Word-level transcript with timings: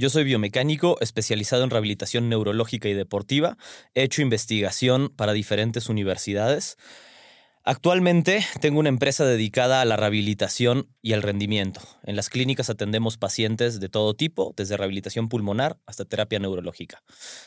Yo 0.00 0.08
soy 0.08 0.24
biomecánico 0.24 0.96
especializado 1.02 1.62
en 1.62 1.68
rehabilitación 1.68 2.30
neurológica 2.30 2.88
y 2.88 2.94
deportiva. 2.94 3.58
He 3.92 4.02
hecho 4.02 4.22
investigación 4.22 5.10
para 5.14 5.34
diferentes 5.34 5.90
universidades. 5.90 6.78
Actualmente 7.64 8.42
tengo 8.62 8.80
una 8.80 8.88
empresa 8.88 9.26
dedicada 9.26 9.82
a 9.82 9.84
la 9.84 9.98
rehabilitación 9.98 10.88
y 11.02 11.12
al 11.12 11.20
rendimiento. 11.20 11.82
En 12.02 12.16
las 12.16 12.30
clínicas 12.30 12.70
atendemos 12.70 13.18
pacientes 13.18 13.78
de 13.78 13.90
todo 13.90 14.14
tipo, 14.14 14.54
desde 14.56 14.78
rehabilitación 14.78 15.28
pulmonar 15.28 15.78
hasta 15.84 16.06
terapia 16.06 16.38
neurológica. 16.38 17.02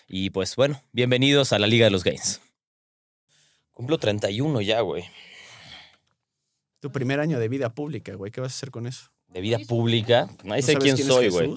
Y 0.07 0.29
pues 0.29 0.55
bueno, 0.55 0.79
bienvenidos 0.91 1.53
a 1.53 1.57
la 1.57 1.65
Liga 1.65 1.85
de 1.85 1.89
los 1.89 2.03
Gains. 2.03 2.39
Cumplo 3.71 3.97
31 3.97 4.61
ya, 4.61 4.81
güey. 4.81 5.05
Tu 6.81 6.91
primer 6.91 7.19
año 7.19 7.39
de 7.39 7.49
vida 7.49 7.73
pública, 7.73 8.13
güey. 8.13 8.31
¿Qué 8.31 8.41
vas 8.41 8.53
a 8.53 8.57
hacer 8.57 8.69
con 8.69 8.85
eso? 8.85 9.09
De 9.29 9.41
vida 9.41 9.57
pública. 9.67 10.29
Nadie 10.43 10.61
¿No 10.61 10.67
sé 10.67 10.75
quién 10.75 10.93
es 10.93 11.07
soy, 11.07 11.29
güey. 11.29 11.51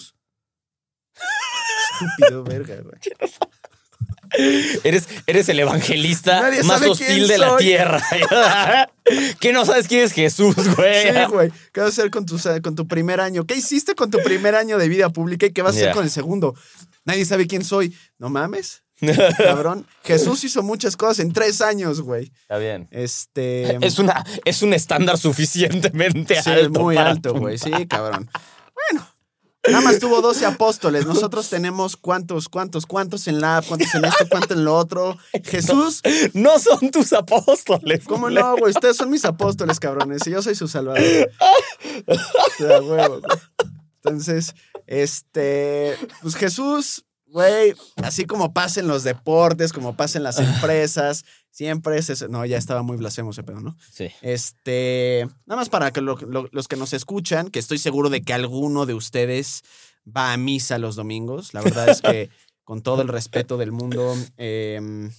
Estúpido, 2.00 2.44
verga, 2.44 2.76
güey. 2.82 2.94
Eres, 4.84 5.08
eres 5.26 5.48
el 5.48 5.60
evangelista 5.60 6.42
Nadie 6.42 6.62
más 6.64 6.82
hostil 6.82 7.28
de 7.28 7.38
la 7.38 7.56
tierra. 7.56 8.02
¿Qué 9.40 9.52
no 9.52 9.64
sabes 9.64 9.86
quién 9.86 10.04
es 10.04 10.12
Jesús, 10.12 10.54
güey? 10.76 11.02
Sí, 11.02 11.24
güey. 11.30 11.52
¿Qué 11.72 11.80
vas 11.80 11.90
a 11.90 11.92
hacer 11.92 12.10
con 12.10 12.26
tu, 12.26 12.38
con 12.62 12.74
tu 12.74 12.88
primer 12.88 13.20
año? 13.20 13.46
¿Qué 13.46 13.54
hiciste 13.54 13.94
con 13.94 14.10
tu 14.10 14.18
primer 14.18 14.54
año 14.54 14.78
de 14.78 14.88
vida 14.88 15.10
pública 15.10 15.46
y 15.46 15.52
qué 15.52 15.62
vas 15.62 15.76
a 15.76 15.78
hacer 15.78 15.92
con 15.92 16.04
el 16.04 16.10
segundo? 16.10 16.54
Nadie 17.04 17.24
sabe 17.24 17.46
quién 17.46 17.64
soy. 17.64 17.96
No 18.18 18.28
mames, 18.28 18.82
cabrón. 19.38 19.86
Jesús 20.02 20.42
hizo 20.44 20.62
muchas 20.62 20.96
cosas 20.96 21.20
en 21.20 21.32
tres 21.32 21.60
años, 21.60 22.00
güey. 22.00 22.32
Está 22.42 22.58
bien. 22.58 22.88
Este. 22.90 23.84
Es, 23.86 23.98
una, 23.98 24.24
es 24.44 24.62
un 24.62 24.74
estándar 24.74 25.18
suficientemente 25.18 26.42
sí, 26.42 26.50
alto. 26.50 26.80
muy 26.80 26.96
alto, 26.96 27.34
güey. 27.34 27.58
Sí, 27.58 27.70
cabrón. 27.88 28.28
Bueno. 28.90 29.08
Nada 29.68 29.80
más 29.82 29.98
tuvo 29.98 30.20
12 30.20 30.46
apóstoles. 30.46 31.06
Nosotros 31.06 31.48
tenemos 31.48 31.96
cuántos, 31.96 32.48
cuántos, 32.48 32.86
cuántos 32.86 33.28
en 33.28 33.40
la, 33.40 33.62
cuántos 33.66 33.94
en 33.94 34.04
esto, 34.04 34.26
cuántos 34.28 34.56
en 34.56 34.64
lo 34.64 34.76
otro. 34.76 35.16
Jesús, 35.44 36.02
No 36.34 36.58
son 36.58 36.90
tus 36.90 37.12
apóstoles. 37.12 38.04
¿Cómo 38.04 38.30
no, 38.30 38.56
güey? 38.56 38.70
Ustedes 38.70 38.96
son 38.96 39.10
mis 39.10 39.24
apóstoles, 39.24 39.80
cabrones, 39.80 40.26
y 40.26 40.30
yo 40.30 40.42
soy 40.42 40.54
su 40.54 40.68
salvador. 40.68 41.30
O 42.06 42.14
sea, 42.58 42.80
huevo, 42.80 43.20
güey. 43.20 43.38
Entonces, 44.04 44.54
este, 44.86 45.96
pues 46.22 46.36
Jesús, 46.36 47.04
güey, 47.26 47.74
así 47.96 48.24
como 48.24 48.52
pasa 48.52 48.80
en 48.80 48.86
los 48.86 49.02
deportes, 49.02 49.72
como 49.72 49.96
pasa 49.96 50.18
en 50.18 50.24
las 50.24 50.38
empresas, 50.38 51.24
siempre 51.56 51.96
es 51.96 52.10
eso. 52.10 52.28
No, 52.28 52.44
ya 52.44 52.58
estaba 52.58 52.82
muy 52.82 52.98
blasfemo 52.98 53.30
ese 53.30 53.42
pedo, 53.42 53.60
¿no? 53.60 53.76
Sí. 53.90 54.08
Este, 54.20 55.26
nada 55.46 55.58
más 55.60 55.70
para 55.70 55.90
que 55.90 56.02
lo- 56.02 56.16
lo- 56.16 56.48
los 56.52 56.68
que 56.68 56.76
nos 56.76 56.92
escuchan, 56.92 57.48
que 57.50 57.58
estoy 57.58 57.78
seguro 57.78 58.10
de 58.10 58.20
que 58.22 58.34
alguno 58.34 58.84
de 58.84 58.92
ustedes 58.92 59.62
va 60.06 60.34
a 60.34 60.36
misa 60.36 60.76
los 60.78 60.96
domingos. 60.96 61.54
La 61.54 61.62
verdad 61.62 61.88
es 61.88 62.02
que, 62.02 62.28
con 62.64 62.82
todo 62.82 63.00
el 63.00 63.08
respeto 63.08 63.56
del 63.56 63.72
mundo, 63.72 64.14
em, 64.36 65.10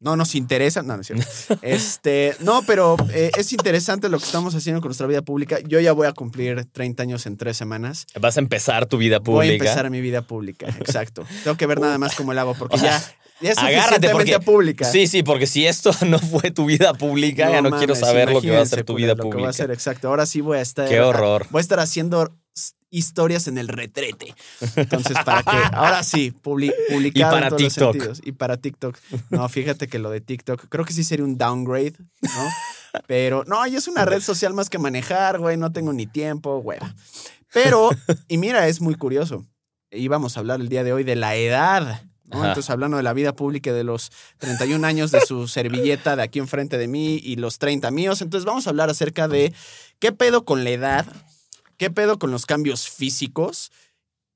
no 0.00 0.16
nos 0.16 0.34
interesa. 0.34 0.82
No, 0.82 0.96
no 0.96 1.02
es 1.02 1.06
cierto. 1.06 1.26
Este, 1.62 2.34
no, 2.40 2.62
pero 2.66 2.96
eh, 3.12 3.30
es 3.38 3.52
interesante 3.52 4.08
lo 4.08 4.18
que 4.18 4.24
estamos 4.24 4.52
haciendo 4.54 4.80
con 4.80 4.88
nuestra 4.88 5.06
vida 5.06 5.22
pública. 5.22 5.58
Yo 5.60 5.78
ya 5.78 5.92
voy 5.92 6.08
a 6.08 6.12
cumplir 6.12 6.64
30 6.72 7.04
años 7.04 7.24
en 7.26 7.36
tres 7.36 7.56
semanas. 7.56 8.06
Vas 8.20 8.36
a 8.36 8.40
empezar 8.40 8.86
tu 8.86 8.98
vida 8.98 9.20
pública. 9.20 9.36
Voy 9.38 9.48
a 9.50 9.52
empezar 9.52 9.90
mi 9.90 10.00
vida 10.00 10.22
pública, 10.22 10.66
exacto. 10.80 11.24
Tengo 11.44 11.56
que 11.56 11.66
ver 11.66 11.80
nada 11.80 11.98
más 11.98 12.16
cómo 12.16 12.34
lo 12.34 12.40
hago, 12.40 12.54
porque 12.58 12.78
ya 12.78 13.00
es 13.40 13.58
agárrate, 13.58 14.10
porque- 14.10 14.38
pública. 14.40 14.84
Sí, 14.84 15.06
sí, 15.06 15.22
porque 15.22 15.46
si 15.46 15.66
esto 15.66 15.90
no 16.06 16.18
fue 16.18 16.50
tu 16.50 16.64
vida 16.66 16.94
pública, 16.94 17.50
ya 17.50 17.62
no 17.62 17.70
quiero 17.76 17.94
saber 17.94 18.30
lo 18.32 18.40
que 18.40 18.50
va 18.50 18.62
a 18.62 18.66
ser 18.66 18.84
tu 18.84 18.94
vida 18.94 19.08
Lo 19.08 19.16
que 19.16 19.22
va 19.22 19.30
pública. 19.30 19.50
a 19.50 19.52
ser, 19.52 19.70
exacto. 19.70 20.08
Ahora 20.08 20.26
sí 20.26 20.40
voy 20.40 20.58
a 20.58 20.62
estar. 20.62 20.88
Qué 20.88 21.00
horror. 21.00 21.46
Voy 21.50 21.60
a 21.60 21.62
estar 21.62 21.80
haciendo 21.80 22.34
historias 22.88 23.48
en 23.48 23.58
el 23.58 23.68
retrete. 23.68 24.34
Entonces, 24.76 25.16
para 25.24 25.42
que. 25.42 25.50
Ahora 25.72 26.02
sí, 26.02 26.32
publi- 26.42 26.72
publicado 26.90 27.32
para 27.34 27.46
en 27.46 27.50
todos 27.50 27.62
los 27.62 27.72
TikTok. 27.74 27.92
sentidos. 27.92 28.20
Y 28.24 28.32
para 28.32 28.56
TikTok. 28.56 28.96
No, 29.30 29.48
fíjate 29.48 29.88
que 29.88 29.98
lo 29.98 30.10
de 30.10 30.20
TikTok, 30.20 30.66
creo 30.68 30.84
que 30.84 30.92
sí 30.94 31.04
sería 31.04 31.24
un 31.24 31.36
downgrade, 31.36 31.94
¿no? 32.22 32.48
Pero, 33.06 33.44
no, 33.46 33.66
y 33.66 33.76
es 33.76 33.88
una 33.88 34.06
red 34.06 34.22
social 34.22 34.54
más 34.54 34.70
que 34.70 34.78
manejar, 34.78 35.38
güey. 35.38 35.58
No 35.58 35.72
tengo 35.72 35.92
ni 35.92 36.06
tiempo, 36.06 36.60
güey. 36.62 36.78
Pero, 37.52 37.90
y 38.28 38.38
mira, 38.38 38.66
es 38.68 38.80
muy 38.80 38.94
curioso. 38.94 39.44
Íbamos 39.90 40.36
a 40.36 40.40
hablar 40.40 40.60
el 40.60 40.68
día 40.70 40.82
de 40.84 40.92
hoy 40.94 41.04
de 41.04 41.16
la 41.16 41.36
edad. 41.36 42.02
¿No? 42.28 42.44
Entonces, 42.44 42.70
hablando 42.70 42.96
de 42.96 43.02
la 43.02 43.12
vida 43.12 43.34
pública 43.34 43.72
de 43.72 43.84
los 43.84 44.10
31 44.38 44.86
años 44.86 45.10
de 45.10 45.20
su 45.20 45.48
servilleta 45.48 46.16
de 46.16 46.22
aquí 46.22 46.38
enfrente 46.38 46.78
de 46.78 46.88
mí 46.88 47.20
y 47.22 47.36
los 47.36 47.58
30 47.58 47.90
míos. 47.90 48.22
Entonces, 48.22 48.44
vamos 48.44 48.66
a 48.66 48.70
hablar 48.70 48.90
acerca 48.90 49.28
de 49.28 49.52
qué 49.98 50.12
pedo 50.12 50.44
con 50.44 50.64
la 50.64 50.70
edad, 50.70 51.06
qué 51.76 51.90
pedo 51.90 52.18
con 52.18 52.30
los 52.30 52.46
cambios 52.46 52.88
físicos, 52.88 53.70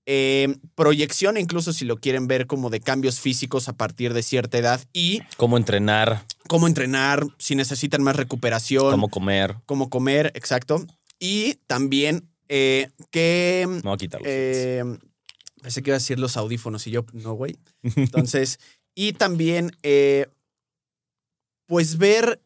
eh, 0.06 0.56
proyección, 0.74 1.36
incluso 1.36 1.72
si 1.72 1.84
lo 1.84 1.96
quieren 1.98 2.26
ver 2.26 2.46
como 2.46 2.70
de 2.70 2.80
cambios 2.80 3.20
físicos 3.20 3.68
a 3.68 3.74
partir 3.74 4.12
de 4.14 4.22
cierta 4.22 4.58
edad 4.58 4.80
y 4.92 5.20
Cómo 5.36 5.56
entrenar, 5.56 6.24
cómo 6.48 6.66
entrenar, 6.66 7.24
si 7.38 7.54
necesitan 7.54 8.02
más 8.02 8.16
recuperación, 8.16 8.90
cómo 8.90 9.08
comer. 9.08 9.56
cómo 9.66 9.88
comer, 9.90 10.32
exacto. 10.34 10.84
Y 11.20 11.56
también 11.66 12.28
eh, 12.48 12.88
qué 13.10 13.66
Me 13.68 13.82
voy 13.82 13.94
a 13.94 13.96
quitarlo. 13.98 14.26
eh, 14.28 14.82
pensé 15.62 15.82
que 15.82 15.91
iba 15.91 15.97
a 15.97 15.98
decir 15.98 16.19
los 16.19 16.37
audífonos 16.37 16.87
y 16.87 16.91
yo, 16.91 17.04
no, 17.12 17.34
güey. 17.34 17.56
Entonces, 17.82 18.59
y 18.94 19.12
también, 19.12 19.76
eh, 19.82 20.26
pues 21.66 21.98
ver 21.98 22.43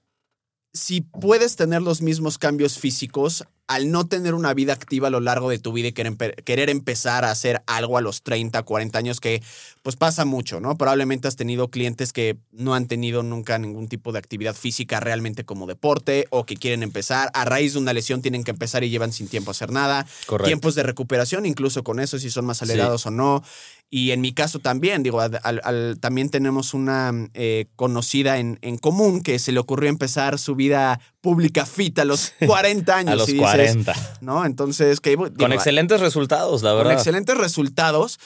si 0.72 1.00
puedes 1.00 1.56
tener 1.56 1.82
los 1.82 2.02
mismos 2.02 2.36
cambios 2.36 2.78
físicos 2.78 3.44
al 3.66 3.90
no 3.90 4.06
tener 4.06 4.34
una 4.34 4.52
vida 4.52 4.74
activa 4.74 5.08
a 5.08 5.10
lo 5.10 5.20
largo 5.20 5.48
de 5.48 5.58
tu 5.58 5.72
vida 5.72 5.88
y 5.88 5.92
querer, 5.92 6.12
empe- 6.12 6.34
querer 6.44 6.68
empezar 6.68 7.24
a 7.24 7.30
hacer 7.30 7.62
algo 7.66 7.96
a 7.96 8.02
los 8.02 8.22
30, 8.22 8.62
40 8.62 8.98
años, 8.98 9.20
que 9.20 9.42
pues 9.82 9.96
pasa 9.96 10.24
mucho, 10.26 10.60
¿no? 10.60 10.76
Probablemente 10.76 11.28
has 11.28 11.36
tenido 11.36 11.68
clientes 11.68 12.12
que 12.12 12.36
no 12.52 12.74
han 12.74 12.86
tenido 12.88 13.22
nunca 13.22 13.58
ningún 13.58 13.88
tipo 13.88 14.12
de 14.12 14.18
actividad 14.18 14.54
física 14.54 15.00
realmente 15.00 15.44
como 15.44 15.66
deporte 15.66 16.26
o 16.30 16.44
que 16.44 16.56
quieren 16.56 16.82
empezar. 16.82 17.30
A 17.32 17.44
raíz 17.46 17.72
de 17.72 17.78
una 17.78 17.92
lesión 17.94 18.20
tienen 18.20 18.44
que 18.44 18.50
empezar 18.50 18.84
y 18.84 18.90
llevan 18.90 19.12
sin 19.12 19.28
tiempo 19.28 19.50
a 19.50 19.52
hacer 19.52 19.70
nada 19.70 20.06
Correcto. 20.26 20.46
tiempos 20.48 20.74
de 20.74 20.82
recuperación, 20.82 21.46
incluso 21.46 21.82
con 21.84 22.00
eso, 22.00 22.18
si 22.18 22.30
son 22.30 22.44
más 22.44 22.60
acelerados 22.62 23.06
o 23.06 23.10
no. 23.10 23.42
Y 23.90 24.10
en 24.10 24.20
mi 24.20 24.32
caso 24.32 24.58
también, 24.58 25.02
digo, 25.02 25.20
al- 25.20 25.98
también 26.00 26.28
tenemos 26.28 26.74
una 26.74 27.12
eh, 27.34 27.66
conocida 27.76 28.38
en, 28.38 28.58
en 28.62 28.76
común 28.76 29.22
que 29.22 29.38
se 29.38 29.52
le 29.52 29.60
ocurrió 29.60 29.88
empezar 29.88 30.38
su 30.38 30.54
vida 30.56 31.00
pública 31.24 31.64
fit 31.66 31.98
a 31.98 32.04
los 32.04 32.32
40 32.46 32.96
años. 32.96 33.12
a 33.12 33.16
los 33.16 33.28
y 33.30 33.32
dices, 33.32 33.50
40. 33.50 33.94
¿No? 34.20 34.44
Entonces, 34.44 35.00
que 35.00 35.10
digo, 35.10 35.26
Con 35.36 35.52
excelentes 35.52 36.00
resultados, 36.00 36.62
la 36.62 36.70
con 36.70 36.78
verdad. 36.78 36.92
excelentes 36.92 37.36
resultados, 37.36 38.20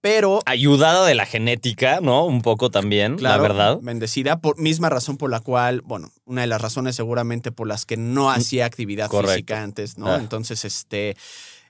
pero 0.00 0.40
Ayudada 0.46 1.04
de 1.06 1.14
la 1.14 1.26
genética, 1.26 2.00
¿no? 2.00 2.24
Un 2.26 2.42
poco 2.42 2.70
también, 2.70 3.16
Claro, 3.16 3.42
la 3.42 3.48
verdad. 3.48 3.78
Bendecida, 3.82 4.40
por 4.40 4.58
misma 4.60 4.88
razón 4.88 5.16
por 5.16 5.30
la 5.30 5.40
cual, 5.40 5.80
bueno, 5.82 6.12
una 6.26 6.42
de 6.42 6.46
las 6.46 6.60
razones 6.62 6.94
seguramente 6.94 7.50
por 7.52 7.66
las 7.66 7.84
que 7.86 7.96
no 7.96 8.30
hacía 8.30 8.66
actividad 8.66 9.08
Mm, 9.08 9.10
Correcto. 9.10 9.32
física 9.34 9.62
antes, 9.62 9.98
¿no? 9.98 10.08
Ah. 10.12 10.18
Entonces, 10.20 10.64
este, 10.64 11.16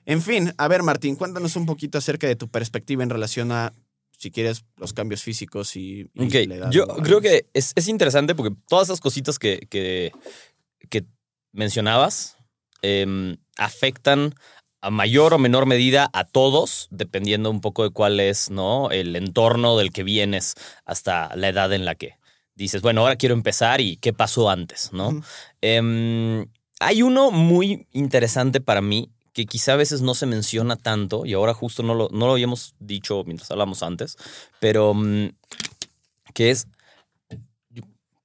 en 0.05 0.21
fin, 0.21 0.53
a 0.57 0.67
ver, 0.67 0.83
Martín, 0.83 1.15
cuéntanos 1.15 1.55
un 1.55 1.65
poquito 1.65 1.97
acerca 1.97 2.27
de 2.27 2.35
tu 2.35 2.47
perspectiva 2.49 3.01
en 3.03 3.09
relación 3.09 3.51
a, 3.51 3.73
si 4.17 4.31
quieres, 4.31 4.65
los 4.77 4.91
cambios 4.93 5.23
físicos 5.23 5.75
y, 5.77 6.09
y 6.13 6.25
Ok, 6.27 6.33
la 6.47 6.55
edad. 6.55 6.71
yo 6.71 6.85
creo 6.87 7.21
que 7.21 7.47
es, 7.53 7.71
es 7.75 7.87
interesante 7.87 8.35
porque 8.35 8.55
todas 8.67 8.87
esas 8.89 8.99
cositas 8.99 9.39
que 9.39 10.11
mencionabas 11.55 12.37
em, 12.81 13.37
afectan 13.57 14.35
a 14.81 14.91
mayor 14.91 15.33
o 15.33 15.39
menor 15.39 15.65
medida 15.65 16.09
a 16.13 16.25
todos, 16.25 16.87
dependiendo 16.91 17.49
un 17.49 17.59
poco 17.59 17.83
de 17.83 17.89
cuál 17.89 18.19
es 18.19 18.51
¿no? 18.51 18.91
el 18.91 19.15
entorno 19.15 19.77
del 19.77 19.91
que 19.91 20.03
vienes 20.03 20.53
hasta 20.85 21.35
la 21.35 21.49
edad 21.49 21.73
en 21.73 21.85
la 21.85 21.95
que 21.95 22.19
dices, 22.53 22.81
bueno, 22.81 23.01
ahora 23.01 23.15
quiero 23.15 23.33
empezar 23.33 23.81
y 23.81 23.97
qué 23.97 24.13
pasó 24.13 24.49
antes, 24.49 24.93
¿no? 24.93 25.21
Em, 25.61 26.45
hay 26.79 27.01
uno 27.01 27.31
muy 27.31 27.87
interesante 27.91 28.61
para 28.61 28.81
mí 28.81 29.09
que 29.33 29.45
quizá 29.45 29.73
a 29.73 29.77
veces 29.77 30.01
no 30.01 30.13
se 30.13 30.25
menciona 30.25 30.77
tanto 30.77 31.25
y 31.25 31.33
ahora 31.33 31.53
justo 31.53 31.83
no 31.83 31.93
lo, 31.93 32.07
no 32.11 32.27
lo 32.27 32.33
habíamos 32.33 32.75
dicho 32.79 33.23
mientras 33.25 33.51
hablamos 33.51 33.83
antes, 33.83 34.17
pero 34.59 34.93
mm, 34.93 35.29
que 36.33 36.51
es, 36.51 36.67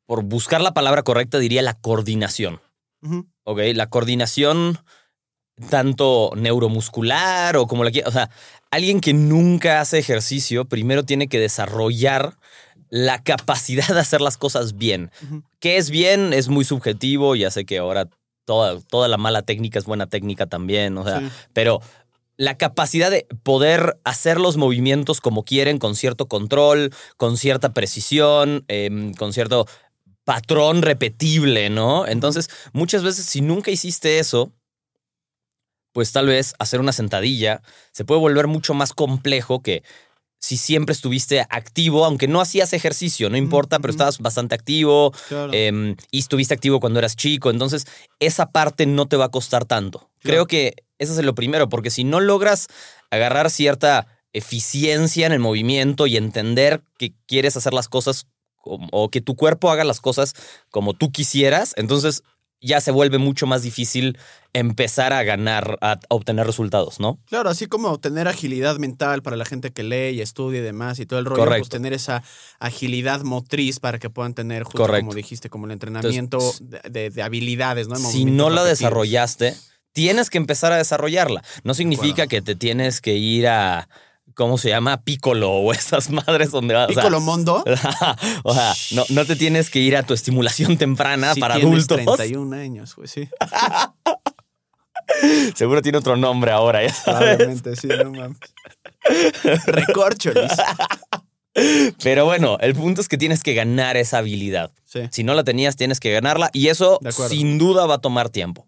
por 0.06 0.22
buscar 0.22 0.60
la 0.60 0.74
palabra 0.74 1.02
correcta, 1.02 1.38
diría 1.38 1.62
la 1.62 1.74
coordinación. 1.74 2.60
Ujú. 3.02 3.26
¿ok? 3.44 3.60
La 3.74 3.88
coordinación 3.88 4.78
tanto 5.68 6.32
neuromuscular 6.36 7.56
o 7.56 7.66
como 7.66 7.84
la 7.84 7.90
quieras. 7.90 8.08
O 8.08 8.12
sea, 8.12 8.30
alguien 8.70 9.00
que 9.00 9.12
nunca 9.12 9.80
hace 9.80 9.98
ejercicio 9.98 10.64
primero 10.64 11.04
tiene 11.04 11.28
que 11.28 11.38
desarrollar 11.38 12.36
la 12.88 13.22
capacidad 13.22 13.86
de 13.88 14.00
hacer 14.00 14.20
las 14.20 14.36
cosas 14.38 14.76
bien. 14.76 15.10
Ujú. 15.24 15.42
¿Qué 15.60 15.76
es 15.76 15.90
bien? 15.90 16.32
Es 16.32 16.48
muy 16.48 16.64
subjetivo. 16.64 17.36
Ya 17.36 17.50
sé 17.50 17.64
que 17.64 17.78
ahora 17.78 18.08
toda, 18.46 18.80
toda 18.80 19.06
la 19.08 19.16
mala 19.18 19.42
técnica 19.42 19.78
es 19.78 19.84
buena 19.84 20.06
técnica 20.06 20.46
también. 20.46 20.96
O 20.98 21.04
sea, 21.04 21.20
Sí. 21.20 21.28
pero 21.52 21.80
la 22.36 22.56
capacidad 22.56 23.10
de 23.10 23.26
poder 23.42 23.98
hacer 24.04 24.40
los 24.40 24.56
movimientos 24.56 25.20
como 25.20 25.44
quieren, 25.44 25.78
con 25.78 25.94
cierto 25.94 26.26
control, 26.26 26.90
con 27.18 27.36
cierta 27.36 27.74
precisión, 27.74 28.64
em, 28.68 29.12
con 29.12 29.34
cierto 29.34 29.66
patrón 30.24 30.82
repetible, 30.82 31.70
¿no? 31.70 32.06
Entonces, 32.06 32.48
muchas 32.72 33.02
veces, 33.02 33.26
si 33.26 33.40
nunca 33.40 33.70
hiciste 33.70 34.18
eso, 34.18 34.52
pues 35.92 36.12
tal 36.12 36.26
vez 36.26 36.54
hacer 36.58 36.80
una 36.80 36.92
sentadilla 36.92 37.62
se 37.92 38.04
puede 38.04 38.20
volver 38.20 38.46
mucho 38.46 38.74
más 38.74 38.92
complejo 38.92 39.60
que 39.60 39.82
si 40.42 40.56
siempre 40.56 40.94
estuviste 40.94 41.44
activo, 41.50 42.06
aunque 42.06 42.26
no 42.26 42.40
hacías 42.40 42.72
ejercicio, 42.72 43.28
no 43.28 43.36
importa, 43.36 43.78
pero 43.78 43.90
estabas 43.90 44.18
bastante 44.20 44.54
activo, 44.54 45.12
Claro. 45.28 45.52
em, 45.52 45.96
y 46.10 46.20
estuviste 46.20 46.54
activo 46.54 46.80
cuando 46.80 46.98
eras 46.98 47.14
chico, 47.14 47.50
entonces 47.50 47.86
esa 48.20 48.46
parte 48.46 48.86
no 48.86 49.06
te 49.06 49.16
va 49.16 49.26
a 49.26 49.30
costar 49.30 49.66
tanto. 49.66 50.08
Creo 50.20 50.46
que 50.46 50.76
eso 50.98 51.12
es 51.18 51.24
lo 51.24 51.34
primero, 51.34 51.68
porque 51.68 51.90
si 51.90 52.04
no 52.04 52.20
logras 52.20 52.68
agarrar 53.10 53.50
cierta 53.50 54.06
eficiencia 54.32 55.26
en 55.26 55.32
el 55.32 55.40
movimiento 55.40 56.06
y 56.06 56.16
entender 56.16 56.80
que 56.96 57.12
quieres 57.26 57.56
hacer 57.58 57.74
las 57.74 57.88
cosas 57.88 58.26
o 58.64 59.10
que 59.10 59.20
tu 59.20 59.36
cuerpo 59.36 59.70
haga 59.70 59.84
las 59.84 60.00
cosas 60.00 60.34
como 60.70 60.94
tú 60.94 61.10
quisieras, 61.12 61.74
entonces 61.76 62.22
ya 62.62 62.82
se 62.82 62.90
vuelve 62.90 63.16
mucho 63.16 63.46
más 63.46 63.62
difícil 63.62 64.18
empezar 64.52 65.14
a 65.14 65.22
ganar, 65.22 65.78
a 65.80 65.98
obtener 66.10 66.46
resultados, 66.46 67.00
¿no? 67.00 67.18
Claro, 67.26 67.48
así 67.48 67.64
como 67.66 67.98
tener 67.98 68.28
agilidad 68.28 68.76
mental 68.76 69.22
para 69.22 69.36
la 69.36 69.46
gente 69.46 69.70
que 69.70 69.82
lee 69.82 70.10
y 70.16 70.20
estudia 70.20 70.60
y 70.60 70.62
demás 70.62 70.98
y 70.98 71.06
todo 71.06 71.18
el 71.20 71.24
rollo, 71.24 71.38
pues 71.44 71.48
Correcto. 71.48 71.68
tener 71.70 71.94
esa 71.94 72.22
agilidad 72.58 73.22
motriz 73.22 73.80
para 73.80 73.98
que 73.98 74.10
puedan 74.10 74.34
tener, 74.34 74.64
justo 74.64 74.76
Correcto. 74.82 75.06
como 75.06 75.14
dijiste, 75.14 75.48
como 75.48 75.64
el 75.66 75.72
entrenamiento 75.72 76.38
de, 76.60 76.80
de- 76.90 77.08
de 77.10 77.22
habilidades, 77.22 77.88
¿no? 77.88 77.96
Si 77.96 78.26
no 78.26 78.50
la 78.50 78.62
desarrollaste, 78.64 79.54
tienes 79.92 80.28
que 80.28 80.36
empezar 80.36 80.72
a 80.72 80.76
desarrollarla. 80.76 81.42
No 81.64 81.72
significa 81.72 82.26
que 82.26 82.42
te 82.42 82.56
tienes 82.56 83.00
que 83.00 83.14
ir 83.14 83.48
a, 83.48 83.88
¿cómo 84.40 84.56
se 84.56 84.70
llama? 84.70 85.02
Piccolo 85.02 85.52
o 85.52 85.70
esas 85.70 86.08
madres 86.08 86.50
donde 86.50 86.72
vas. 86.72 86.86
Piccolo 86.86 87.20
Mondo. 87.20 87.62
o 88.42 88.54
sea, 88.54 88.72
no, 88.92 89.04
no 89.10 89.26
te 89.26 89.36
tienes 89.36 89.68
que 89.68 89.80
ir 89.80 89.98
a 89.98 90.02
tu 90.02 90.14
estimulación 90.14 90.78
temprana 90.78 91.34
si 91.34 91.40
para 91.40 91.56
tienes 91.56 91.90
adultos. 91.90 92.16
31 92.16 92.56
años, 92.56 92.96
güey, 92.96 93.06
sí. 93.06 93.28
Seguro 95.54 95.82
tiene 95.82 95.98
otro 95.98 96.16
nombre 96.16 96.52
ahora. 96.52 96.82
ya 96.82 96.94
sabes. 96.94 97.18
Probablemente, 97.18 97.76
sí, 97.76 97.88
no 97.88 98.12
mames. 98.12 98.38
Recorcholis. 99.66 100.52
Pero 102.02 102.24
bueno, 102.24 102.56
el 102.60 102.74
punto 102.74 103.02
es 103.02 103.08
que 103.08 103.18
tienes 103.18 103.42
que 103.42 103.52
ganar 103.52 103.98
esa 103.98 104.18
habilidad. 104.18 104.70
Sí. 104.86 105.00
Si 105.10 105.22
no 105.22 105.34
la 105.34 105.44
tenías, 105.44 105.76
tienes 105.76 106.00
que 106.00 106.12
ganarla 106.12 106.48
y 106.54 106.68
eso 106.68 106.98
sin 107.28 107.58
duda 107.58 107.84
va 107.84 107.96
a 107.96 108.00
tomar 108.00 108.30
tiempo. 108.30 108.66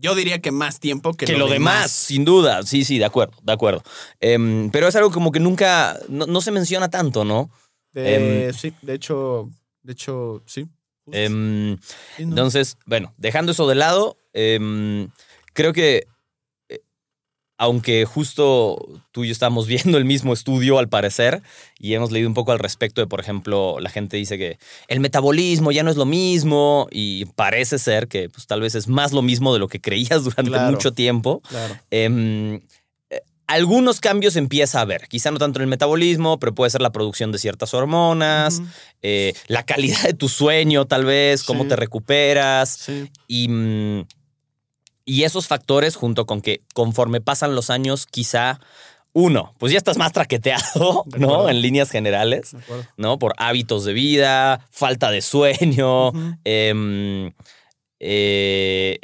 Yo 0.00 0.14
diría 0.14 0.40
que 0.40 0.50
más 0.52 0.78
tiempo 0.78 1.12
que, 1.14 1.26
Que, 1.26 1.36
lo 1.36 1.48
demás, 1.48 1.90
sin 1.90 2.24
duda. 2.24 2.62
Sí, 2.62 2.84
sí, 2.84 2.98
de 2.98 3.04
acuerdo, 3.04 3.36
de 3.42 3.52
acuerdo. 3.52 3.82
Em, 4.20 4.70
pero 4.70 4.86
es 4.88 4.96
algo 4.96 5.10
como 5.10 5.32
que 5.32 5.40
nunca, 5.40 5.98
no, 6.08 6.26
no 6.26 6.40
se 6.40 6.52
menciona 6.52 6.88
tanto, 6.88 7.24
¿no? 7.24 7.50
De- 7.92 8.52
sí, 8.56 8.72
de 8.82 8.94
hecho, 8.94 9.50
de 9.82 9.92
hecho, 9.92 10.42
sí. 10.46 10.66
Em, 11.10 11.78
Sí, 12.16 12.24
¿no? 12.24 12.30
Entonces, 12.30 12.76
bueno, 12.86 13.14
dejando 13.16 13.52
eso 13.52 13.66
de 13.66 13.74
lado, 13.74 14.18
em, 14.34 15.08
creo 15.52 15.72
que 15.72 16.04
aunque 17.58 18.04
justo 18.04 18.78
tú 19.12 19.24
y 19.24 19.28
yo 19.28 19.32
estamos 19.32 19.66
viendo 19.66 19.98
el 19.98 20.04
mismo 20.04 20.32
estudio 20.32 20.78
al 20.78 20.88
parecer 20.88 21.42
y 21.78 21.92
hemos 21.94 22.10
leído 22.12 22.28
un 22.28 22.34
poco 22.34 22.52
al 22.52 22.58
respecto 22.58 23.00
de, 23.00 23.06
por 23.06 23.20
ejemplo, 23.20 23.78
la 23.80 23.90
gente 23.90 24.16
dice 24.16 24.38
que 24.38 24.58
el 24.86 25.00
metabolismo 25.00 25.72
ya 25.72 25.82
no 25.82 25.90
es 25.90 25.96
lo 25.96 26.06
mismo 26.06 26.86
y 26.90 27.26
parece 27.34 27.78
ser 27.78 28.08
que 28.08 28.28
pues, 28.30 28.46
tal 28.46 28.60
vez 28.60 28.74
es 28.74 28.88
más 28.88 29.12
lo 29.12 29.22
mismo 29.22 29.52
de 29.52 29.58
lo 29.58 29.68
que 29.68 29.80
creías 29.80 30.24
durante 30.24 30.50
Claro. 30.50 30.70
mucho 30.70 30.92
tiempo. 30.92 31.42
Claro. 31.48 31.76
Em, 31.90 32.60
eh, 33.10 33.22
algunos 33.48 33.98
cambios 34.00 34.36
empieza 34.36 34.78
a 34.78 34.82
haber, 34.82 35.08
quizá 35.08 35.30
no 35.30 35.38
tanto 35.38 35.58
en 35.58 35.62
el 35.62 35.68
metabolismo, 35.68 36.38
pero 36.38 36.54
puede 36.54 36.70
ser 36.70 36.80
la 36.82 36.90
producción 36.92 37.32
de 37.32 37.38
ciertas 37.38 37.74
hormonas, 37.74 38.60
eh, 39.02 39.32
la 39.48 39.64
calidad 39.64 40.02
de 40.04 40.14
tu 40.14 40.28
sueño, 40.28 40.84
tal 40.86 41.04
vez, 41.06 41.42
cómo 41.42 41.62
Sí. 41.64 41.70
te 41.70 41.76
recuperas. 41.76 42.68
Sí. 42.70 43.10
Y, 43.26 43.48
mm, 43.48 44.04
y 45.08 45.24
esos 45.24 45.46
factores, 45.46 45.96
junto 45.96 46.26
con 46.26 46.42
que 46.42 46.60
conforme 46.74 47.22
pasan 47.22 47.54
los 47.54 47.70
años, 47.70 48.04
quizá, 48.04 48.60
uno, 49.14 49.54
pues 49.56 49.72
ya 49.72 49.78
estás 49.78 49.96
más 49.96 50.12
traqueteado, 50.12 51.04
¿no? 51.16 51.48
En 51.48 51.62
líneas 51.62 51.90
generales. 51.90 52.54
¿no? 52.98 53.18
Por 53.18 53.32
hábitos 53.38 53.86
de 53.86 53.94
vida, 53.94 54.68
falta 54.70 55.10
de 55.10 55.22
sueño, 55.22 56.12
em, 56.44 57.32
eh, 58.00 58.98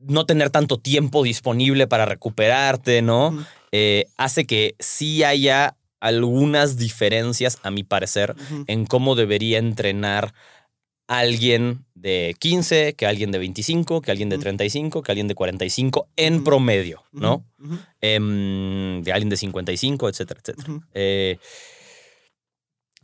no 0.00 0.26
tener 0.26 0.50
tanto 0.50 0.76
tiempo 0.76 1.22
disponible 1.22 1.86
para 1.86 2.04
recuperarte, 2.04 3.00
¿no? 3.00 3.42
Eh, 3.72 4.04
hace 4.18 4.46
que 4.46 4.74
sí 4.78 5.24
haya 5.24 5.76
algunas 5.98 6.76
diferencias, 6.76 7.58
a 7.62 7.70
mi 7.70 7.84
parecer, 7.84 8.36
en 8.66 8.84
cómo 8.84 9.14
debería 9.14 9.58
entrenar 9.58 10.34
alguien 11.08 11.86
de 11.94 12.36
15, 12.38 12.94
que 12.94 13.06
alguien 13.06 13.32
de 13.32 13.38
25, 13.38 14.02
que 14.02 14.10
alguien 14.12 14.28
de 14.28 14.36
Ujú. 14.36 14.42
35, 14.42 15.02
que 15.02 15.10
alguien 15.10 15.26
de 15.26 15.34
45 15.34 16.08
en 16.16 16.44
promedio, 16.44 17.02
¿no? 17.12 17.44
Em, 18.00 19.02
de 19.02 19.12
alguien 19.12 19.30
de 19.30 19.36
55, 19.36 20.08
etcétera, 20.08 20.40
etcétera. 20.40 20.80
Eh, 20.94 21.38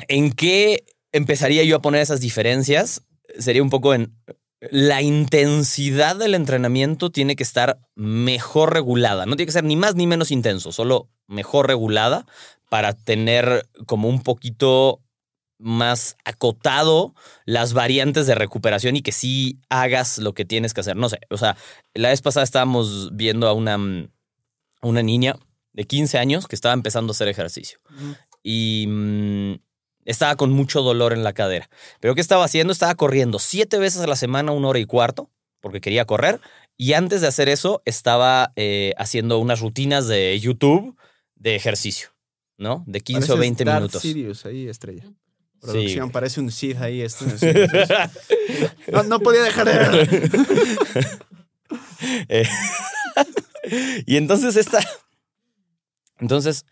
¿En 0.09 0.33
qué 0.33 0.85
empezaría 1.13 1.65
yo 1.65 1.77
a 1.77 1.83
poner 1.83 2.03
esas 2.03 2.21
diferencias? 2.21 3.03
Sería 3.39 3.63
un 3.63 3.71
poco 3.71 3.95
en 3.95 4.15
la 4.71 5.03
intensidad 5.03 6.17
del 6.17 6.35
entrenamiento 6.35 7.11
tiene 7.11 7.37
que 7.37 7.43
estar 7.43 7.81
mejor 7.95 8.73
regulada. 8.73 9.27
No 9.27 9.37
tiene 9.37 9.47
que 9.47 9.53
ser 9.53 9.65
ni 9.65 9.77
más 9.77 9.95
ni 9.95 10.07
menos 10.07 10.31
intenso, 10.31 10.73
solo 10.73 11.09
mejor 11.27 11.67
regulada 11.67 12.27
para 12.69 12.93
tener 12.95 13.69
como 13.87 14.09
un 14.09 14.23
poquito 14.23 15.01
más 15.65 16.17
acotado 16.25 17.15
las 17.47 17.73
variantes 17.73 18.27
de 18.27 18.35
recuperación 18.35 18.97
y 18.97 19.03
que 19.03 19.13
sí 19.13 19.59
hagas 19.71 20.19
lo 20.19 20.35
que 20.35 20.45
tienes 20.45 20.75
que 20.75 20.83
hacer. 20.83 20.95
No 20.95 21.09
sé, 21.09 21.21
o 21.31 21.39
sea, 21.39 21.57
la 21.95 22.11
vez 22.11 22.21
pasada 22.21 22.45
estábamos 22.45 23.17
viendo 23.17 23.49
a 23.49 23.55
una, 23.55 23.75
a 23.75 24.87
una 24.87 25.03
niña 25.03 25.37
de 25.73 25.85
15 25.85 26.19
años 26.19 26.47
que 26.47 26.55
estaba 26.55 26.75
empezando 26.75 27.11
a 27.11 27.15
hacer 27.15 27.29
ejercicio 27.29 27.81
y 28.43 28.87
mm, 28.87 29.55
estaba 30.05 30.37
con 30.37 30.53
mucho 30.53 30.83
dolor 30.83 31.13
en 31.13 31.25
la 31.25 31.33
cadera. 31.33 31.69
Pero 31.99 32.15
¿qué 32.15 32.21
estaba 32.21 32.45
haciendo? 32.45 32.73
Estaba 32.73 32.95
corriendo 32.95 33.39
siete 33.39 33.79
veces 33.79 34.03
a 34.03 34.07
la 34.07 34.17
semana, 34.17 34.53
una 34.53 34.69
hora 34.69 34.79
y 34.79 34.85
cuarto, 34.85 35.31
porque 35.61 35.81
quería 35.81 36.05
correr. 36.05 36.41
Y 36.77 36.93
antes 36.93 37.23
de 37.23 37.29
hacer 37.29 37.49
eso, 37.49 37.83
estaba 37.87 38.53
eh, 38.57 38.93
haciendo 38.99 39.39
unas 39.39 39.61
rutinas 39.61 40.07
de 40.07 40.39
YouTube 40.39 40.97
de 41.37 41.57
ejercicio, 41.57 42.11
¿no? 42.59 42.85
De 42.87 43.01
15 43.01 43.33
o 43.33 43.37
Pareces 43.37 43.41
20 43.41 43.65
Darth 43.65 43.79
minutos. 43.79 44.03
Sirius 44.03 44.47
ahí, 44.47 44.69
estrella. 44.69 45.05
Sí. 45.73 45.99
Parece 46.13 46.41
un 46.41 46.51
Sith 46.51 46.81
ahí. 46.81 47.07
Sí. 47.09 47.25
No, 48.93 49.03
no 49.05 49.21
podía 49.21 49.43
dejar 49.43 49.67
de 49.67 49.79
ver. 49.79 51.19
Eh, 52.29 52.47
y 54.07 54.17
entonces 54.17 54.57
esta. 54.57 54.81
Entonces, 56.19 56.65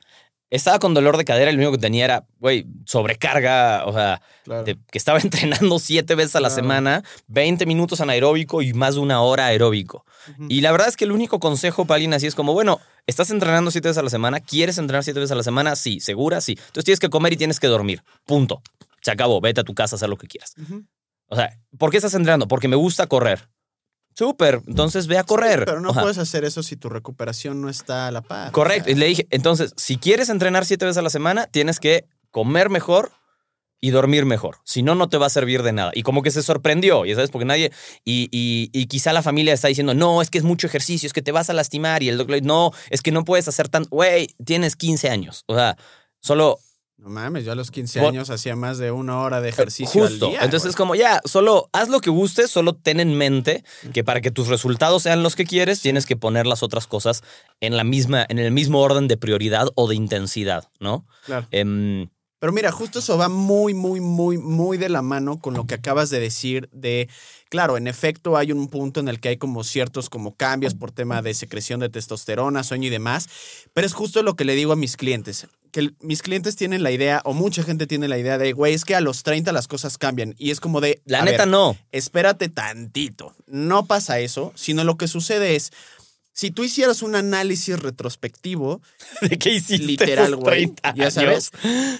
estaba 0.51 0.79
con 0.79 0.93
dolor 0.93 1.17
de 1.17 1.25
cadera 1.25 1.51
y 1.51 1.55
lo 1.55 1.59
único 1.61 1.73
que 1.73 1.79
tenía 1.79 2.05
era, 2.05 2.25
güey, 2.39 2.67
sobrecarga, 2.85 3.85
o 3.87 3.93
sea, 3.93 4.21
Claro. 4.45 4.65
de- 4.65 4.77
que 4.91 4.99
estaba 4.99 5.19
entrenando 5.23 5.79
siete 5.79 6.15
veces 6.15 6.37
a 6.37 6.41
la 6.41 6.49
Claro. 6.49 6.63
semana, 6.63 7.05
20 7.29 7.65
minutos 7.67 8.01
anaeróbico 8.03 8.61
y 8.63 8.75
más 8.75 8.95
de 8.97 9.01
una 9.01 9.23
hora 9.23 9.47
aeróbico. 9.47 10.05
Y 10.49 10.61
la 10.61 10.71
verdad 10.71 10.89
es 10.89 10.97
que 10.97 11.05
el 11.05 11.13
único 11.13 11.41
consejo 11.41 11.85
para 11.87 11.97
alguien 11.97 12.15
así 12.15 12.27
es 12.27 12.35
como, 12.37 12.53
bueno, 12.53 12.79
estás 13.07 13.31
entrenando 13.31 13.71
siete 13.73 13.89
veces 13.89 13.99
a 13.99 14.03
la 14.05 14.11
semana, 14.11 14.39
¿quieres 14.41 14.79
entrenar 14.79 15.03
siete 15.03 15.19
veces 15.19 15.33
a 15.33 15.37
la 15.37 15.43
semana? 15.43 15.75
Sí, 15.75 15.99
segura, 15.99 16.41
sí. 16.41 16.53
Entonces 16.53 16.85
tienes 16.85 17.01
que 17.01 17.09
comer 17.11 17.33
y 17.33 17.37
tienes 17.37 17.59
que 17.59 17.67
dormir. 17.67 18.03
Punto. 18.27 18.63
Se 19.03 19.11
acabó, 19.11 19.41
vete 19.41 19.61
a 19.61 19.65
tu 19.65 19.75
casa 19.75 19.95
a 19.95 19.99
hacer 19.99 20.09
lo 20.09 20.17
que 20.17 20.27
quieras. 20.29 20.55
O 21.27 21.37
sea, 21.37 21.59
¿por 21.79 21.91
qué 21.91 21.97
estás 21.99 22.15
entrenando? 22.15 22.49
Porque 22.49 22.69
me 22.69 22.77
gusta 22.77 23.07
correr. 23.07 23.49
Súper, 24.15 24.61
entonces 24.67 25.07
ve 25.07 25.17
a 25.17 25.25
correr. 25.25 25.65
Pero 25.65 25.81
no 25.81 25.95
puedes 25.95 26.19
hacer 26.19 26.45
eso 26.45 26.63
si 26.63 26.77
tu 26.77 26.91
recuperación 26.91 27.63
no 27.63 27.71
está 27.71 28.09
a 28.09 28.11
la 28.13 28.21
par. 28.21 28.53
Correcto. 28.53 28.91
Y 28.91 28.95
le 28.95 29.07
dije, 29.07 29.27
entonces, 29.31 29.73
si 29.77 29.97
quieres 29.97 30.29
entrenar 30.29 30.67
siete 30.67 30.85
veces 30.85 30.99
a 30.99 31.03
la 31.03 31.09
semana, 31.11 31.47
tienes 31.47 31.81
que 31.81 32.05
comer 32.31 32.69
mejor 32.69 33.13
y 33.81 33.91
dormir 33.91 34.27
mejor. 34.27 34.59
Si 34.65 34.83
no, 34.83 34.95
no 34.95 35.09
te 35.09 35.17
va 35.17 35.27
a 35.27 35.31
servir 35.31 35.63
de 35.63 35.73
nada. 35.73 35.91
Y 35.95 36.03
como 36.03 36.23
que 36.23 36.31
se 36.31 36.43
sorprendió, 36.43 37.07
ya 37.07 37.15
sabes, 37.15 37.31
porque 37.31 37.47
nadie. 37.47 37.73
Y, 38.05 38.29
y- 38.31 38.69
y 38.79 38.87
quizá 38.87 39.15
la 39.15 39.23
familia 39.23 39.55
está 39.55 39.69
diciendo, 39.69 39.95
no, 39.95 40.21
es 40.21 40.29
que 40.29 40.37
es 40.39 40.45
mucho 40.45 40.67
ejercicio, 40.67 41.07
es 41.07 41.15
que 41.15 41.23
te 41.23 41.33
vas 41.33 41.49
a 41.49 41.55
lastimar. 41.55 42.03
Y 42.03 42.11
el 42.11 42.19
doctor, 42.19 42.43
no, 42.43 42.71
es 42.91 43.01
que 43.01 43.13
no 43.13 43.25
puedes 43.25 43.49
hacer 43.49 43.69
tan. 43.71 43.85
Güey, 43.85 44.29
tienes 44.45 44.77
15 44.77 45.09
años. 45.09 45.45
O 45.47 45.55
sea, 45.55 45.79
solo 46.21 46.59
No 47.03 47.09
mames, 47.09 47.45
yo 47.45 47.51
a 47.51 47.57
los 47.57 47.73
15 47.73 47.99
Por- 47.99 48.11
años 48.11 48.31
hacía 48.31 48.55
más 48.55 48.79
de 48.79 48.93
una 48.93 49.19
hora 49.19 49.41
de 49.41 49.49
ejercicio 49.49 50.03
Justo. 50.07 50.27
al 50.27 50.31
día. 50.33 50.41
Entonces 50.45 50.71
es 50.71 50.77
como 50.77 50.95
ya, 50.95 51.21
solo 51.25 51.69
haz 51.73 51.89
lo 51.89 52.01
que 52.01 52.11
gustes, 52.11 52.49
solo 52.49 52.75
ten 52.77 53.01
en 53.01 53.17
mente 53.17 53.65
que 53.93 54.05
para 54.05 54.21
que 54.21 54.31
tus 54.31 54.47
resultados 54.47 55.03
sean 55.03 55.25
los 55.25 55.35
que 55.35 55.45
quieres, 55.45 55.81
tienes 55.81 56.07
que 56.07 56.15
poner 56.17 56.47
las 56.47 56.63
otras 56.63 56.87
cosas 56.87 57.23
en 57.61 57.77
la 57.77 57.83
misma, 57.83 58.25
en 58.29 58.39
el 58.39 58.53
mismo 58.53 58.81
orden 58.81 59.09
de 59.09 59.17
prioridad 59.17 59.67
o 59.75 59.89
de 59.89 59.97
intensidad, 59.97 60.69
¿no? 60.79 61.05
Claro. 61.27 61.49
Em, 61.51 62.09
Pero 62.43 62.53
mira, 62.53 62.73
justo 62.73 62.99
eso 62.99 63.17
va 63.17 63.29
muy, 63.29 63.73
muy, 63.73 64.01
muy, 64.01 64.37
muy 64.37 64.77
de 64.77 64.89
la 64.89 65.01
mano 65.01 65.39
con 65.39 65.55
lo 65.55 65.65
que 65.65 65.75
acabas 65.75 66.11
de 66.11 66.19
decir 66.19 66.69
de, 66.73 67.09
claro, 67.49 67.77
en 67.77 67.87
efecto 67.87 68.37
hay 68.37 68.51
un 68.51 68.67
punto 68.67 68.99
en 68.99 69.07
el 69.07 69.21
que 69.21 69.29
hay 69.29 69.37
como 69.37 69.63
ciertos 69.63 70.11
como 70.11 70.35
cambios 70.35 70.75
por 70.75 70.91
tema 70.91 71.23
de 71.23 71.35
secreción 71.35 71.79
de 71.79 71.89
testosterona, 71.89 72.65
sueño 72.65 72.89
y 72.89 72.91
demás, 72.91 73.29
pero 73.73 73.87
es 73.87 73.93
justo 73.93 74.25
lo 74.25 74.35
que 74.35 74.45
le 74.45 74.57
digo 74.57 74.73
a 74.73 74.77
mis 74.77 74.97
clientes, 74.97 75.47
que 75.71 75.93
mis 76.01 76.21
clientes 76.21 76.57
tienen 76.57 76.83
la 76.83 76.91
idea, 76.91 77.23
o 77.25 77.33
mucha 77.33 77.63
gente 77.63 77.87
tiene 77.87 78.09
la 78.09 78.19
idea 78.19 78.39
de, 78.39 78.53
güey, 78.53 78.75
es 78.75 78.85
que 78.85 78.97
a 78.97 79.01
los 79.01 79.23
30 79.23 79.53
las 79.53 79.69
cosas 79.69 79.97
cambian, 79.97 80.35
y 80.37 80.51
es 80.51 80.59
como 80.59 80.81
de... 80.81 81.01
la 81.05 81.23
neta 81.23 81.45
ver, 81.45 81.49
no. 81.49 81.77
espérate 81.93 82.49
tantito. 82.49 83.37
No 83.47 83.87
pasa 83.87 84.19
eso, 84.19 84.51
sino 84.57 84.83
lo 84.83 84.97
que 84.97 85.07
sucede 85.07 85.55
es, 85.55 85.71
si 86.33 86.51
tú 86.51 86.65
hicieras 86.65 87.03
un 87.03 87.15
análisis 87.15 87.79
retrospectivo, 87.79 88.81
¿De 89.21 89.39
qué 89.39 89.55
hiciste? 89.55 89.87
Literal, 89.87 90.37
güey. 90.37 90.67
30 90.67 90.95
Ya 90.95 91.11
sabes. 91.11 91.51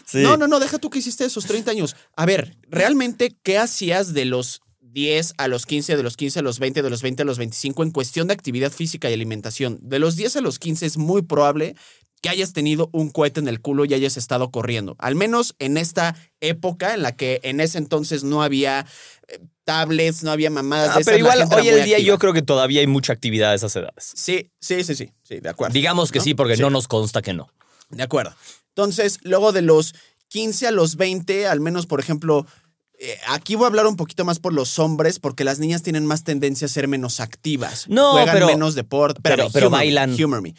Sí. 0.07 0.19
no, 0.19 0.37
no, 0.37 0.49
no, 0.49 0.61
deja 0.61 0.79
tú 0.79 0.91
que 0.91 0.99
hiciste 0.99 1.25
esos 1.25 1.47
30 1.47 1.71
años. 1.71 1.97
A 2.17 2.27
ver, 2.27 2.57
realmente, 2.69 3.37
¿qué 3.43 3.59
hacías 3.59 4.15
de 4.15 4.25
los 4.25 4.63
10 4.81 5.35
a 5.39 5.49
los 5.49 5.67
15, 5.67 5.97
de 5.97 6.03
los 6.03 6.17
15 6.17 6.41
a 6.41 6.43
los 6.43 6.59
20, 6.59 6.83
de 6.83 6.91
los 6.91 7.03
20 7.03 7.23
a 7.23 7.25
los 7.25 7.39
25 7.39 7.83
en 7.83 7.91
cuestión 7.91 8.29
de 8.29 8.35
actividad 8.35 8.73
física 8.73 9.11
y 9.11 9.15
alimentación? 9.15 9.79
De 9.83 9.99
los 9.99 10.17
10 10.17 10.37
a 10.37 10.41
los 10.41 10.59
15 10.59 10.87
es 10.87 10.97
muy 10.99 11.23
probable 11.23 11.77
que 12.23 12.29
hayas 12.31 12.53
tenido 12.53 12.89
un 12.93 13.11
cohete 13.11 13.41
en 13.41 13.49
el 13.49 13.61
culo 13.61 13.85
y 13.85 13.93
hayas 13.95 14.17
estado 14.17 14.51
corriendo. 14.51 14.95
Al 14.99 15.15
menos 15.17 15.55
en 15.59 15.77
esta 15.77 16.17
época 16.41 16.95
en 16.95 17.03
la 17.03 17.17
que 17.17 17.41
en 17.43 17.61
ese 17.61 17.79
entonces 17.79 18.23
no 18.25 18.43
había 18.45 18.87
eh, 19.29 19.41
tablets, 19.65 20.23
no 20.23 20.31
había 20.31 20.49
mamadas. 20.49 20.91
Ah, 20.91 20.95
de 20.95 21.01
esas, 21.01 21.05
pero 21.13 21.19
igual, 21.19 21.49
hoy 21.53 21.69
en 21.69 21.75
día 21.85 21.97
activa. 21.97 21.99
yo 21.99 22.19
creo 22.19 22.33
que 22.33 22.43
todavía 22.43 22.81
hay 22.81 22.87
mucha 22.87 23.13
actividad 23.13 23.51
a 23.51 23.55
esas 23.55 23.75
edades. 23.75 24.13
Sí, 24.15 24.51
sí, 24.61 24.85
sí, 24.85 24.95
sí, 24.95 25.13
sí, 25.25 25.41
de 25.41 25.49
acuerdo. 25.49 25.75
Digamos 25.75 26.13
que 26.13 26.21
¿No? 26.21 26.25
sí, 26.25 26.35
porque 26.35 26.57
Sí. 26.57 26.63
no 26.63 26.71
nos 26.71 26.87
consta 26.87 27.23
que 27.23 27.35
no. 27.35 27.49
De 27.91 28.05
acuerdo. 28.05 28.35
Entonces, 28.69 29.19
luego 29.23 29.51
de 29.53 29.63
los 29.63 29.95
15 30.29 30.69
a 30.69 30.71
los 30.71 30.97
20, 30.97 31.47
al 31.49 31.61
menos, 31.61 31.87
por 31.87 31.99
ejemplo, 32.01 32.47
eh, 33.03 33.19
aquí 33.29 33.55
voy 33.57 33.65
a 33.65 33.69
hablar 33.69 33.87
un 33.87 33.97
poquito 33.97 34.25
más 34.25 34.39
por 34.39 34.53
los 34.53 34.79
hombres, 34.79 35.19
porque 35.19 35.45
las 35.45 35.59
niñas 35.59 35.83
tienen 35.83 36.07
más 36.07 36.25
tendencia 36.25 36.67
a 36.67 36.69
ser 36.69 36.89
menos 36.89 37.21
activas. 37.21 37.87
No, 37.89 38.13
Juegan 38.13 38.35
pero- 38.35 38.47
menos 38.47 38.75
deporte. 38.75 39.21
pero- 39.23 39.35
Espérame, 39.45 39.53
pero 39.53 39.67
humor 39.69 39.79
me, 39.81 39.85
bailan. 39.85 40.25
humor 40.25 40.43
me. 40.43 40.55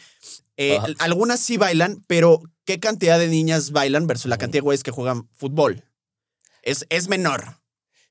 Eh, 0.56 0.78
algunas 0.98 1.40
sí 1.40 1.56
bailan, 1.56 2.04
pero 2.06 2.40
¿qué 2.64 2.78
cantidad 2.78 3.18
de 3.18 3.26
niñas 3.28 3.72
bailan 3.72 4.06
versus 4.06 4.26
la 4.28 4.38
cantidad 4.38 4.58
de 4.60 4.64
güeyes 4.64 4.82
que 4.84 4.90
juegan 4.92 5.28
fútbol? 5.36 5.82
Es, 6.62 6.86
es 6.90 7.08
menor. 7.08 7.58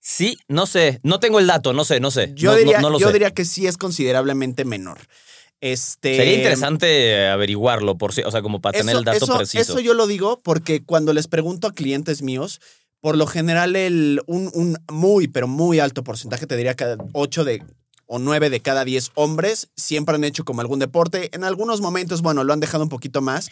Sí, 0.01 0.37
no 0.49 0.65
sé. 0.65 0.99
No 1.03 1.19
tengo 1.21 1.39
el 1.39 1.47
dato, 1.47 1.71
no 1.71 1.85
sé, 1.85 1.99
no 2.01 2.11
sé. 2.11 2.31
Yo, 2.35 2.51
No- 2.51 2.57
diría, 2.57 2.81
no 2.81 2.89
lo 2.89 2.99
yo 2.99 3.07
sé. 3.07 3.13
diría 3.13 3.31
que 3.31 3.45
sí 3.45 3.67
es 3.67 3.77
considerablemente 3.77 4.65
menor. 4.65 4.99
Este, 5.61 6.17
Sería 6.17 6.33
interesante 6.35 7.27
averiguarlo, 7.27 7.97
por 7.97 8.13
si, 8.13 8.21
o 8.23 8.29
sea, 8.31 8.41
como 8.41 8.59
para 8.59 8.77
tener 8.77 8.91
Eso- 8.91 8.99
el 8.99 9.05
dato 9.05 9.23
eso- 9.25 9.37
preciso. 9.37 9.61
Eso 9.61 9.79
yo 9.79 9.93
lo 9.93 10.07
digo 10.07 10.41
porque 10.43 10.83
cuando 10.83 11.13
les 11.13 11.27
pregunto 11.29 11.67
a 11.67 11.73
clientes 11.73 12.21
míos, 12.21 12.59
por 13.03 13.17
lo 13.17 13.27
general 13.27 13.75
el, 13.75 14.21
un, 14.27 14.49
un 14.53 14.77
muy, 14.89 15.27
pero 15.27 15.45
muy 15.45 15.81
alto 15.81 16.05
porcentaje, 16.05 16.47
te 16.47 16.55
diría 16.55 16.73
que 16.73 16.95
8 17.11 17.43
de, 17.43 17.61
o 18.13 18.19
9 18.19 18.51
de 18.51 18.59
cada 18.59 18.85
10 18.85 19.09
hombres 19.15 19.69
siempre 19.75 20.13
han 20.13 20.23
hecho 20.23 20.45
como 20.45 20.61
algún 20.61 20.77
deporte. 20.77 21.31
En 21.33 21.43
algunos 21.43 21.81
momentos, 21.81 22.21
bueno, 22.21 22.43
lo 22.43 22.53
han 22.53 22.59
dejado 22.59 22.83
un 22.83 22.89
poquito 22.89 23.21
más, 23.21 23.49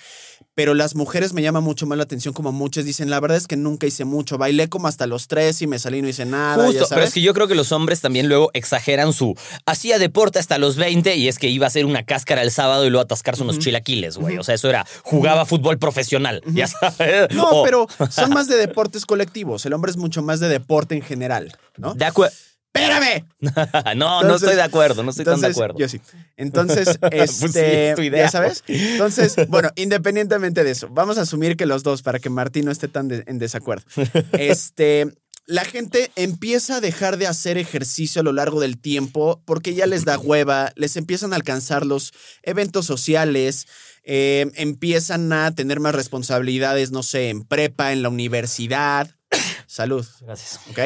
pero 0.53 0.75
las 0.75 0.93
mujeres 0.93 1.33
me 1.33 1.41
llama 1.41 1.61
mucho 1.61 1.87
más 1.87 1.97
la 1.97 2.03
atención 2.03 2.31
como 2.31 2.51
muchas 2.51 2.85
dicen, 2.85 3.09
la 3.09 3.19
verdad 3.19 3.37
es 3.37 3.47
que 3.47 3.57
nunca 3.57 3.87
hice 3.87 4.05
mucho, 4.05 4.37
bailé 4.37 4.69
como 4.69 4.87
hasta 4.87 5.07
los 5.07 5.27
3 5.27 5.63
y 5.63 5.65
me 5.65 5.79
salí 5.79 5.97
y 5.97 6.01
no 6.03 6.09
hice 6.09 6.25
nada. 6.25 6.63
ya 6.71 6.79
Justo, 6.79 6.85
pero 6.91 7.01
es 7.01 7.11
que 7.11 7.21
yo 7.21 7.33
creo 7.33 7.47
que 7.47 7.55
los 7.55 7.71
hombres 7.71 8.01
también 8.01 8.29
luego 8.29 8.51
exageran 8.53 9.13
su 9.13 9.33
hacía 9.65 9.97
deporte 9.97 10.37
hasta 10.37 10.59
los 10.59 10.75
20 10.75 11.15
y 11.15 11.27
es 11.27 11.39
que 11.39 11.47
iba 11.47 11.65
a 11.65 11.69
hacer 11.69 11.87
una 11.87 12.05
cáscara 12.05 12.43
el 12.43 12.51
sábado 12.51 12.85
y 12.85 12.91
luego 12.91 13.05
atascarse 13.05 13.41
unos 13.41 13.57
chilaquiles, 13.57 14.17
güey. 14.17 14.37
O 14.37 14.43
sea, 14.43 14.53
eso 14.53 14.69
era 14.69 14.85
jugaba 15.01 15.47
fútbol 15.47 15.79
profesional, 15.79 16.43
ya 16.53 16.67
sabes. 16.67 17.33
No, 17.33 17.63
pero 17.63 17.87
son 18.11 18.29
más 18.29 18.47
de 18.47 18.57
deportes 18.57 19.07
colectivos. 19.07 19.65
El 19.65 19.73
hombre 19.73 19.89
es 19.89 19.97
mucho 19.97 20.21
más 20.21 20.39
de 20.39 20.49
deporte 20.49 20.93
en 20.93 21.01
general, 21.01 21.57
¿no? 21.77 21.95
De 21.95 22.05
acuerdo. 22.05 22.35
¡Espérame! 22.73 23.25
no, 23.97 24.23
no 24.23 24.35
estoy 24.35 24.55
de 24.55 24.61
acuerdo, 24.61 25.03
no 25.03 25.09
estoy 25.11 25.25
tan 25.25 25.41
de 25.41 25.47
acuerdo. 25.47 25.77
Yo 25.77 25.89
sí. 25.89 25.99
Entonces, 26.37 26.97
Pues 27.11 27.31
sí, 27.31 27.45
este, 27.45 27.89
es 27.89 27.95
tu 27.95 28.01
idea. 28.01 28.25
ya 28.25 28.31
sabes. 28.31 28.63
Entonces, 28.67 29.35
bueno, 29.49 29.69
independientemente 29.75 30.63
de 30.63 30.71
eso, 30.71 30.87
vamos 30.89 31.17
a 31.17 31.21
asumir 31.21 31.57
que 31.57 31.65
los 31.65 31.83
dos, 31.83 32.01
para 32.01 32.19
que 32.19 32.29
Martín 32.29 32.65
no 32.65 32.71
esté 32.71 32.87
tan 32.87 33.07
de- 33.07 33.23
en 33.27 33.39
desacuerdo. 33.39 33.85
Este, 34.33 35.07
la 35.47 35.65
gente 35.65 36.11
empieza 36.15 36.77
a 36.77 36.81
dejar 36.81 37.17
de 37.17 37.27
hacer 37.27 37.57
ejercicio 37.57 38.21
a 38.21 38.23
lo 38.23 38.31
largo 38.31 38.61
del 38.61 38.79
tiempo 38.79 39.41
porque 39.45 39.73
ya 39.73 39.85
les 39.85 40.05
da 40.05 40.17
hueva, 40.17 40.71
les 40.75 40.95
empiezan 40.95 41.33
a 41.33 41.35
alcanzar 41.35 41.85
los 41.85 42.13
eventos 42.43 42.85
sociales, 42.85 43.67
eh, 44.03 44.49
empiezan 44.55 45.33
a 45.33 45.53
tener 45.53 45.79
más 45.81 45.93
responsabilidades, 45.93 46.91
no 46.91 47.03
sé, 47.03 47.29
en 47.29 47.43
prepa, 47.43 47.91
en 47.91 48.01
la 48.01 48.09
universidad. 48.09 49.13
Salud. 49.67 50.05
Gracias. 50.21 50.59
¿ok? 50.69 50.79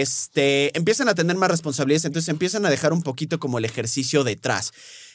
Este, 0.00 0.76
empiezan 0.76 1.08
a 1.08 1.14
tener 1.14 1.36
más 1.36 1.50
responsabilidades, 1.50 2.04
entonces 2.04 2.28
empiezan 2.28 2.66
a 2.66 2.70
dejar 2.70 2.92
un 2.92 3.02
poquito 3.02 3.38
como 3.38 3.58
el 3.58 3.64
ejercicio 3.64 4.24
detrás. 4.24 4.72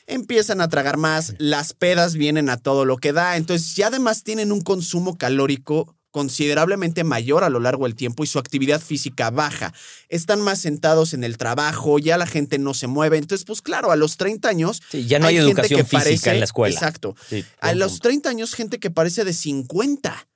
Empiezan 0.07 0.61
a 0.61 0.69
tragar 0.69 0.95
más, 0.97 1.33
las 1.37 1.73
pedas 1.73 2.13
vienen 2.15 2.49
a 2.49 2.55
todo 2.57 2.85
lo 2.85 2.95
que 2.97 3.11
da, 3.11 3.35
entonces 3.35 3.75
ya 3.75 3.87
además 3.87 4.23
tienen 4.23 4.51
un 4.53 4.61
consumo 4.61 5.17
calórico 5.17 5.95
considerablemente 6.11 7.03
mayor 7.03 7.43
a 7.43 7.49
lo 7.49 7.59
largo 7.59 7.83
del 7.83 7.93
tiempo 7.95 8.23
y 8.23 8.27
su 8.27 8.39
actividad 8.39 8.81
física 8.81 9.29
baja. 9.29 9.73
Están 10.07 10.41
más 10.41 10.59
sentados 10.59 11.13
en 11.13 11.23
el 11.23 11.37
trabajo, 11.37 11.99
ya 11.99 12.17
la 12.17 12.25
gente 12.25 12.57
no 12.57 12.73
se 12.73 12.87
mueve, 12.87 13.17
entonces 13.17 13.45
pues 13.45 13.61
claro, 13.61 13.91
a 13.91 13.95
los 13.97 14.15
30 14.17 14.47
años... 14.49 14.81
Sí, 14.89 15.05
ya 15.05 15.19
no 15.19 15.27
hay, 15.27 15.37
educación 15.37 15.81
física 15.85 15.99
parece- 16.03 16.31
en 16.31 16.39
la 16.39 16.45
escuela. 16.45 16.73
Exacto. 16.73 17.15
Sí, 17.29 17.43
A 17.59 17.73
los 17.75 17.91
punto. 17.93 18.03
30 18.07 18.29
años, 18.29 18.55
gente 18.55 18.79
que 18.79 18.89
parece 18.89 19.23
de 19.25 19.33
50. 19.33 20.27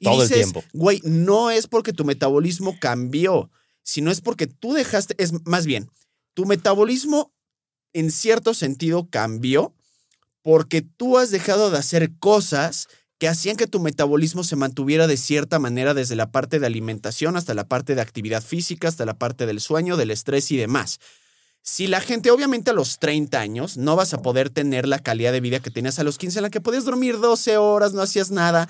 Y 0.00 0.04
Todo 0.04 0.22
el 0.24 0.28
dices, 0.28 0.42
tiempo. 0.42 0.64
Güey, 0.72 1.00
no 1.04 1.50
es 1.50 1.68
porque 1.68 1.92
tu 1.94 2.04
metabolismo 2.04 2.76
cambió, 2.80 3.50
sino 3.84 4.10
es 4.10 4.20
porque 4.20 4.48
tú 4.48 4.72
dejaste, 4.72 5.14
es 5.18 5.32
más 5.46 5.66
bien, 5.66 5.88
tu 6.34 6.46
metabolismo 6.46 7.32
en 7.92 8.10
cierto 8.10 8.54
sentido 8.54 9.08
cambió 9.08 9.72
porque 10.42 10.82
tú 10.82 11.16
has 11.18 11.30
dejado 11.30 11.70
de 11.70 11.78
hacer 11.78 12.10
cosas 12.18 12.88
que 13.18 13.28
hacían 13.28 13.56
que 13.56 13.66
tu 13.66 13.80
metabolismo 13.80 14.42
se 14.42 14.56
mantuviera 14.56 15.06
de 15.06 15.16
cierta 15.16 15.58
manera 15.58 15.94
desde 15.94 16.16
la 16.16 16.32
parte 16.32 16.58
de 16.58 16.66
alimentación 16.66 17.36
hasta 17.36 17.54
la 17.54 17.68
parte 17.68 17.94
de 17.94 18.02
actividad 18.02 18.42
física, 18.42 18.88
hasta 18.88 19.06
la 19.06 19.18
parte 19.18 19.46
del 19.46 19.60
sueño, 19.60 19.96
del 19.96 20.10
estrés 20.10 20.50
y 20.50 20.56
demás. 20.56 20.98
Si 21.62 21.86
la 21.86 22.00
gente, 22.00 22.30
obviamente 22.30 22.72
a 22.72 22.74
los 22.74 22.98
30 22.98 23.40
años, 23.40 23.78
no 23.78 23.96
vas 23.96 24.12
a 24.12 24.20
poder 24.20 24.50
tener 24.50 24.86
la 24.86 24.98
calidad 24.98 25.32
de 25.32 25.40
vida 25.40 25.60
que 25.60 25.70
tenías 25.70 25.98
a 25.98 26.04
los 26.04 26.18
15, 26.18 26.40
en 26.40 26.42
la 26.42 26.50
que 26.50 26.60
podías 26.60 26.84
dormir 26.84 27.18
12 27.18 27.56
horas, 27.56 27.94
no 27.94 28.02
hacías 28.02 28.30
nada. 28.30 28.68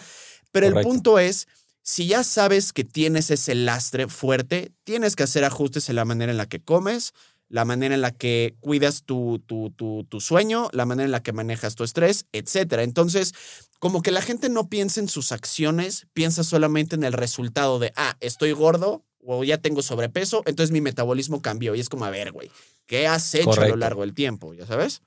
Pero 0.53 0.67
Correcto. 0.67 0.79
el 0.79 0.85
punto 0.85 1.19
es, 1.19 1.49
si 1.85 2.07
ya 2.07 2.25
sabes 2.25 2.73
que 2.73 2.83
tienes 2.83 3.31
ese 3.31 3.55
lastre 3.55 4.09
fuerte, 4.09 4.73
tienes 4.85 5.17
que 5.17 5.23
hacer 5.23 5.45
ajustes 5.45 5.91
en 5.91 5.97
la 5.97 6.07
manera 6.07 6.33
en 6.33 6.39
la 6.39 6.49
que 6.49 6.59
comes, 6.59 7.13
la 7.51 7.67
manera 7.67 7.95
en 7.95 8.01
la 8.01 8.11
que 8.11 8.57
cuidas 8.61 9.03
tu, 9.05 9.39
tu, 9.47 9.71
tu, 9.71 10.05
tu 10.09 10.21
sueño, 10.21 10.71
la 10.73 10.87
manera 10.87 11.05
en 11.05 11.13
la 11.13 11.23
que 11.23 11.35
manejas 11.35 11.75
tu 11.75 11.85
estrés, 11.85 12.25
etc. 12.33 12.79
Entonces, 12.79 13.35
como 13.81 14.01
que 14.01 14.13
la 14.13 14.23
gente 14.23 14.49
no 14.49 14.71
piensa 14.71 14.99
en 14.99 15.09
sus 15.09 15.31
acciones, 15.31 16.07
piensa 16.15 16.43
solamente 16.43 16.97
en 16.97 17.05
el 17.05 17.13
resultado 17.13 17.79
de, 17.79 17.93
ah, 17.97 18.17
estoy 18.21 18.53
gordo 18.53 19.05
o 19.23 19.45
ya 19.45 19.59
tengo 19.59 19.83
sobrepeso, 19.83 20.43
entonces 20.47 20.73
mi 20.73 20.81
metabolismo 20.81 21.43
cambió. 21.43 21.75
Y 21.75 21.81
es 21.81 21.91
como, 21.91 22.07
a 22.07 22.11
ver, 22.11 22.33
güey, 22.33 22.51
¿qué 22.87 23.07
has 23.07 23.35
hecho 23.35 23.61
a 23.61 23.69
lo 23.69 23.77
largo 23.77 24.01
del 24.01 24.15
tiempo? 24.15 24.55
¿Ya 24.55 24.67
sabes? 24.67 25.03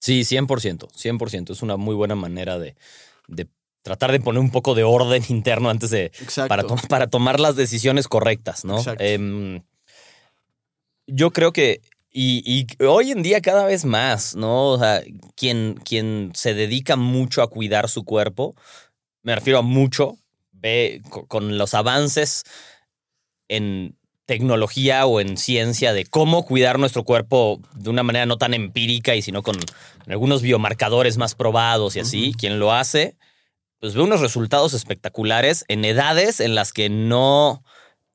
Sí, 0.00 0.20
100%, 0.20 0.90
100%. 0.92 1.50
Es 1.50 1.62
una 1.62 1.78
muy 1.78 1.94
buena 1.94 2.14
manera 2.14 2.58
de, 2.58 2.76
de 3.26 3.48
tratar 3.88 4.12
de 4.12 4.20
poner 4.20 4.40
un 4.40 4.50
poco 4.50 4.74
de 4.74 4.84
orden 4.84 5.22
interno 5.30 5.70
antes 5.70 5.88
de, 5.90 6.12
para, 6.48 6.62
to- 6.62 6.88
para 6.88 7.06
tomar 7.08 7.40
las 7.40 7.56
decisiones 7.56 8.06
correctas, 8.06 8.64
¿no? 8.64 8.76
Em, 9.00 9.62
yo 11.06 11.30
creo 11.32 11.52
que, 11.52 11.80
y, 12.12 12.42
y 12.44 12.84
hoy 12.84 13.10
en 13.12 13.22
día 13.22 13.40
cada 13.40 13.64
vez 13.64 13.84
más, 13.86 14.36
¿no? 14.36 14.68
O 14.72 14.78
sea, 14.78 15.02
quien, 15.34 15.80
quien 15.84 16.32
se 16.34 16.52
dedica 16.54 16.96
mucho 16.96 17.42
a 17.42 17.48
cuidar 17.48 17.88
su 17.88 18.04
cuerpo, 18.04 18.54
me 19.22 19.34
refiero 19.34 19.58
a 19.60 19.62
mucho, 19.62 20.18
ve 20.52 21.00
co- 21.08 21.26
con 21.26 21.56
los 21.56 21.72
avances 21.74 22.44
en 23.48 23.96
tecnología 24.26 25.06
o 25.06 25.20
en 25.20 25.38
ciencia 25.38 25.94
de 25.94 26.04
cómo 26.04 26.44
cuidar 26.44 26.78
nuestro 26.78 27.04
cuerpo 27.04 27.60
de 27.74 27.88
una 27.88 28.02
manera 28.02 28.26
no 28.26 28.36
tan 28.36 28.52
empírica 28.52 29.14
y 29.14 29.22
sino 29.22 29.42
con 29.42 29.56
algunos 30.06 30.42
biomarcadores 30.42 31.16
más 31.16 31.34
probados 31.34 31.96
y 31.96 32.00
así, 32.00 32.28
Ujú. 32.30 32.38
quien 32.38 32.58
lo 32.58 32.72
hace, 32.74 33.16
pues 33.80 33.94
ve 33.94 34.02
unos 34.02 34.20
resultados 34.20 34.74
espectaculares 34.74 35.64
en 35.68 35.84
edades 35.84 36.40
en 36.40 36.54
las 36.54 36.72
que 36.72 36.88
no 36.88 37.62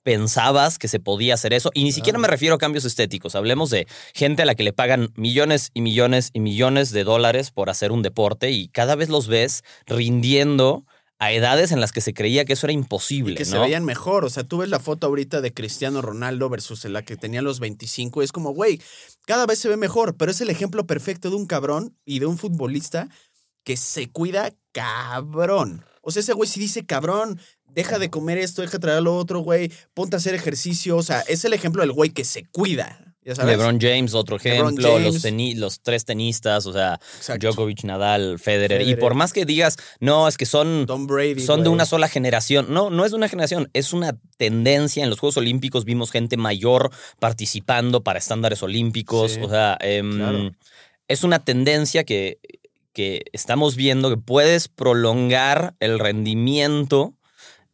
pensabas 0.04 0.78
que 0.78 0.88
se 0.88 1.00
podía 1.00 1.34
hacer 1.34 1.54
eso. 1.54 1.72
Y 1.74 1.84
ni 1.84 1.92
siquiera 1.92 2.20
me 2.20 2.28
refiero 2.28 2.56
a 2.56 2.58
cambios 2.58 2.86
estéticos. 2.86 3.36
Hablemos 3.36 3.70
de 3.70 3.88
gente 4.14 4.44
a 4.44 4.46
la 4.46 4.56
que 4.56 4.64
le 4.64 4.74
pagan 4.74 5.12
millones 5.16 5.72
y 5.74 5.82
millones 5.82 6.30
y 6.34 6.42
millones 6.42 6.92
de 6.92 7.04
dólares 7.04 7.52
por 7.52 7.70
hacer 7.70 7.92
un 7.92 8.02
deporte 8.02 8.52
y 8.52 8.68
cada 8.68 8.96
vez 8.96 9.10
los 9.10 9.28
ves 9.28 9.64
rindiendo 9.86 10.86
a 11.20 11.32
edades 11.32 11.72
en 11.72 11.80
las 11.80 11.94
que 11.94 12.02
se 12.02 12.14
creía 12.14 12.44
que 12.44 12.54
eso 12.54 12.66
era 12.66 12.74
imposible. 12.74 13.34
Y 13.34 13.38
que 13.38 13.46
¿no? 13.46 13.52
se 13.52 13.60
veían 13.60 13.86
mejor. 13.86 14.26
O 14.26 14.30
sea, 14.30 14.44
tú 14.44 14.58
ves 14.58 14.70
la 14.70 14.80
foto 14.80 15.08
ahorita 15.08 15.40
de 15.40 15.54
Cristiano 15.54 16.02
Ronaldo 16.02 16.50
versus 16.50 16.84
la 16.86 17.04
que 17.04 17.16
tenía 17.16 17.42
los 17.42 17.62
25. 17.62 18.22
Y 18.22 18.26
es 18.26 18.34
como, 18.34 18.52
güey, 18.52 18.82
cada 19.26 19.46
vez 19.46 19.60
se 19.60 19.70
ve 19.70 19.78
mejor. 19.78 20.18
Pero 20.18 20.32
es 20.32 20.42
el 20.42 20.50
ejemplo 20.50 20.86
perfecto 20.86 21.30
de 21.30 21.38
un 21.38 21.46
cabrón 21.46 21.96
y 22.04 22.20
de 22.20 22.26
un 22.26 22.38
futbolista 22.38 23.08
que 23.64 23.78
se 23.78 24.10
cuida 24.10 24.54
cabrón. 24.74 25.86
O 26.02 26.12
sea, 26.12 26.20
ese 26.20 26.34
güey 26.34 26.50
sí 26.50 26.60
dice, 26.60 26.86
cabrón, 26.86 27.40
deja 27.66 27.98
de 28.00 28.10
comer 28.10 28.38
esto, 28.38 28.62
deja 28.62 28.74
de 28.74 28.80
traer 28.80 29.02
lo 29.02 29.16
otro, 29.16 29.40
güey, 29.40 29.72
ponte 29.94 30.16
a 30.16 30.18
hacer 30.18 30.36
ejercicio. 30.36 30.98
O 30.98 31.04
sea, 31.04 31.22
es 31.22 31.46
el 31.46 31.54
ejemplo 31.54 31.82
del 31.82 31.94
güey 31.94 32.10
que 32.10 32.26
se 32.26 32.44
cuida. 32.46 33.00
¿Ya 33.26 33.36
sabes? 33.36 33.56
LeBron 33.56 33.80
James, 33.80 34.14
otro 34.16 34.36
ejemplo, 34.36 34.96
James. 34.96 35.06
Los, 35.14 35.24
teni- 35.24 35.56
los 35.56 35.80
tres 35.80 36.04
tenistas, 36.04 36.66
o 36.66 36.74
sea, 36.74 37.00
Exacto. 37.16 37.48
Djokovic, 37.48 37.86
Nadal, 37.86 38.38
Federer. 38.38 38.82
Y 38.82 38.98
por 38.98 39.14
más 39.14 39.32
que 39.32 39.46
digas, 39.46 39.78
no, 40.02 40.28
es 40.28 40.36
que 40.36 40.46
son, 40.46 40.86
Brady. 41.08 41.40
son 41.40 41.64
de 41.64 41.70
una 41.70 41.86
sola 41.86 42.10
generación. 42.10 42.66
No, 42.74 42.90
no 42.90 43.06
es 43.06 43.12
de 43.12 43.18
una 43.18 43.30
generación, 43.30 43.70
es 43.72 43.94
una 43.94 44.18
tendencia. 44.36 45.06
En 45.06 45.10
los 45.10 45.22
Juegos 45.22 45.38
Olímpicos 45.38 45.86
vimos 45.86 46.12
gente 46.12 46.36
mayor 46.36 46.92
participando 47.20 48.04
para 48.04 48.20
estándares 48.20 48.62
olímpicos. 48.62 49.32
Sí, 49.32 49.40
o 49.42 49.48
sea, 49.50 49.78
em, 49.80 50.18
claro. 50.18 50.52
es 51.08 51.24
una 51.24 51.40
tendencia 51.46 52.04
que, 52.04 52.40
que 52.94 53.24
estamos 53.34 53.76
viendo 53.76 54.10
que 54.10 54.18
puedes 54.18 54.68
prolongar 54.68 55.76
el 55.80 56.00
rendimiento 56.00 57.16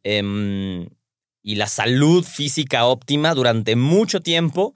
em, 0.03 0.89
y 1.41 1.55
la 1.55 1.67
salud 1.67 2.23
física 2.25 2.85
óptima 2.85 3.33
durante 3.33 3.75
mucho 3.75 4.21
tiempo 4.21 4.73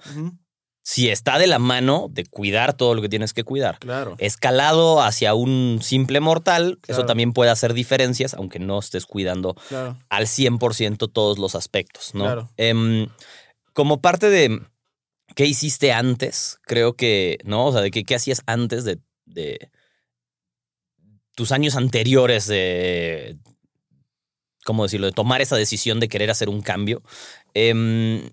si 0.85 1.09
está 1.09 1.39
de 1.39 1.47
la 1.47 1.59
mano 1.59 2.07
de 2.11 2.25
cuidar 2.25 2.73
todo 2.73 2.93
lo 2.93 3.01
que 3.01 3.07
tienes 3.07 3.33
que 3.33 3.45
cuidar. 3.45 3.79
Claro. 3.79 4.15
Escalado 4.17 5.01
hacia 5.01 5.33
un 5.33 5.79
simple 5.81 6.19
mortal, 6.19 6.77
eso 6.87 7.05
también 7.05 7.31
puede 7.31 7.51
hacer 7.51 7.73
diferencias, 7.73 8.33
aunque 8.33 8.59
no 8.59 8.79
estés 8.79 9.05
cuidando 9.05 9.55
Claro. 9.69 9.97
al 10.09 10.27
100% 10.27 11.07
todos 11.07 11.37
los 11.39 11.55
aspectos, 11.55 12.13
¿no? 12.13 12.25
Claro. 12.25 12.49
Em, 12.57 13.07
como 13.71 14.01
parte 14.01 14.29
de 14.29 14.61
qué 15.35 15.45
hiciste 15.45 15.93
antes, 15.93 16.59
creo 16.63 16.93
que, 16.97 17.39
¿no? 17.45 17.67
O 17.67 17.71
sea, 17.71 17.81
de 17.81 17.89
qué, 17.89 18.03
qué 18.03 18.15
hacías 18.15 18.41
antes 18.45 18.83
de, 18.83 18.99
de 19.25 19.71
tus 21.35 21.51
años 21.51 21.75
anteriores 21.75 22.47
de, 22.47 23.37
¿cómo 24.65 24.83
decirlo?, 24.83 25.07
de 25.07 25.13
tomar 25.13 25.41
esa 25.41 25.55
decisión 25.55 25.99
de 25.99 26.07
querer 26.09 26.29
hacer 26.31 26.49
un 26.49 26.61
cambio. 26.61 27.01
Em, 27.53 28.29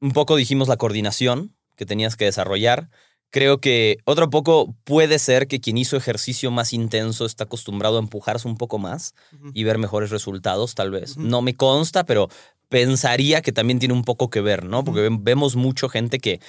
un 0.00 0.12
poco 0.12 0.36
dijimos 0.36 0.68
la 0.68 0.76
coordinación 0.76 1.54
que 1.76 1.86
tenías 1.86 2.16
que 2.16 2.24
desarrollar. 2.26 2.90
Creo 3.30 3.58
que 3.60 3.98
otro 4.04 4.30
poco 4.30 4.76
puede 4.84 5.18
ser 5.18 5.48
que 5.48 5.60
quien 5.60 5.76
hizo 5.76 5.96
ejercicio 5.96 6.50
más 6.50 6.72
intenso 6.72 7.26
está 7.26 7.44
acostumbrado 7.44 7.96
a 7.96 8.00
empujarse 8.00 8.46
un 8.46 8.56
poco 8.56 8.78
más 8.78 9.14
y 9.54 9.64
ver 9.64 9.78
mejores 9.78 10.10
resultados, 10.10 10.74
tal 10.74 10.90
vez. 10.90 11.16
No 11.16 11.42
me 11.42 11.54
consta, 11.54 12.04
pero 12.04 12.28
pensaría 12.68 13.42
que 13.42 13.52
también 13.52 13.78
tiene 13.80 13.94
un 13.94 14.04
poco 14.04 14.30
que 14.30 14.40
ver, 14.40 14.64
¿no? 14.64 14.84
Porque 14.84 15.00
ve- 15.00 15.18
vemos 15.20 15.56
mucho 15.56 15.88
gente 15.88 16.18
que 16.20 16.40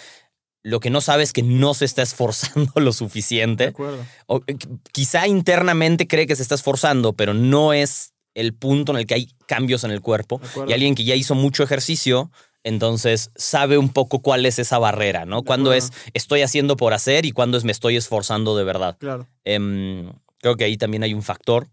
lo 0.65 0.79
que 0.79 0.89
no 0.89 0.99
sabe 0.99 1.21
es 1.21 1.31
que 1.31 1.43
no 1.43 1.75
se 1.75 1.85
está 1.85 2.01
esforzando 2.01 2.71
lo 2.75 2.85
De 2.91 2.93
suficiente. 2.93 3.65
acuerdo. 3.65 4.03
O, 4.25 4.41
eh, 4.47 4.55
qu- 4.55 4.79
quizá 4.91 5.27
internamente 5.27 6.07
cree 6.07 6.25
que 6.25 6.35
se 6.35 6.41
está 6.41 6.55
esforzando, 6.55 7.13
pero 7.13 7.33
no 7.35 7.71
es 7.71 8.13
el 8.33 8.53
punto 8.55 8.91
en 8.91 8.97
el 8.97 9.05
que 9.05 9.13
hay 9.13 9.29
cambios 9.47 9.83
en 9.83 9.91
el 9.91 10.01
cuerpo. 10.01 10.39
De. 10.39 10.71
Y 10.71 10.73
alguien 10.73 10.95
que 10.95 11.03
ya 11.03 11.13
hizo 11.15 11.35
mucho 11.35 11.61
ejercicio, 11.63 12.31
entonces 12.63 13.29
sabe 13.35 13.77
un 13.77 13.89
poco 13.89 14.23
cuál 14.23 14.43
es 14.47 14.57
esa 14.57 14.79
barrera, 14.79 15.25
¿no? 15.25 15.41
De 15.41 15.45
Cuándo 15.45 15.71
es 15.71 15.91
estoy 16.15 16.41
haciendo 16.41 16.75
por 16.77 16.93
hacer 16.95 17.27
y 17.27 17.31
cuándo 17.31 17.57
es 17.59 17.63
me 17.63 17.71
estoy 17.71 17.95
esforzando 17.95 18.57
de 18.57 18.63
verdad. 18.63 18.97
Claro. 18.99 19.27
Em, 19.43 20.11
creo 20.39 20.55
que 20.57 20.63
ahí 20.63 20.77
también 20.77 21.03
hay 21.03 21.13
un 21.13 21.21
factor. 21.21 21.67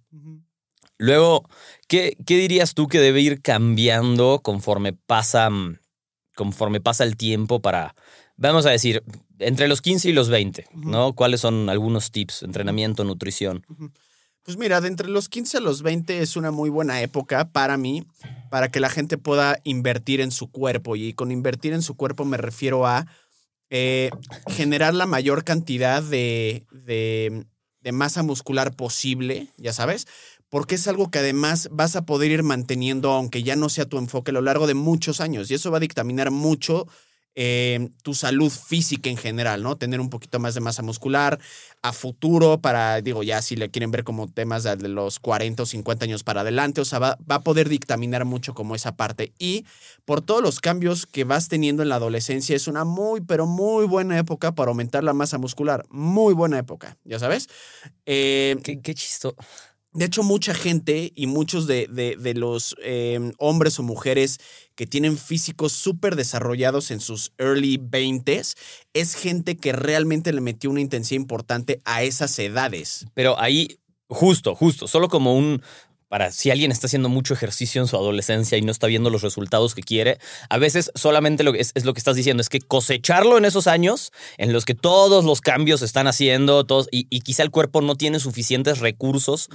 Luego, 0.99 1.49
¿qué, 1.89 2.17
qué 2.27 2.37
dirías 2.37 2.75
tú 2.75 2.87
que 2.89 3.01
debe 3.01 3.21
ir 3.23 3.43
cambiando 3.43 4.41
conforme 4.43 4.93
pasa, 4.93 5.51
mm, 5.51 5.79
conforme 6.37 6.81
pasa 6.81 7.05
el 7.05 7.17
tiempo 7.17 7.61
para, 7.61 7.95
vamos 8.37 8.67
a 8.67 8.71
decir, 8.71 9.03
entre 9.39 9.69
los 9.69 9.81
15 9.83 10.09
y 10.11 10.13
los 10.13 10.29
20, 10.29 10.67
Ujú. 10.75 10.91
¿no? 10.91 11.13
¿Cuáles 11.15 11.41
son 11.41 11.69
algunos 11.69 12.11
tips? 12.11 12.43
Entrenamiento, 12.43 13.05
nutrición. 13.05 13.65
Pues 14.45 14.57
mira, 14.57 14.81
de 14.81 14.89
entre 14.89 15.09
los 15.09 15.29
15 15.29 15.59
a 15.59 15.61
los 15.61 15.83
20 15.83 16.21
es 16.21 16.37
una 16.37 16.51
muy 16.51 16.69
buena 16.69 17.01
época 17.01 17.51
para 17.53 17.77
mí, 17.77 18.05
para 18.51 18.69
que 18.71 18.81
la 18.81 18.91
gente 18.91 19.17
pueda 19.19 19.59
invertir 19.65 20.21
en 20.21 20.31
su 20.33 20.51
cuerpo. 20.51 20.97
Y 20.97 21.13
con 21.13 21.31
invertir 21.31 21.73
en 21.73 21.83
su 21.83 21.95
cuerpo 21.97 22.25
me 22.25 22.37
refiero 22.37 22.87
a 22.87 23.07
eh, 23.71 24.11
generar 24.49 24.95
la 24.95 25.07
mayor 25.07 25.45
cantidad 25.45 26.03
de, 26.03 26.67
de- 26.73 27.45
de 27.81 27.93
masa 27.93 28.23
muscular 28.23 28.75
posible, 28.77 29.49
ya 29.57 29.73
sabes, 29.73 30.07
porque 30.49 30.75
es 30.77 30.87
algo 30.87 31.11
que 31.11 31.19
además 31.21 31.69
vas 31.73 31.97
a 31.97 32.05
poder 32.05 32.31
ir 32.31 32.43
manteniendo, 32.45 33.11
aunque 33.13 33.43
ya 33.43 33.57
no 33.57 33.69
sea 33.69 33.87
tu 33.87 33.99
enfoque, 33.99 34.31
a 34.31 34.35
lo 34.35 34.41
largo 34.43 34.67
de 34.69 34.75
muchos 34.75 35.21
años. 35.21 35.51
Y 35.51 35.55
eso 35.55 35.71
va 35.71 35.79
a 35.79 35.81
dictaminar 35.81 36.31
mucho 36.31 36.87
eh, 37.35 37.91
tu 38.03 38.15
salud 38.15 38.51
física 38.51 39.09
en 39.09 39.17
general, 39.17 39.63
¿no? 39.63 39.77
Tener 39.77 40.01
un 40.01 40.11
poquito 40.11 40.39
más 40.39 40.55
de 40.55 40.61
masa 40.61 40.83
muscular 40.83 41.39
a 41.83 41.93
futuro 41.93 42.61
para, 42.61 43.01
digo, 43.01 43.23
ya 43.23 43.43
si 43.43 43.57
le 43.57 43.71
quieren 43.71 43.91
ver 43.91 44.05
como 44.05 44.29
temas 44.29 44.63
de 44.63 44.89
los 44.89 45.19
40 45.19 45.63
o 45.63 45.67
50 45.67 46.05
años 46.05 46.23
para 46.23 46.43
adelante, 46.43 46.81
o 46.81 46.85
sea, 46.85 46.99
va, 46.99 47.19
va 47.29 47.37
a 47.37 47.41
poder 47.41 47.69
dictaminar 47.69 48.25
mucho 48.25 48.55
como 48.55 48.75
esa 48.75 48.97
parte. 48.97 49.33
Y 49.39 49.65
por 50.05 50.21
todos 50.21 50.43
los 50.43 50.61
cambios 50.61 51.07
que 51.07 51.25
vas 51.25 51.49
teniendo 51.49 51.83
en 51.83 51.89
la 51.89 51.97
adolescencia, 51.97 52.55
es 52.55 52.69
una 52.69 52.85
muy, 52.85 53.21
pero 53.21 53.47
muy 53.47 53.87
buena 53.87 54.19
época 54.19 54.53
para 54.55 54.71
aumentar 54.71 55.03
la 55.03 55.13
masa 55.13 55.39
muscular. 55.39 55.85
Muy 55.91 56.35
buena 56.35 56.59
época, 56.59 56.97
ya 57.05 57.19
sabes. 57.19 57.49
Eh, 58.07 58.57
Qué, 58.63 58.81
qué. 58.81 58.95
De 59.95 60.07
hecho, 60.07 60.23
mucha 60.23 60.55
gente 60.55 61.13
y 61.15 61.27
muchos 61.27 61.67
de, 61.67 61.87
de- 61.87 62.35
los 62.35 62.75
eh, 62.83 63.33
hombres 63.39 63.79
o 63.79 63.83
mujeres 63.83 64.39
que 64.75 64.87
tienen 64.87 65.19
físicos 65.19 65.73
súper 65.73 66.17
desarrollados 66.17 66.91
en 66.91 67.01
sus 67.01 67.33
early 67.39 67.77
20s 67.79 68.57
es 68.95 69.15
gente 69.15 69.57
que 69.57 69.73
realmente 69.73 70.33
le 70.33 70.41
metió 70.41 70.71
una 70.71 70.81
intensidad 70.81 71.21
importante 71.21 71.83
a 71.85 72.03
esas 72.05 72.39
edades. 72.39 73.07
Pero 73.13 73.39
ahí, 73.39 73.79
justo, 74.09 74.55
justo, 74.55 74.89
solo 74.89 75.09
como 75.09 75.37
un... 75.37 75.63
Para 76.13 76.31
si 76.31 76.51
alguien 76.51 76.71
está 76.71 76.89
haciendo 76.89 77.09
mucho 77.09 77.33
ejercicio 77.33 77.81
en 77.81 77.89
su 77.89 77.97
adolescencia 77.97 78.59
y 78.59 78.61
no 78.61 78.71
está 78.71 78.87
viendo 78.87 79.09
los 79.09 79.23
resultados 79.23 79.75
que 79.75 79.81
quiere, 79.83 80.19
a 80.51 80.59
veces 80.59 80.91
solamente 80.95 81.43
lo 81.43 81.55
que 81.55 81.61
es, 81.63 81.71
es 81.75 81.87
lo 81.87 81.95
que 81.95 82.01
estás 82.01 82.17
diciendo, 82.17 82.43
es 82.43 82.51
que 82.51 82.61
cosecharlo 82.61 83.39
en 83.39 83.47
esos 83.47 83.67
años 83.67 84.13
en 84.37 84.53
los 84.53 84.67
que 84.67 84.75
todos 84.75 85.25
los 85.25 85.41
cambios 85.41 85.81
se 85.81 85.87
están 85.87 86.07
haciendo 86.07 86.65
todos, 86.67 86.87
y, 86.91 87.07
y 87.09 87.21
quizá 87.23 87.43
el 87.43 87.51
cuerpo 87.51 87.81
no 87.81 87.95
tiene 87.95 88.21
suficientes 88.21 88.81
recursos 88.81 89.49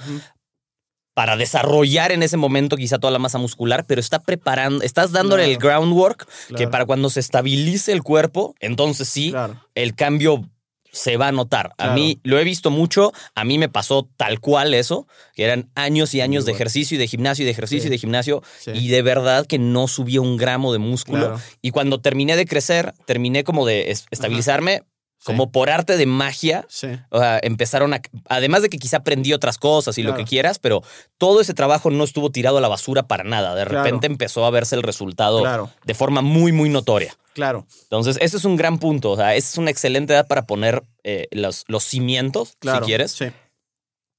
para 1.13 1.37
desarrollar 1.37 2.11
en 2.11 2.23
ese 2.23 2.37
momento 2.37 2.75
quizá 2.75 2.97
toda 2.97 3.11
la 3.11 3.19
masa 3.19 3.37
muscular, 3.37 3.85
pero 3.87 4.01
está 4.01 4.23
preparando, 4.23 4.83
estás 4.83 5.11
dándole 5.11 5.45
el 5.51 5.59
Claro. 5.59 5.81
groundwork 5.81 6.27
que 6.57 6.67
para 6.67 6.87
cuando 6.87 7.11
se 7.11 7.19
estabilice 7.19 7.91
el 7.91 8.01
cuerpo, 8.01 8.55
entonces 8.61 9.07
sí, 9.07 9.29
Claro. 9.29 9.61
el 9.75 9.93
cambio 9.93 10.49
se 10.97 11.15
va 11.17 11.27
a 11.27 11.31
notar. 11.31 11.71
A 11.77 11.93
mí 11.93 12.19
lo 12.23 12.39
he 12.39 12.43
visto 12.43 12.69
mucho, 12.71 13.13
a 13.35 13.43
mí 13.43 13.57
me 13.57 13.69
pasó 13.69 14.09
tal 14.17 14.39
cual 14.39 14.73
eso, 14.73 15.07
que 15.35 15.43
eran 15.43 15.69
años 15.75 16.13
y 16.15 16.21
años 16.21 16.45
de 16.45 16.51
ejercicio 16.53 16.95
y 16.95 16.97
de 16.97 17.07
gimnasio 17.07 17.43
y 17.43 17.45
de 17.45 17.51
ejercicio 17.51 17.83
Sí. 17.83 17.87
y 17.87 17.91
de 17.91 17.97
gimnasio 17.97 18.41
Sí. 18.59 18.71
y 18.73 18.87
de 18.89 19.01
verdad 19.01 19.45
que 19.45 19.59
no 19.59 19.87
subía 19.87 20.21
un 20.21 20.37
gramo 20.37 20.73
de 20.73 20.79
músculo. 20.79 21.19
Claro. 21.27 21.41
Y 21.61 21.71
cuando 21.71 22.01
terminé 22.01 22.35
de 22.35 22.45
crecer, 22.45 22.93
terminé 23.05 23.43
como 23.43 23.65
de 23.65 23.91
es- 23.91 24.05
estabilizarme, 24.11 24.83
como 25.23 25.51
por 25.51 25.69
arte 25.69 25.97
de 25.97 26.05
magia. 26.05 26.65
Sí. 26.69 26.87
O 27.09 27.19
sea, 27.19 27.39
empezaron 27.43 27.93
a. 27.93 28.01
Además 28.29 28.61
de 28.61 28.69
que 28.69 28.77
quizá 28.77 28.97
aprendí 28.97 29.33
otras 29.33 29.57
cosas 29.57 29.97
y 29.97 30.03
lo 30.03 30.15
que 30.15 30.23
quieras, 30.25 30.59
pero 30.59 30.83
todo 31.17 31.41
ese 31.41 31.53
trabajo 31.53 31.89
no 31.91 32.03
estuvo 32.03 32.29
tirado 32.31 32.57
a 32.59 32.61
la 32.61 32.67
basura 32.67 33.03
para 33.03 33.23
nada. 33.23 33.55
De 33.55 33.65
Claro. 33.65 33.83
repente 33.83 34.07
empezó 34.07 34.45
a 34.45 34.49
verse 34.51 34.75
el 34.75 34.83
resultado 34.83 35.41
Claro. 35.41 35.69
de 35.85 35.93
forma 35.93 36.21
muy, 36.21 36.51
muy 36.51 36.69
notoria. 36.69 37.15
Claro. 37.33 37.67
Entonces, 37.83 38.17
ese 38.21 38.37
es 38.37 38.45
un 38.45 38.55
gran 38.55 38.79
punto. 38.79 39.11
O 39.11 39.15
sea, 39.15 39.35
esa 39.35 39.49
es 39.49 39.57
una 39.57 39.69
excelente 39.69 40.13
edad 40.13 40.27
para 40.27 40.45
poner 40.47 40.81
eh, 41.03 41.27
los, 41.31 41.65
los 41.67 41.83
cimientos, 41.83 42.57
si 42.61 42.69
quieres. 42.85 43.11
Sí. 43.11 43.25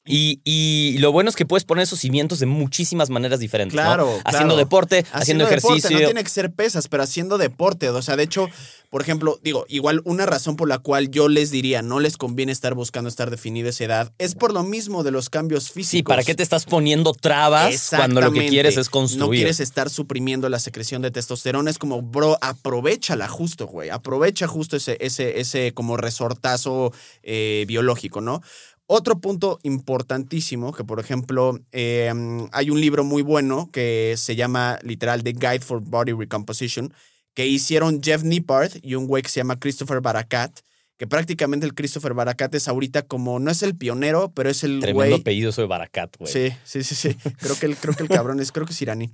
Y, 0.09 0.40
y 0.44 0.99
lo 0.99 1.12
bueno 1.12 1.31
es 1.31 1.37
que 1.37 1.47
puedes 1.47 1.64
poner 1.64 1.85
esos 1.85 2.01
cimientos 2.01 2.38
de 2.38 2.47
muchísimas 2.47 3.11
maneras 3.11 3.40
diferentes. 3.40 3.77
¿no? 3.77 3.83
Claro, 3.83 4.09
Haciendo 4.25 4.55
claro. 4.55 4.57
deporte, 4.57 5.05
haciendo, 5.12 5.44
deporte, 5.44 5.66
ejercicio. 5.68 5.99
no 5.99 6.05
tiene 6.07 6.25
que 6.25 6.31
ser 6.31 6.51
pesas, 6.51 6.88
pero 6.88 7.03
haciendo 7.03 7.38
deporte. 7.38 7.90
O 7.90 8.03
sea, 8.03 8.16
de 8.16 8.23
hecho, 8.23 8.49
por 8.90 9.03
ejemplo, 9.03 9.38
digo, 9.42 9.66
igual 9.68 10.01
una 10.05 10.25
razón 10.25 10.57
por 10.57 10.66
la 10.66 10.79
cual 10.79 11.11
yo 11.11 11.29
les 11.29 11.51
diría 11.51 11.83
no 11.83 12.01
les 12.01 12.16
conviene 12.16 12.53
estar 12.53 12.75
buscando 12.75 13.09
estar 13.09 13.31
definida 13.31 13.68
esa 13.68 13.85
edad 13.85 14.12
es 14.16 14.35
por 14.35 14.55
lo 14.55 14.62
mismo 14.62 15.03
de 15.03 15.11
los 15.11 15.29
cambios 15.29 15.71
físicos. 15.71 15.90
Sí, 15.90 16.03
¿para 16.03 16.23
qué 16.23 16.35
te 16.35 16.42
estás 16.42 16.64
poniendo 16.64 17.12
trabas 17.12 17.90
cuando 17.94 18.23
lo 18.23 18.33
que 18.33 18.49
quieres 18.49 18.79
es 18.79 18.88
construir? 18.88 19.21
No 19.21 19.31
quieres 19.31 19.61
estar 19.61 19.90
suprimiendo 19.90 20.49
la 20.49 20.59
secreción 20.59 21.03
de 21.03 21.11
testosterona. 21.11 21.71
Es 21.71 21.79
como, 21.79 22.01
bro, 22.01 22.38
aprovechala 22.40 23.29
justo, 23.29 23.66
güey. 23.66 23.90
Aprovecha 23.90 24.47
justo 24.47 24.77
ese, 24.77 24.97
ese, 25.01 25.40
ese 25.40 25.73
como 25.75 25.99
resortazo 25.99 26.92
eh, 27.23 27.66
biológico, 27.68 28.23
¿no? 28.23 28.42
Otro 28.90 29.20
punto 29.20 29.59
importantísimo, 29.64 30.72
que 30.72 30.83
por 30.83 30.98
ejemplo, 30.98 31.61
eh, 31.72 32.11
hay 32.53 32.70
un 32.70 32.81
libro 32.81 33.05
muy 33.05 33.20
bueno 33.20 33.68
que 33.70 34.14
se 34.16 34.35
llama 34.35 34.79
literal 34.83 35.22
The 35.22 35.35
Guide 35.35 35.61
for 35.61 35.83
Body 35.83 36.12
Recomposition, 36.12 36.94
que 37.35 37.46
hicieron 37.46 38.03
Jeff 38.03 38.22
Nippard 38.22 38.72
y 38.83 38.94
un 38.94 39.07
güey 39.07 39.22
que 39.22 39.29
se 39.29 39.40
llama 39.40 39.61
Christopher 39.61 40.01
Barakat, 40.01 40.61
que 40.96 41.07
prácticamente 41.07 41.66
el 41.66 41.74
Christopher 41.74 42.14
Baracat 42.14 42.55
es 42.55 42.66
ahorita 42.66 43.03
como, 43.03 43.38
no 43.38 43.51
es 43.51 43.62
el 43.62 43.77
pionero, 43.77 44.33
pero 44.33 44.48
es 44.48 44.64
el 44.64 44.81
Tremendo 44.81 45.11
güey. 45.11 45.20
apellido 45.20 45.53
soy 45.53 45.66
Baracat, 45.66 46.16
güey. 46.16 46.33
Sí, 46.33 46.51
sí, 46.64 46.83
sí, 46.83 46.94
sí. 46.94 47.14
Creo 47.40 47.59
que 47.59 47.66
el, 47.66 47.77
creo 47.77 47.94
que 47.94 48.05
el 48.05 48.09
cabrón 48.09 48.40
es, 48.40 48.53
creo 48.53 48.64
que 48.64 48.72
es 48.72 48.81
iraní. 48.81 49.12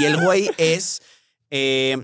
Y 0.00 0.06
el 0.06 0.16
güey 0.24 0.48
es 0.56 1.02
eh, 1.50 1.98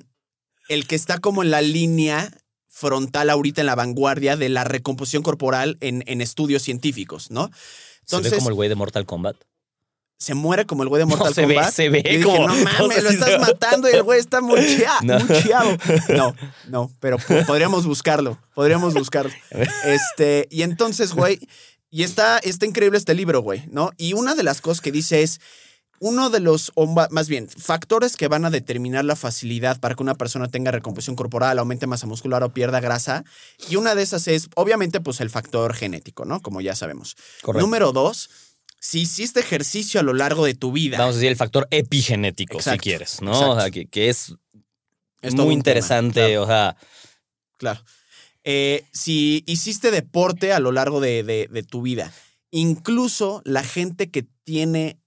el 0.68 0.86
que 0.86 0.94
está 0.94 1.18
como 1.20 1.42
en 1.42 1.50
la 1.50 1.62
línea 1.62 2.30
frontal 2.74 3.28
ahorita 3.30 3.60
en 3.60 3.66
la 3.66 3.74
vanguardia 3.74 4.36
de 4.36 4.48
la 4.48 4.64
recomposición 4.64 5.22
corporal 5.22 5.76
en, 5.80 6.02
en 6.06 6.20
estudios 6.22 6.62
científicos, 6.62 7.30
¿no? 7.30 7.50
Se 8.06 8.18
ve 8.20 8.30
como 8.32 8.48
el 8.48 8.54
güey 8.54 8.68
de 8.70 8.74
Mortal 8.74 9.04
Kombat. 9.06 9.36
se 10.18 10.34
muere 10.34 10.64
como 10.66 10.82
el 10.82 10.88
güey 10.88 11.00
de 11.00 11.04
Mortal 11.14 11.34
se 11.34 11.44
ve- 11.46 11.54
Kombat. 11.54 11.72
se 11.74 11.88
ve 11.90 12.02
Yo 12.02 12.10
dije, 12.10 12.22
como- 12.24 12.48
no 12.48 12.54
mames, 12.56 12.78
lo 13.04 13.10
estás 13.10 13.28
se- 13.28 13.38
matando 13.38 13.90
y 13.90 13.92
el 13.92 14.02
güey 14.02 14.18
está 14.18 14.40
muy, 14.40 14.58
No. 15.02 15.18
No, 16.08 16.34
no, 16.68 16.90
pero 16.98 17.18
po- 17.18 17.44
podríamos 17.46 17.84
buscarlo, 17.86 18.38
podríamos 18.54 18.94
buscarlo. 18.94 19.32
Este, 19.84 20.48
y 20.50 20.62
entonces, 20.62 21.12
güey, 21.12 21.38
y 21.90 22.04
está, 22.04 22.38
está 22.38 22.64
increíble 22.66 22.96
este 22.98 23.14
libro, 23.14 23.42
güey, 23.42 23.64
¿no? 23.70 23.90
Y 23.98 24.14
una 24.14 24.34
de 24.34 24.42
las 24.44 24.60
cosas 24.62 24.80
que 24.80 24.90
dice 24.92 25.22
es, 25.22 25.40
uno 26.04 26.30
de 26.30 26.40
los, 26.40 26.72
o 26.74 26.86
más 26.86 27.28
bien, 27.28 27.48
factores 27.48 28.16
que 28.16 28.26
van 28.26 28.44
a 28.44 28.50
determinar 28.50 29.04
la 29.04 29.14
facilidad 29.14 29.78
para 29.78 29.94
que 29.94 30.02
una 30.02 30.16
persona 30.16 30.48
tenga 30.48 30.72
recomposición 30.72 31.14
corporal, 31.14 31.60
aumente 31.60 31.86
masa 31.86 32.08
muscular 32.08 32.42
o 32.42 32.52
pierda 32.52 32.80
grasa, 32.80 33.22
y 33.70 33.76
una 33.76 33.94
de 33.94 34.02
esas 34.02 34.26
es, 34.26 34.48
obviamente, 34.56 35.00
pues 35.00 35.20
el 35.20 35.30
factor 35.30 35.74
genético, 35.74 36.24
¿no? 36.24 36.40
Como 36.40 36.60
ya 36.60 36.74
sabemos. 36.74 37.14
Correcto. 37.42 37.64
Número 37.64 37.92
dos, 37.92 38.30
si 38.80 39.02
hiciste 39.02 39.38
ejercicio 39.38 40.00
a 40.00 40.02
lo 40.02 40.12
largo 40.12 40.44
de 40.44 40.54
tu 40.54 40.72
vida. 40.72 40.98
Vamos 40.98 41.14
a 41.14 41.18
decir 41.18 41.30
el 41.30 41.36
factor 41.36 41.68
epigenético, 41.70 42.60
si 42.60 42.76
quieres, 42.78 43.22
¿no? 43.22 43.52
O 43.52 43.60
sea, 43.60 43.70
que, 43.70 43.86
que 43.86 44.08
es, 44.08 44.34
Es 45.20 45.34
muy 45.34 45.44
tema, 45.44 45.52
interesante, 45.52 46.20
claro. 46.20 46.42
o 46.42 46.46
sea, 46.46 46.76
Claro. 47.58 47.80
Eh, 48.42 48.84
si 48.92 49.44
hiciste 49.46 49.92
deporte 49.92 50.52
a 50.52 50.58
lo 50.58 50.72
largo 50.72 51.00
de, 51.00 51.22
de- 51.22 51.46
de 51.48 51.62
tu 51.62 51.80
vida, 51.82 52.12
incluso 52.50 53.40
la 53.44 53.62
gente 53.62 54.10
que 54.10 54.24
tiene 54.44 54.98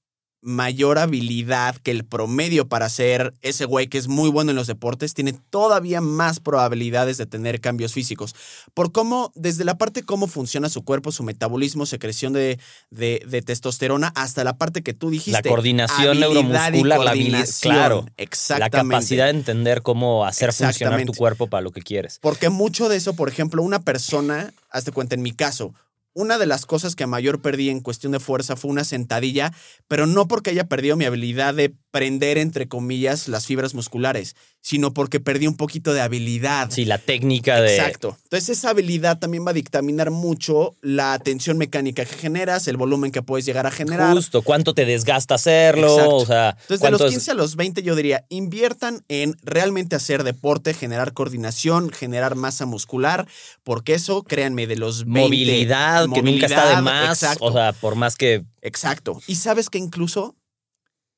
mayor 0.45 0.99
habilidad 0.99 1.75
que 1.77 1.89
el 1.89 2.05
promedio 2.05 2.67
para 2.67 2.87
ser 2.87 3.33
ese 3.41 3.65
güey 3.65 3.87
que 3.87 3.97
es 3.97 4.07
muy 4.07 4.29
bueno 4.29 4.51
en 4.51 4.55
los 4.55 4.67
deportes, 4.67 5.15
tiene 5.15 5.33
todavía 5.49 6.01
más 6.01 6.39
probabilidades 6.39 7.17
de 7.17 7.25
tener 7.25 7.59
cambios 7.59 7.93
físicos. 7.93 8.35
Por 8.75 8.91
cómo, 8.91 9.31
desde 9.33 9.65
la 9.65 9.77
parte 9.79 10.03
cómo 10.03 10.27
funciona 10.27 10.69
su 10.69 10.83
cuerpo, 10.85 11.11
su 11.11 11.23
metabolismo, 11.23 11.87
secreción 11.87 12.31
de, 12.33 12.59
de- 12.91 13.23
de 13.27 13.41
testosterona, 13.41 14.13
hasta 14.15 14.43
la 14.43 14.57
parte 14.57 14.83
que 14.83 14.93
tú 14.93 15.09
dijiste. 15.09 15.31
la 15.31 15.41
coordinación 15.41 16.19
neuromuscular, 16.19 16.99
la 16.99 17.11
habilidad, 17.11 17.47
claro, 17.61 18.05
la 18.05 18.13
Exactamente. 18.17 18.77
capacidad 18.77 19.25
de 19.25 19.31
entender 19.31 19.81
cómo 19.81 20.25
hacer 20.25 20.53
funcionar 20.53 21.03
tu 21.05 21.13
cuerpo 21.13 21.47
para 21.47 21.61
lo 21.61 21.71
que 21.71 21.81
quieres. 21.81 22.19
Porque 22.21 22.49
mucho 22.49 22.87
de 22.87 22.97
eso, 22.97 23.15
por 23.15 23.29
ejemplo, 23.29 23.63
una 23.63 23.79
persona, 23.81 24.53
hazte 24.69 24.91
cuenta, 24.91 25.15
en 25.15 25.23
mi 25.23 25.31
caso, 25.31 25.73
una 26.15 26.37
de 26.39 26.47
las 26.47 26.65
cosas 26.65 26.95
que 26.95 27.05
mayor 27.05 27.41
perdí 27.41 27.69
en 27.69 27.81
cuestión 27.81 28.13
de 28.13 28.19
fuerza 28.19 28.55
fue 28.55 28.71
una 28.71 28.83
sentadilla, 28.85 29.51
pero 29.87 30.07
no 30.07 30.27
porque 30.27 30.49
haya 30.49 30.67
perdido 30.67 30.95
mi 30.95 31.05
habilidad 31.05 31.53
de 31.53 31.75
prender, 31.91 32.37
entre 32.37 32.67
comillas, 32.67 33.27
las 33.27 33.45
fibras 33.45 33.73
musculares, 33.73 34.35
sino 34.61 34.93
porque 34.93 35.19
perdí 35.19 35.45
un 35.47 35.55
poquito 35.55 35.93
de 35.93 36.01
habilidad. 36.01 36.69
Sí, 36.71 36.85
la 36.85 36.97
técnica 36.97 37.61
de... 37.61 37.75
Exacto. 37.75 38.17
Entonces 38.23 38.57
esa 38.57 38.71
habilidad 38.71 39.19
también 39.19 39.45
va 39.45 39.51
a 39.51 39.53
dictaminar 39.53 40.09
mucho 40.11 40.75
la 40.81 41.19
tensión 41.19 41.57
mecánica 41.57 42.03
que 42.05 42.15
generas, 42.15 42.67
el 42.67 42.75
volumen 42.77 43.11
que 43.11 43.21
puedes 43.21 43.45
llegar 43.45 43.67
a 43.67 43.71
generar. 43.71 44.13
Justo, 44.15 44.41
cuánto 44.41 44.73
te 44.73 44.85
desgasta 44.85 45.35
hacerlo, 45.35 45.89
Exacto. 45.93 46.15
o 46.15 46.25
sea, 46.25 46.49
Entonces, 46.61 46.79
de 46.81 46.91
los 46.91 47.01
es- 47.01 47.11
15 47.11 47.31
a 47.31 47.33
los 47.35 47.55
20, 47.55 47.83
yo 47.83 47.95
diría, 47.95 48.25
inviertan 48.29 49.03
en 49.09 49.35
realmente 49.43 49.95
hacer 49.95 50.23
deporte, 50.23 50.73
generar 50.73 51.13
coordinación, 51.13 51.91
generar 51.91 52.35
masa 52.35 52.65
muscular, 52.65 53.27
porque 53.63 53.93
eso, 53.93 54.23
créanme, 54.23 54.67
de 54.67 54.75
los 54.77 55.05
20. 55.05 55.19
movilidad, 55.21 56.04
que 56.13 56.21
nunca 56.21 56.45
está 56.45 56.75
de 56.75 56.81
más, 56.81 57.23
Exacto, 57.23 57.45
o 57.45 57.51
sea, 57.51 57.73
por 57.73 57.95
más 57.95 58.15
que... 58.15 58.45
exacto. 58.61 59.21
Y 59.27 59.35
sabes 59.35 59.69
que 59.69 59.77
incluso, 59.77 60.35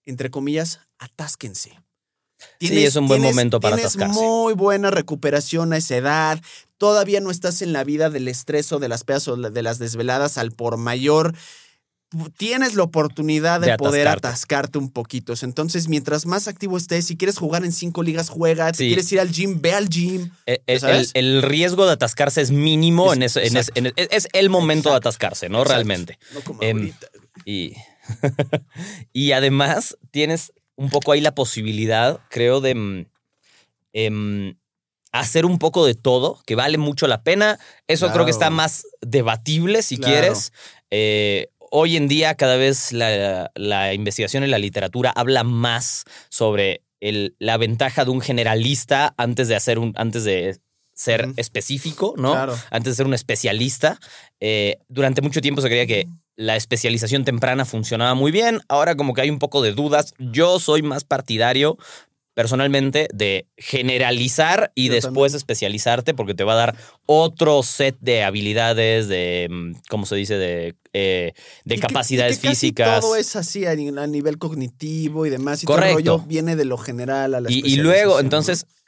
entre 0.06 0.30
comillas, 0.30 0.80
atásquense. 1.00 1.80
Sí, 2.60 2.84
es 2.84 2.96
un 2.96 3.08
buen 3.08 3.22
momento 3.22 3.60
para 3.60 3.76
tienes 3.76 3.96
atascarse. 3.96 4.20
muy 4.22 4.54
buena 4.54 4.92
recuperación 4.92 5.74
a 5.74 5.78
esa 5.78 5.96
edad. 5.96 6.42
Todavía 6.78 7.20
no 7.20 7.32
estás 7.32 7.62
en 7.62 7.74
la 7.74 7.84
vida 7.84 8.10
del 8.10 8.28
estrés 8.28 8.72
o 8.72 8.80
de 8.80 8.88
las 8.88 9.04
pedas 9.04 9.28
o 9.28 9.36
de 9.36 9.64
las 9.64 9.80
desveladas 9.80 10.38
al 10.38 10.52
por 10.52 10.78
mayor. 10.78 11.36
Tienes 12.38 12.76
la 12.76 12.84
oportunidad 12.84 13.60
de, 13.60 13.72
De 13.72 13.78
poder 13.78 14.08
atascarte. 14.08 14.78
un 14.78 14.90
poquito. 14.92 15.34
Entonces, 15.42 15.90
mientras 15.90 16.26
más 16.26 16.48
activo 16.48 16.78
estés, 16.78 17.06
si 17.06 17.18
quieres 17.18 17.38
jugar 17.38 17.66
en 17.66 17.74
cinco 17.74 18.02
ligas, 18.02 18.30
juega. 18.30 18.74
Si 18.74 18.84
Sí. 18.84 18.88
quieres 18.88 19.12
ir 19.12 19.20
al 19.20 19.30
gym, 19.32 19.60
ve 19.62 19.74
al 19.74 19.90
gym. 19.90 20.32
eh, 20.46 20.62
El, 20.68 20.80
¿Sabes? 20.80 21.12
el- 21.16 21.36
el 21.36 21.42
riesgo 21.44 21.86
de 21.86 21.92
atascarse 21.94 22.40
es 22.42 22.52
mínimo 22.52 23.12
Es- 23.12 23.18
en 23.18 23.24
eso, 23.24 23.40
en 23.42 23.58
exacto. 23.58 23.72
en- 23.80 23.94
es, 23.98 24.08
es 24.12 24.28
el 24.32 24.50
momento 24.50 24.88
Exacto. 24.90 24.92
de 24.92 24.98
atascarse, 25.10 25.50
¿no? 25.50 25.58
Exacto. 25.64 25.74
Realmente. 25.74 26.18
No 26.34 26.42
como 26.42 26.62
ahorita. 26.64 27.08
Y, 27.44 27.74
y 29.14 29.32
además 29.34 29.98
tienes 30.12 30.54
un 30.76 30.90
poco 30.90 31.12
ahí 31.12 31.22
la 31.22 31.36
posibilidad, 31.36 32.20
creo, 32.30 32.62
de 32.62 32.76
mm, 32.76 33.06
em, 33.94 34.58
hacer 35.12 35.46
un 35.46 35.60
poco 35.60 35.86
de 35.86 35.96
todo, 35.96 36.42
que 36.46 36.56
vale 36.56 36.78
mucho 36.78 37.08
la 37.08 37.24
pena. 37.24 37.60
Eso 37.88 38.12
creo 38.12 38.26
que 38.26 38.32
está 38.32 38.50
más 38.50 38.86
debatible, 39.02 39.82
si 39.82 39.98
Claro. 39.98 40.14
quieres. 40.14 40.54
Eh, 40.92 41.50
hoy 41.72 41.98
en 41.98 42.08
día 42.08 42.36
cada 42.36 42.58
vez 42.58 42.92
la, 42.92 43.52
la 43.56 43.94
investigación 43.94 44.44
en 44.44 44.52
la 44.52 44.58
literatura 44.60 45.12
habla 45.16 45.44
más 45.44 46.04
sobre 46.30 46.82
el- 47.00 47.36
la 47.40 47.58
ventaja 47.58 48.06
de 48.06 48.12
un 48.12 48.22
generalista 48.22 49.14
antes 49.18 49.48
de 49.48 49.56
hacer 49.56 49.78
un, 49.80 49.94
antes 49.98 50.24
de 50.24 50.58
ser 50.94 51.28
específico, 51.38 52.16
¿no? 52.18 52.32
Claro. 52.32 52.58
antes 52.72 52.94
de 52.94 52.96
ser 52.98 53.06
un 53.06 53.14
especialista. 53.14 54.00
Eh, 54.40 54.78
durante 54.88 55.22
mucho 55.22 55.42
tiempo 55.42 55.62
se 55.62 55.68
creía 55.68 55.86
que 55.86 56.08
la 56.36 56.56
especialización 56.56 57.24
temprana 57.24 57.66
funcionaba 57.66 58.16
muy 58.16 58.32
bien. 58.32 58.62
Ahora 58.68 58.96
como 58.96 59.14
que 59.14 59.22
hay 59.22 59.30
un 59.30 59.38
poco 59.40 59.62
de 59.62 59.74
dudas. 59.74 60.14
Yo 60.18 60.60
soy 60.60 60.82
más 60.82 61.04
partidario 61.04 61.78
personalmente 62.38 63.08
de 63.12 63.48
generalizar 63.58 64.72
y 64.76 64.88
Yo 64.90 64.94
después 64.94 65.32
también. 65.32 65.38
especializarte 65.38 66.14
porque 66.14 66.36
te 66.36 66.44
va 66.44 66.54
a 66.54 66.58
dar 66.58 66.76
otro 67.08 67.64
set 67.64 67.98
de 68.00 68.22
habilidades, 68.24 69.08
de, 69.08 69.48
mm, 69.50 69.72
¿cómo 69.90 70.06
se 70.06 70.16
dice? 70.18 70.38
De, 70.38 70.76
eh, 70.94 71.34
de 71.34 71.36
Y 71.66 71.68
que- 71.70 71.76
y 71.76 71.80
capacidades 71.80 72.38
que 72.38 72.50
físicas. 72.50 73.02
Todo 73.02 73.16
es 73.16 73.36
así 73.36 73.66
a, 73.66 73.74
ni- 73.76 73.88
a 73.90 74.06
nivel 74.06 74.38
cognitivo 74.38 75.26
y 75.26 75.32
demás. 75.32 75.64
Y 75.64 75.66
Correcto. 75.66 75.88
todo 75.90 75.98
el 76.00 76.06
rollo 76.06 76.28
viene 76.28 76.56
de 76.56 76.66
lo 76.66 76.78
general 76.78 77.34
a 77.34 77.42
la 77.42 77.50
Y, 77.52 77.64
y 77.66 77.78
luego, 77.78 78.18
¿no? 78.18 78.20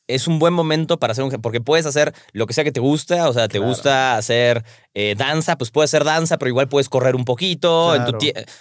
Es 0.10 0.28
un 0.28 0.40
buen 0.40 0.54
momento 0.54 1.00
para 1.00 1.12
hacer 1.12 1.24
un... 1.24 1.32
Porque 1.42 1.62
puedes 1.62 1.86
hacer 1.86 2.14
lo 2.34 2.46
que 2.48 2.54
sea 2.54 2.64
que 2.64 2.72
te 2.72 2.80
gusta, 2.80 3.30
o 3.30 3.34
sea, 3.34 3.48
te 3.48 3.60
Claro. 3.60 3.68
gusta 3.70 4.18
hacer 4.18 4.66
eh, 4.94 5.16
danza, 5.18 5.58
pues 5.58 5.72
puedes 5.72 5.90
hacer 5.92 6.04
danza, 6.04 6.38
pero 6.38 6.50
igual 6.50 6.68
puedes 6.68 6.90
correr 6.90 7.16
un 7.16 7.24
poquito. 7.26 7.96
en 7.96 8.06
tu 8.06 8.18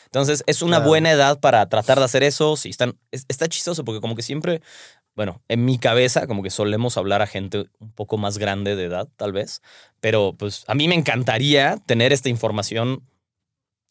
Entonces, 0.07 0.45
es 0.47 0.63
una 0.63 0.77
Claro. 0.77 0.89
buena 0.91 1.11
edad 1.11 1.41
para 1.41 1.69
tratar 1.69 1.99
de 1.99 2.05
hacer 2.05 2.23
eso. 2.23 2.57
Si 2.57 2.69
están, 2.69 2.97
es- 3.11 3.25
está 3.29 3.49
chistoso 3.49 3.85
porque 3.85 4.01
como 4.01 4.15
que 4.15 4.23
siempre, 4.23 4.61
bueno, 5.17 5.43
en 5.49 5.65
mi 5.65 5.79
cabeza 5.79 6.27
como 6.27 6.43
que 6.43 6.51
solemos 6.51 6.97
hablar 6.97 7.23
a 7.23 7.27
gente 7.27 7.67
un 7.81 7.91
poco 7.93 8.19
más 8.19 8.39
grande 8.39 8.77
de 8.77 8.85
edad, 8.85 9.09
tal 9.17 9.33
vez. 9.33 9.63
Pero 10.01 10.35
pues 10.39 10.65
a 10.69 10.75
mí 10.75 10.87
me 10.87 10.95
encantaría 10.95 11.79
tener 11.87 12.13
esta 12.13 12.29
información 12.29 13.03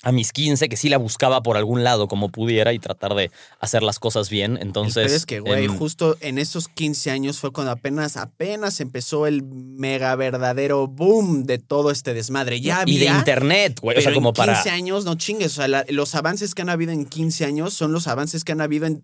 a 0.03 0.11
mis 0.11 0.31
15, 0.31 0.69
que 0.69 0.77
sí 0.77 0.89
la 0.89 0.97
buscaba 0.97 1.41
por 1.41 1.57
algún 1.57 1.83
lado 1.83 2.07
como 2.07 2.29
pudiera 2.29 2.71
y 2.71 2.79
tratar 2.79 3.15
de 3.15 3.31
hacer 3.59 3.81
las 3.81 3.97
cosas 3.99 4.29
bien. 4.29 4.57
Entonces... 4.61 5.07
pedo 5.07 5.15
es 5.15 5.25
que, 5.25 5.39
güey, 5.39 5.65
em, 5.65 5.77
justo 5.77 6.17
en 6.21 6.37
esos 6.37 6.67
15 6.67 7.09
años 7.09 7.39
fue 7.39 7.51
cuando 7.51 7.71
apenas, 7.71 8.15
apenas 8.15 8.79
empezó 8.79 9.25
el 9.25 9.43
mega 9.43 10.15
verdadero 10.15 10.87
boom 10.87 11.45
de 11.45 11.57
todo 11.57 11.89
este 11.91 12.13
desmadre. 12.13 12.61
Ya 12.61 12.81
había, 12.81 12.95
y 12.95 12.97
de 12.99 13.05
internet, 13.07 13.79
güey. 13.81 13.97
O 13.97 14.01
sea, 14.01 14.09
pero 14.11 14.17
como 14.17 14.29
en 14.29 14.35
para. 14.35 14.53
15 14.53 14.69
años, 14.69 15.05
no 15.05 15.15
chingues. 15.15 15.53
O 15.53 15.55
sea, 15.55 15.67
la- 15.67 15.85
los 15.89 16.13
avances 16.13 16.53
que 16.53 16.61
han 16.61 16.69
habido 16.69 16.91
en 16.91 17.05
15 17.05 17.45
años 17.45 17.73
son 17.73 17.91
los 17.91 18.07
avances 18.07 18.43
que 18.43 18.51
han 18.51 18.61
habido 18.61 18.85
en 18.85 19.03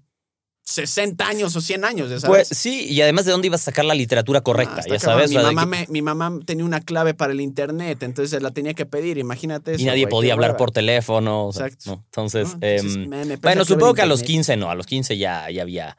60 0.66 1.28
años 1.28 1.56
o 1.56 1.62
100 1.62 1.84
años, 1.86 2.10
ya 2.10 2.28
Pues 2.28 2.48
sabes. 2.48 2.58
sí, 2.58 2.86
y 2.90 3.02
además 3.02 3.26
de 3.26 3.32
dónde 3.32 3.48
ibas 3.48 3.62
a 3.62 3.66
sacar 3.66 3.84
la 3.86 3.94
literatura 3.96 4.42
correcta, 4.42 4.78
Ah, 4.80 4.86
ya 4.90 5.00
sabes. 5.00 5.30
Mi 5.30 5.38
o 5.38 5.40
sea, 5.42 5.50
de 5.50 5.56
mamá, 5.56 5.78
que- 5.78 5.86
me- 5.88 5.92
mi 5.92 6.02
mamá 6.02 6.40
tenía 6.46 6.64
una 6.66 6.80
clave 6.80 7.14
para 7.14 7.34
el 7.34 7.42
internet, 7.42 8.02
entonces 8.04 8.42
la 8.42 8.52
tenía 8.52 8.74
que 8.74 8.86
pedir, 8.86 9.18
imagínate 9.18 9.74
eso. 9.74 9.82
y 9.82 9.86
nadie 9.86 10.08
podía 10.08 10.34
hablar 10.34 10.56
por 10.58 10.72
teléfono. 10.72 11.48
o 11.48 11.54
sea, 11.54 11.68
Exacto. 11.68 11.92
¿no? 11.92 12.04
Entonces, 12.06 12.48
¿no? 12.48 12.54
Entonces, 12.62 12.96
em, 12.96 13.10
me- 13.10 13.18
me 13.18 13.26
presta 13.38 13.48
bueno, 13.50 13.66
supongo 13.66 13.94
que 13.94 14.02
a 14.02 14.06
los 14.06 14.22
internet. 14.22 14.36
15 14.38 14.58
no, 14.58 14.70
a 14.72 14.76
los 14.76 14.86
15 14.86 15.18
ya, 15.18 15.50
ya 15.52 15.62
había. 15.64 15.98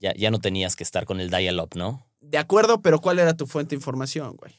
Ya, 0.00 0.12
ya 0.14 0.32
no 0.32 0.40
tenías 0.40 0.74
que 0.74 0.82
estar 0.82 1.04
con 1.04 1.20
el 1.20 1.30
dial-up, 1.30 1.70
¿no? 1.76 2.04
De 2.20 2.38
acuerdo, 2.38 2.82
pero 2.82 3.00
¿cuál 3.00 3.20
era 3.20 3.34
tu 3.36 3.46
fuente 3.46 3.70
de 3.70 3.76
información, 3.76 4.34
güey? 4.36 4.52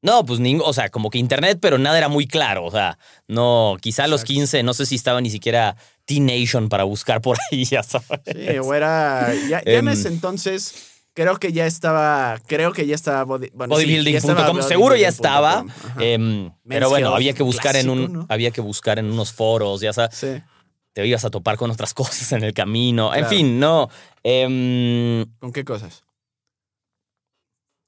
No, 0.00 0.24
pues 0.24 0.38
ningún, 0.38 0.62
o 0.64 0.72
sea, 0.72 0.90
como 0.90 1.10
que 1.10 1.18
internet, 1.18 1.58
pero 1.60 1.76
nada 1.78 1.98
era 1.98 2.08
muy 2.08 2.26
claro. 2.26 2.64
O 2.64 2.70
sea, 2.70 2.98
no, 3.26 3.76
quizá 3.80 4.04
a 4.04 4.06
los 4.08 4.20
Exacto. 4.20 4.34
15, 4.34 4.62
no 4.62 4.74
sé 4.74 4.86
si 4.86 4.94
estaba 4.94 5.20
ni 5.20 5.28
siquiera 5.30 5.76
T-Nation 6.04 6.68
para 6.68 6.84
buscar 6.84 7.20
por 7.20 7.36
ahí, 7.50 7.64
ya 7.66 7.82
sabes. 7.82 8.20
Sí, 8.26 8.58
o 8.58 8.74
era. 8.74 9.34
Ya, 9.48 9.60
ya 9.62 9.62
en 9.64 9.86
Em. 9.86 9.88
ese 9.88 10.08
entonces. 10.08 10.84
Creo 11.14 11.36
que 11.40 11.52
ya 11.52 11.66
estaba. 11.66 12.38
Creo 12.46 12.72
que 12.72 12.86
ya 12.86 12.94
estaba. 12.94 13.24
Body, 13.24 13.50
bueno, 13.52 13.74
Bodybuilding.com, 13.74 14.62
seguro 14.62 14.94
ya 14.94 15.08
estaba. 15.08 15.64
em, 15.98 16.52
pero 16.68 16.88
bueno, 16.90 17.12
había 17.12 17.32
que 17.32 17.42
buscar 17.42 17.74
en 17.74 17.90
un, 17.90 18.24
había 18.28 18.52
que 18.52 18.60
buscar 18.60 19.00
en 19.00 19.06
unos 19.10 19.32
foros, 19.32 19.80
ya 19.80 19.92
sabes. 19.92 20.14
sí. 20.16 20.40
te 20.92 21.04
ibas 21.04 21.24
a 21.24 21.30
topar 21.30 21.56
con 21.56 21.72
otras 21.72 21.92
cosas 22.00 22.30
en 22.32 22.44
el 22.44 22.54
camino. 22.54 23.12
En 23.12 23.26
fin, 23.26 23.58
no. 23.58 23.88
em, 24.22 25.26
¿Con 25.40 25.50
qué 25.52 25.64
cosas? 25.64 26.04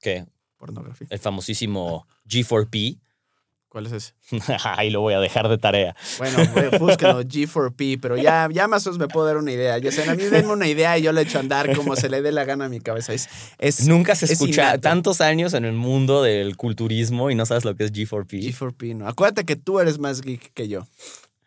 ¿Qué? 0.00 0.26
Pornografía. 0.60 1.06
el 1.10 1.18
famosísimo 1.18 2.06
G4P. 2.28 3.00
¿Cuál 3.70 3.86
es 3.86 3.92
ese? 3.92 4.14
Ahí 4.64 4.90
lo 4.90 5.00
voy 5.00 5.14
a 5.14 5.20
dejar 5.20 5.48
de 5.48 5.56
tarea. 5.56 5.94
Bueno, 6.18 6.38
güey, 6.52 6.76
búsquenlo, 6.78 7.22
G4P, 7.22 7.98
pero 8.02 8.16
ya, 8.16 8.48
ya 8.52 8.66
más 8.68 8.84
o 8.86 8.90
menos 8.90 8.98
me 8.98 9.06
puedo 9.06 9.26
dar 9.26 9.36
una 9.36 9.52
idea. 9.52 9.78
Ya 9.78 9.92
sea, 9.92 10.10
a 10.10 10.14
mí 10.16 10.24
denme 10.24 10.52
una 10.52 10.66
idea 10.66 10.98
y 10.98 11.02
yo 11.02 11.12
le 11.12 11.22
echo 11.22 11.38
a 11.38 11.40
andar 11.40 11.74
como 11.76 11.94
se 11.96 12.08
le 12.08 12.20
dé 12.20 12.32
la 12.32 12.44
gana 12.44 12.64
a 12.64 12.68
mi 12.68 12.80
cabeza. 12.80 13.12
Es, 13.14 13.28
es 13.58 13.86
Nunca 13.86 14.14
se 14.16 14.24
es 14.26 14.32
escucha 14.32 14.62
innato. 14.62 14.80
tantos 14.80 15.20
años 15.20 15.54
en 15.54 15.64
el 15.64 15.72
mundo 15.74 16.20
del 16.22 16.56
culturismo 16.56 17.30
y 17.30 17.36
no 17.36 17.46
sabes 17.46 17.64
lo 17.64 17.74
que 17.76 17.84
es 17.84 17.92
G4P. 17.92 18.52
G4P, 18.52 18.96
no. 18.96 19.06
Acuérdate 19.08 19.44
que 19.44 19.54
tú 19.56 19.78
eres 19.80 19.98
más 20.00 20.20
geek 20.20 20.52
que 20.52 20.66
yo. 20.68 20.86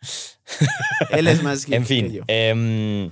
Él 1.12 1.28
es 1.28 1.44
más 1.44 1.66
geek 1.66 1.76
En 1.76 1.82
que 1.84 1.88
fin, 1.88 2.12
yo. 2.14 2.24
em, 2.28 3.12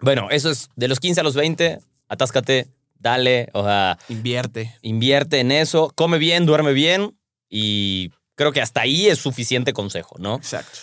bueno, 0.00 0.28
eso 0.30 0.50
es 0.50 0.70
de 0.76 0.88
los 0.88 1.00
15 1.00 1.20
a 1.20 1.24
los 1.24 1.34
20, 1.34 1.80
atáscate, 2.08 2.68
dale, 2.98 3.48
o 3.52 3.64
sea, 3.64 3.98
Invierte. 4.08 4.74
invierte 4.82 5.40
en 5.40 5.52
eso, 5.52 5.92
come 5.94 6.18
bien, 6.18 6.46
duerme 6.46 6.72
bien 6.72 7.18
y 7.48 8.10
creo 8.34 8.52
que 8.52 8.60
hasta 8.60 8.80
ahí 8.82 9.06
es 9.08 9.18
suficiente 9.18 9.72
consejo, 9.72 10.16
¿no? 10.18 10.36
Exacto. 10.36 10.78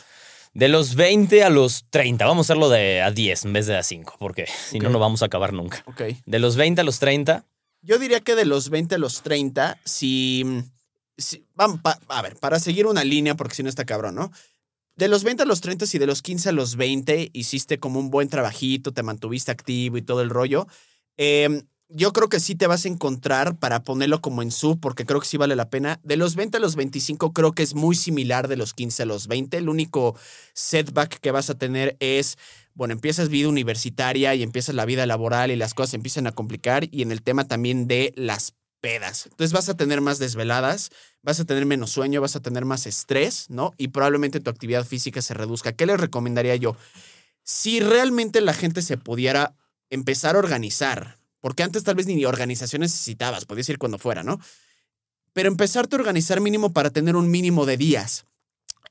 De 0.53 0.69
los 0.69 0.95
20 0.95 1.43
a 1.43 1.49
los 1.49 1.85
30, 1.89 2.25
vamos 2.25 2.45
a 2.45 2.53
hacerlo 2.53 2.69
de 2.69 3.01
a 3.01 3.11
10 3.11 3.43
en 3.45 3.53
vez 3.53 3.67
de 3.67 3.75
a 3.77 3.83
5, 3.83 4.15
porque 4.19 4.45
si 4.69 4.79
no, 4.79 4.89
no 4.89 4.99
vamos 4.99 5.21
a 5.21 5.25
acabar 5.25 5.51
nunca. 5.51 5.83
Ok. 5.85 6.01
De 6.25 6.39
los 6.39 6.55
20 6.55 6.81
a 6.81 6.83
los 6.85 6.99
30, 6.99 7.43
Yo 7.81 7.99
diría 7.99 8.21
que 8.21 8.35
de 8.35 8.45
los 8.45 8.69
20 8.69 8.95
a 8.95 8.97
los 8.97 9.21
30, 9.21 9.77
si. 9.83 10.43
si- 11.17 11.45
vamos, 11.55 11.81
pa- 11.81 11.99
a 12.07 12.21
ver, 12.21 12.35
para 12.37 12.59
seguir 12.59 12.87
una 12.87 13.03
línea, 13.03 13.35
porque 13.35 13.53
si 13.55 13.63
no 13.63 13.69
está 13.69 13.83
cabrón, 13.85 14.15
¿no? 14.15 14.31
De 14.95 15.09
los 15.09 15.23
20 15.25 15.43
a 15.43 15.45
los 15.45 15.59
30 15.59 15.85
y 15.91 15.97
de 15.99 16.07
los 16.07 16.21
15 16.21 16.49
a 16.49 16.51
los 16.53 16.77
20 16.77 17.29
hiciste 17.33 17.77
como 17.79 17.99
un 17.99 18.09
buen 18.09 18.29
trabajito, 18.29 18.93
te 18.93 19.03
mantuviste 19.03 19.51
activo 19.51 19.97
y 19.97 20.01
todo 20.01 20.21
el 20.21 20.29
rollo. 20.29 20.67
eh, 21.17 21.63
yo 21.89 22.13
creo 22.13 22.29
que 22.29 22.39
sí 22.39 22.55
te 22.55 22.67
vas 22.67 22.85
a 22.85 22.87
encontrar 22.87 23.57
para 23.57 23.83
ponerlo 23.83 24.21
como 24.21 24.41
en 24.41 24.51
sub, 24.51 24.79
porque 24.79 25.05
creo 25.05 25.19
que 25.19 25.27
sí 25.27 25.37
vale 25.37 25.55
la 25.55 25.69
pena. 25.69 25.99
De 26.03 26.17
los 26.17 26.35
20 26.35 26.57
a 26.57 26.59
los 26.59 26.75
25 26.75 27.31
creo 27.31 27.53
que 27.53 27.63
es 27.63 27.75
muy 27.75 27.95
similar 27.95 28.47
de 28.47 28.57
los 28.57 28.73
15 28.73 29.03
a 29.03 29.05
los 29.05 29.27
20. 29.27 29.57
El 29.57 29.69
único 29.69 30.17
setback 30.53 31.19
que 31.19 31.31
vas 31.31 31.49
a 31.49 31.57
tener 31.57 31.95
es, 31.99 32.37
bueno, 32.73 32.93
empiezas 32.93 33.29
vida 33.29 33.49
universitaria 33.49 34.33
y 34.35 34.43
empiezas 34.43 34.75
la 34.75 34.85
vida 34.85 35.05
laboral 35.05 35.51
y 35.51 35.55
las 35.55 35.73
cosas 35.73 35.91
se 35.91 35.97
empiezan 35.97 36.27
a 36.27 36.31
complicar 36.31 36.87
y 36.91 37.01
en 37.01 37.11
el 37.11 37.21
tema 37.21 37.47
también 37.47 37.87
de 37.87 38.13
las 38.15 38.55
pedas. 38.81 39.27
Entonces 39.27 39.53
vas 39.53 39.69
a 39.69 39.77
tener 39.77 40.01
más 40.01 40.19
desveladas, 40.19 40.89
vas 41.21 41.39
a 41.39 41.45
tener 41.45 41.65
menos 41.65 41.91
sueño, 41.91 42.21
vas 42.21 42.35
a 42.35 42.41
tener 42.41 42.65
más 42.65 42.87
estrés, 42.87 43.49
¿no? 43.49 43.73
Y 43.77 43.89
probablemente 43.89 44.39
tu 44.39 44.49
actividad 44.49 44.85
física 44.85 45.21
se 45.21 45.33
reduzca. 45.33 45.73
¿Qué 45.73 45.85
les 45.85 45.99
recomendaría 45.99 46.55
yo? 46.55 46.75
Si 47.43 47.79
realmente 47.79 48.41
la 48.41 48.53
gente 48.53 48.81
se 48.81 48.97
pudiera 48.97 49.55
empezar 49.89 50.35
a 50.35 50.39
organizar, 50.39 51.19
porque 51.45 51.61
antes 51.61 51.83
tal 51.83 51.93
vez 51.93 52.07
ni 52.07 52.25
organización 52.25 52.81
necesitabas, 52.81 53.45
podías 53.45 53.69
ir 53.69 53.77
cuando 53.77 53.99
fuera, 53.99 54.23
¿no? 54.23 54.39
Pero 55.31 55.47
empezarte 55.47 55.95
a 55.95 55.99
organizar 55.99 56.41
mínimo 56.41 56.73
para 56.73 56.89
tener 56.89 57.15
un 57.15 57.29
mínimo 57.29 57.67
de 57.67 57.77
días 57.77 58.25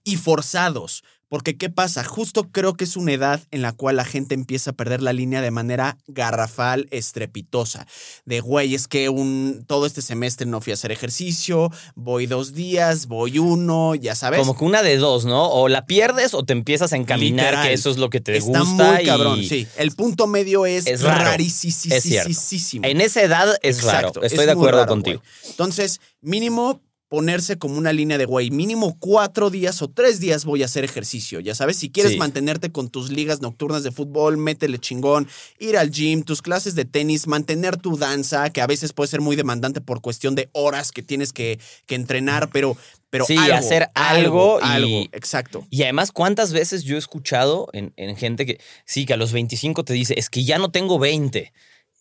y 0.05 0.19
forzados. 0.19 1.03
Porque 1.29 1.57
¿qué 1.57 1.71
pasa? 1.71 2.05
Justo 2.05 2.51
creo 2.53 2.75
que 2.75 2.85
es 2.85 2.97
una 2.97 3.13
edad 3.13 3.41
en 3.51 3.63
la 3.63 3.73
cual 3.73 3.97
la 3.97 4.05
gente 4.05 4.35
empieza 4.35 4.71
a 4.71 4.75
perder 4.75 5.03
la 5.03 5.13
línea 5.13 5.41
de 5.41 5.51
manera 5.51 5.97
garrafal, 6.07 6.87
estrepitosa. 6.91 7.87
De, 8.25 8.41
güey, 8.41 8.75
es 8.75 8.87
que 8.89 9.09
un, 9.09 9.65
todo 9.67 9.87
este 9.87 10.03
semestre 10.03 10.47
no 10.47 10.61
fui 10.61 10.71
a 10.73 10.75
hacer 10.75 10.93
ejercicio, 10.93 11.71
voy 11.95 12.27
dos 12.27 12.53
días, 12.55 13.07
voy 13.07 13.39
uno, 13.39 13.95
ya 13.95 14.15
sabes. 14.15 14.39
como 14.41 14.57
que 14.57 14.65
una 14.65 14.83
de 14.83 14.97
dos, 14.97 15.25
¿no? 15.25 15.49
O 15.51 15.69
la 15.69 15.87
pierdes 15.87 16.35
o 16.35 16.45
te 16.45 16.53
empiezas 16.53 16.93
a 16.93 16.97
encaminar 16.97 17.47
Literal. 17.47 17.67
que 17.69 17.73
eso 17.75 17.91
es 17.91 17.97
lo 17.97 18.11
que 18.11 18.21
te 18.21 18.37
Está 18.37 18.61
gusta. 18.61 18.93
muy 18.93 19.05
cabrón, 19.05 19.39
y 19.41 19.49
sí. 19.49 19.67
El 19.77 19.93
punto 19.93 20.27
medio 20.27 20.67
es, 20.67 20.87
Es 20.87 21.03
rarísimo. 21.03 22.85
En 22.85 23.01
esa 23.01 23.23
edad 23.23 23.49
es 23.63 23.79
Exacto, 23.79 24.21
raro. 24.21 24.23
Estoy 24.27 24.41
es 24.41 24.47
de 24.47 24.53
acuerdo 24.53 24.79
raro, 24.81 24.89
contigo. 24.91 25.21
güey. 25.21 25.51
Entonces, 25.51 26.01
mínimo 26.21 26.81
ponerse 27.15 27.59
como 27.59 27.79
una 27.79 27.93
línea 27.93 28.19
de, 28.19 28.25
güey, 28.25 28.51
mínimo 28.51 28.97
cuatro 28.99 29.49
días 29.49 29.81
o 29.83 29.89
tres 29.89 30.19
días 30.19 30.45
voy 30.45 30.63
a 30.63 30.65
hacer 30.65 30.83
ejercicio. 30.83 31.39
Ya 31.39 31.55
sabes, 31.55 31.77
si 31.77 31.89
quieres 31.89 32.11
Sí. 32.15 32.19
mantenerte 32.19 32.73
con 32.73 32.89
tus 32.89 33.09
ligas 33.11 33.41
nocturnas 33.41 33.85
de 33.85 33.93
fútbol, 33.93 34.37
métele 34.37 34.81
chingón, 34.81 35.29
ir 35.61 35.77
al 35.77 35.93
gym, 35.93 36.25
tus 36.25 36.43
clases 36.43 36.75
de 36.75 36.85
tenis, 36.85 37.29
mantener 37.29 37.77
tu 37.77 37.97
danza, 37.97 38.51
que 38.51 38.61
a 38.61 38.67
veces 38.67 38.93
puede 38.93 39.07
ser 39.09 39.21
muy 39.21 39.37
demandante 39.37 39.81
por 39.81 40.01
cuestión 40.01 40.35
de 40.35 40.49
horas 40.55 40.91
que 40.91 41.05
tienes 41.05 41.33
que, 41.33 41.61
que 41.87 41.95
entrenar, 41.95 42.51
pero, 42.53 42.77
pero 43.11 43.27
Sí, 43.27 43.37
algo, 43.39 43.55
hacer 43.59 43.89
algo 43.95 44.59
y- 44.61 44.65
algo, 44.65 45.01
exacto. 45.13 45.65
Y 45.71 45.85
además, 45.85 46.11
¿cuántas 46.11 46.53
veces 46.53 46.83
yo 46.83 46.97
he 46.97 46.99
escuchado 46.99 47.69
en, 47.73 47.93
en 47.97 48.17
gente 48.17 48.45
que 48.45 48.59
sí, 48.87 49.07
que 49.07 49.15
a 49.15 49.17
los 49.17 49.31
25 49.31 49.85
te 49.85 49.93
dice, 49.95 50.15
es 50.19 50.31
que 50.31 50.43
ya 50.43 50.59
no 50.59 50.73
tengo 50.73 50.99
20? 50.99 51.53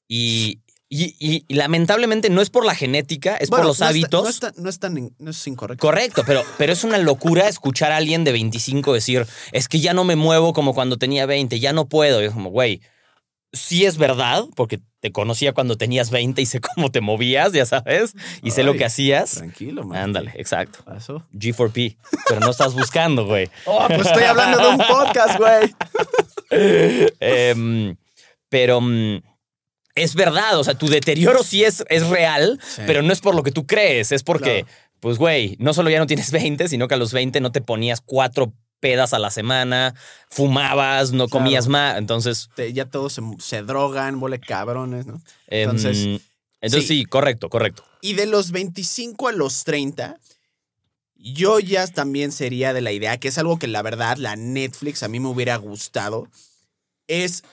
Y, 0.08 0.60
y- 0.96 1.16
y- 1.20 1.46
y 1.48 1.54
lamentablemente 1.56 2.30
no 2.30 2.42
es 2.42 2.50
por 2.50 2.66
la 2.66 2.76
genética, 2.76 3.36
es 3.38 3.50
Bueno, 3.50 3.64
por 3.64 3.68
los 3.70 3.80
no 3.80 3.86
está- 3.86 3.90
hábitos. 3.90 4.24
no, 4.24 4.30
está- 4.30 4.54
no 4.58 4.70
es 4.70 4.80
tan 4.80 4.98
in- 4.98 5.16
no 5.20 5.32
es 5.32 5.48
incorrecto. 5.48 5.82
Correcto, 5.82 6.24
pero, 6.26 6.44
pero 6.58 6.72
es 6.74 6.84
una 6.84 6.98
locura 6.98 7.48
escuchar 7.48 7.92
a 7.92 7.98
alguien 7.98 8.24
de 8.24 8.32
25 8.32 8.94
decir, 8.94 9.26
es 9.52 9.68
que 9.68 9.80
ya 9.80 9.94
no 9.94 10.04
me 10.04 10.16
muevo 10.16 10.54
como 10.54 10.74
cuando 10.74 10.98
tenía 10.98 11.26
20, 11.26 11.60
ya 11.60 11.74
no 11.74 11.88
puedo. 11.90 12.22
Y 12.22 12.26
es 12.26 12.32
como, 12.34 12.50
güey, 12.50 12.82
sí 13.52 13.86
es 13.86 13.98
verdad, 13.98 14.46
porque 14.56 14.80
te 15.00 15.12
conocía 15.12 15.54
cuando 15.54 15.78
tenías 15.78 16.10
20 16.10 16.42
y 16.42 16.46
sé 16.46 16.60
cómo 16.62 16.90
te 16.92 17.02
movías, 17.02 17.52
ya 17.54 17.66
sabes, 17.66 18.14
y 18.42 18.52
sé 18.52 18.64
lo 18.64 18.74
que 18.76 18.86
hacías. 18.86 19.32
Tranquilo, 19.32 19.84
man. 19.84 19.98
Ándale, 20.04 20.32
exacto. 20.36 20.80
Pasó. 20.86 21.24
G4P, 21.34 21.98
pero 22.28 22.40
no 22.40 22.50
estás 22.52 22.74
buscando, 22.74 23.26
güey. 23.26 23.50
Oh, 23.66 23.86
pues 23.88 24.08
estoy 24.08 24.24
hablando 24.24 24.58
de 24.60 24.68
un 24.70 24.78
podcast, 24.78 25.38
güey. 25.40 25.76
Em, 27.20 27.96
pero 28.50 28.80
mm, 28.82 29.22
es 29.96 30.16
verdad, 30.16 30.58
o 30.60 30.64
sea, 30.64 30.74
tu 30.76 30.88
deterioro 30.88 31.44
sí 31.44 31.64
es, 31.64 31.84
es 31.90 32.08
real, 32.08 32.60
Sí. 32.68 32.82
pero 32.88 33.02
no 33.02 33.14
es 33.14 33.22
por 33.22 33.36
lo 33.36 33.44
que 33.44 33.52
tú 33.52 33.66
crees, 33.68 34.12
es 34.12 34.24
porque, 34.24 34.64
Claro. 34.66 34.78
pues, 35.00 35.18
güey, 35.18 35.56
no 35.60 35.74
solo 35.74 35.90
ya 35.90 36.00
no 36.00 36.08
tienes 36.08 36.32
20, 36.32 36.68
sino 36.68 36.88
que 36.88 36.96
a 36.96 36.98
los 36.98 37.14
20 37.14 37.40
no 37.42 37.52
te 37.52 37.62
ponías 37.62 38.02
cuatro 38.02 38.54
pedas 38.80 39.14
a 39.14 39.20
la 39.20 39.32
semana, 39.32 39.96
fumabas, 40.30 41.12
no 41.12 41.28
Claro. 41.28 41.30
comías 41.30 41.68
más, 41.68 41.98
entonces... 41.98 42.50
Te- 42.56 42.74
ya 42.74 42.86
todos 42.86 43.14
se, 43.14 43.22
se 43.40 43.62
drogan, 43.62 44.16
mole 44.16 44.40
cabrones, 44.40 45.06
¿no? 45.06 45.22
em, 45.48 45.70
Entonces, 45.70 46.22
entonces 46.60 46.88
sí. 46.88 47.00
sí, 47.00 47.06
correcto, 47.06 47.50
correcto. 47.50 47.86
Y 48.02 48.14
de 48.14 48.26
los 48.26 48.52
25 48.52 49.30
a 49.30 49.32
los 49.32 49.64
30, 49.64 50.18
yo 51.16 51.60
ya 51.60 51.88
también 51.88 52.32
sería 52.34 52.74
de 52.74 52.82
la 52.82 52.92
idea, 52.92 53.18
que 53.18 53.30
es 53.30 53.38
algo 53.38 53.58
que 53.60 53.68
la 53.68 53.82
verdad 53.82 54.18
la 54.18 54.36
Netflix 54.36 55.04
a 55.04 55.08
mí 55.08 55.20
me 55.22 55.30
hubiera 55.30 55.56
gustado, 55.56 56.28
es, 57.08 57.44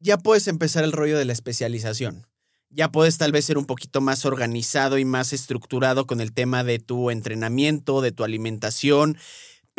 ya 0.00 0.18
puedes 0.18 0.48
empezar 0.48 0.84
el 0.84 0.92
rollo 0.92 1.18
de 1.18 1.24
la 1.24 1.32
especialización. 1.32 2.26
Ya 2.70 2.92
puedes 2.92 3.16
tal 3.16 3.32
vez 3.32 3.46
ser 3.46 3.56
un 3.56 3.64
poquito 3.64 4.00
más 4.00 4.26
organizado 4.26 4.98
y 4.98 5.04
más 5.04 5.32
estructurado 5.32 6.06
con 6.06 6.20
el 6.20 6.32
tema 6.32 6.64
de 6.64 6.78
tu 6.78 7.10
entrenamiento, 7.10 8.02
de 8.02 8.12
tu 8.12 8.24
alimentación, 8.24 9.16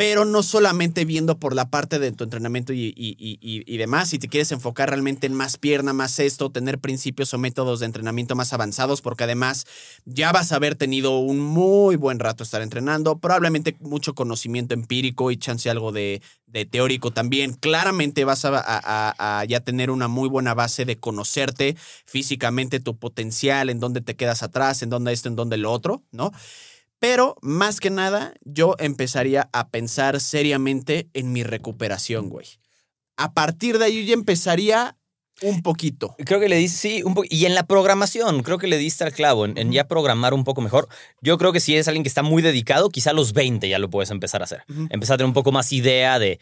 pero 0.00 0.24
no 0.24 0.42
solamente 0.42 1.04
viendo 1.04 1.38
por 1.38 1.54
la 1.54 1.68
parte 1.68 1.98
de 1.98 2.10
tu 2.10 2.24
entrenamiento 2.24 2.72
y, 2.72 2.86
y- 2.96 3.16
y- 3.18 3.38
y- 3.66 3.76
demás, 3.76 4.08
si 4.08 4.18
te 4.18 4.28
quieres 4.28 4.50
enfocar 4.50 4.88
realmente 4.88 5.26
en 5.26 5.34
más 5.34 5.58
pierna, 5.58 5.92
más 5.92 6.18
esto, 6.20 6.48
tener 6.50 6.78
principios 6.78 7.34
o 7.34 7.38
métodos 7.38 7.80
de 7.80 7.84
entrenamiento 7.86 8.34
más 8.34 8.54
avanzados, 8.54 9.02
porque 9.02 9.24
además 9.24 9.66
ya 10.06 10.32
vas 10.32 10.52
a 10.52 10.56
haber 10.56 10.74
tenido 10.74 11.18
un 11.18 11.38
muy 11.38 11.96
buen 11.96 12.18
rato 12.18 12.44
estar 12.44 12.62
entrenando, 12.62 13.18
probablemente 13.18 13.76
mucho 13.80 14.14
conocimiento 14.14 14.72
empírico 14.72 15.30
y 15.32 15.36
chance 15.36 15.68
algo 15.68 15.92
de, 15.92 16.22
de 16.46 16.64
teórico 16.64 17.10
también. 17.10 17.52
Claramente 17.52 18.24
vas 18.24 18.46
a- 18.46 18.52
a- 18.58 19.40
a 19.40 19.44
ya 19.44 19.60
tener 19.60 19.90
una 19.90 20.08
muy 20.08 20.30
buena 20.30 20.54
base 20.54 20.86
de 20.86 20.98
conocerte 20.98 21.76
físicamente, 22.06 22.80
tu 22.80 22.96
potencial, 22.96 23.68
en 23.68 23.80
dónde 23.80 24.00
te 24.00 24.16
quedas 24.16 24.42
atrás, 24.42 24.80
en 24.82 24.88
dónde 24.88 25.12
esto, 25.12 25.28
en 25.28 25.36
dónde 25.36 25.58
lo 25.58 25.70
otro, 25.70 26.04
¿no? 26.10 26.32
Pero 27.00 27.36
más 27.42 27.80
que 27.80 27.90
nada, 27.90 28.34
yo 28.44 28.76
empezaría 28.78 29.48
a 29.52 29.68
pensar 29.70 30.20
seriamente 30.20 31.08
en 31.14 31.32
mi 31.32 31.42
recuperación, 31.42 32.28
güey. 32.28 32.46
A 33.16 33.32
partir 33.34 33.78
de 33.78 33.86
ahí 33.86 33.96
yo 34.02 34.08
ya 34.08 34.14
empezaría 34.14 34.96
un 35.42 35.62
poquito. 35.62 36.14
Creo 36.26 36.38
que 36.38 36.50
le 36.50 36.56
diste, 36.56 36.76
sí, 36.78 37.02
un 37.02 37.14
po- 37.14 37.24
y 37.28 37.46
en 37.46 37.54
la 37.54 37.62
programación, 37.66 38.42
creo 38.42 38.58
que 38.58 38.66
le 38.66 38.76
diste 38.76 39.04
al 39.04 39.12
clavo, 39.14 39.46
en, 39.46 39.56
en 39.56 39.72
ya 39.72 39.88
programar 39.88 40.34
un 40.34 40.44
poco 40.44 40.60
mejor. 40.60 40.88
Yo 41.22 41.38
creo 41.38 41.52
que 41.52 41.60
si 41.60 41.72
eres 41.72 41.88
alguien 41.88 42.02
que 42.02 42.08
está 42.10 42.22
muy 42.22 42.42
dedicado, 42.42 42.90
quizá 42.90 43.10
a 43.10 43.14
los 43.14 43.32
20 43.32 43.66
ya 43.66 43.78
lo 43.78 43.88
puedes 43.88 44.10
empezar 44.10 44.42
a 44.42 44.44
hacer. 44.44 44.62
Empezar 44.90 45.14
a 45.14 45.16
tener 45.18 45.28
un 45.28 45.32
poco 45.34 45.50
más 45.52 45.72
idea 45.72 46.18
de 46.18 46.38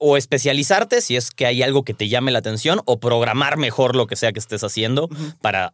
o 0.00 0.16
especializarte 0.16 1.00
si 1.00 1.16
es 1.16 1.30
que 1.30 1.46
hay 1.46 1.62
algo 1.62 1.84
que 1.84 1.94
te 1.94 2.08
llame 2.08 2.30
la 2.32 2.38
atención 2.40 2.80
o 2.84 2.98
programar 3.00 3.56
mejor 3.56 3.94
lo 3.96 4.06
que 4.08 4.14
sea 4.16 4.32
que 4.32 4.38
estés 4.40 4.62
haciendo 4.64 5.08
para, 5.40 5.72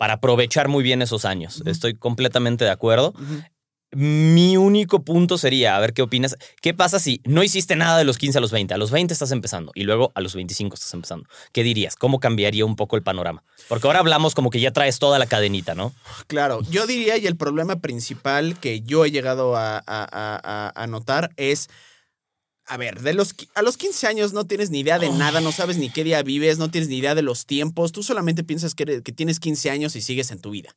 para 0.00 0.14
aprovechar 0.14 0.68
muy 0.68 0.82
bien 0.82 1.02
esos 1.02 1.26
años. 1.26 1.62
Estoy 1.66 1.92
completamente 1.94 2.64
de 2.64 2.70
acuerdo. 2.70 3.12
Mi 3.92 4.56
único 4.56 5.04
punto 5.04 5.36
sería, 5.36 5.76
a 5.76 5.80
ver 5.80 5.92
qué 5.92 6.00
opinas, 6.00 6.36
¿qué 6.62 6.72
pasa 6.72 6.98
si 6.98 7.20
no 7.24 7.42
hiciste 7.42 7.76
nada 7.76 7.98
de 7.98 8.04
los 8.04 8.16
15 8.16 8.38
a 8.38 8.40
los 8.40 8.50
20? 8.50 8.72
A 8.72 8.78
los 8.78 8.90
20 8.92 9.12
estás 9.12 9.30
empezando 9.30 9.72
y 9.74 9.82
luego 9.82 10.10
a 10.14 10.22
los 10.22 10.34
25 10.34 10.74
estás 10.74 10.94
empezando. 10.94 11.28
¿Qué 11.52 11.62
dirías? 11.64 11.96
¿Cómo 11.96 12.18
cambiaría 12.18 12.64
un 12.64 12.76
poco 12.76 12.96
el 12.96 13.02
panorama? 13.02 13.42
Porque 13.68 13.88
ahora 13.88 13.98
hablamos 13.98 14.34
como 14.34 14.48
que 14.48 14.60
ya 14.60 14.70
traes 14.70 15.00
toda 15.00 15.18
la 15.18 15.26
cadenita, 15.26 15.74
¿no? 15.74 15.92
Claro, 16.28 16.62
yo 16.70 16.86
diría, 16.86 17.18
y 17.18 17.26
el 17.26 17.36
problema 17.36 17.76
principal 17.80 18.58
que 18.58 18.80
yo 18.80 19.04
he 19.04 19.10
llegado 19.10 19.54
a- 19.54 19.82
a- 19.86 20.72
a 20.74 20.86
notar 20.86 21.32
es, 21.36 21.68
a 22.72 22.76
ver, 22.76 22.98
a 23.54 23.62
los 23.62 23.76
15 23.76 24.06
años 24.06 24.32
no 24.32 24.44
tienes 24.46 24.70
ni 24.70 24.80
idea 24.80 24.98
de 24.98 25.10
nada, 25.10 25.40
no 25.40 25.50
sabes 25.52 25.76
ni 25.76 25.90
qué 25.90 26.04
día 26.04 26.22
vives, 26.22 26.58
no 26.58 26.70
tienes 26.70 26.88
ni 26.88 26.98
idea 26.98 27.14
de 27.16 27.22
los 27.22 27.44
tiempos, 27.44 27.90
tú 27.92 28.02
solamente 28.02 28.44
piensas 28.44 28.74
que, 28.74 28.84
eres- 28.84 29.02
que 29.02 29.12
tienes 29.12 29.40
15 29.40 29.70
años 29.70 29.96
y 29.96 30.00
sigues 30.02 30.30
en 30.30 30.40
tu 30.40 30.50
vida. 30.50 30.74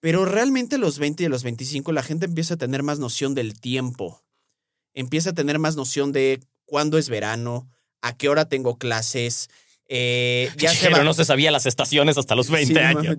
Pero 0.00 0.26
realmente 0.26 0.76
a 0.76 0.78
los 0.78 0.98
20 0.98 1.22
y 1.22 1.26
a 1.26 1.28
los 1.30 1.42
25 1.42 1.90
la 1.92 2.02
gente 2.02 2.26
empieza 2.26 2.54
a 2.54 2.56
tener 2.58 2.82
más 2.82 2.98
noción 2.98 3.34
del 3.34 3.58
tiempo. 3.58 4.22
Empieza 4.92 5.30
a 5.30 5.34
tener 5.34 5.58
más 5.58 5.74
noción 5.74 6.12
de 6.12 6.40
cuándo 6.66 6.98
es 6.98 7.08
verano, 7.08 7.68
a 8.02 8.16
qué 8.16 8.28
hora 8.28 8.48
tengo 8.48 8.76
clases. 8.76 9.48
Eh, 9.88 10.50
ya 10.56 10.70
se 10.74 10.86
Pero 10.86 10.96
va- 10.98 11.04
no 11.04 11.14
se 11.14 11.24
sabía 11.24 11.52
las 11.52 11.64
estaciones 11.64 12.18
hasta 12.18 12.34
los 12.34 12.50
20 12.50 12.74
Sí, 12.74 12.80
no 12.92 12.98
años. 13.00 13.16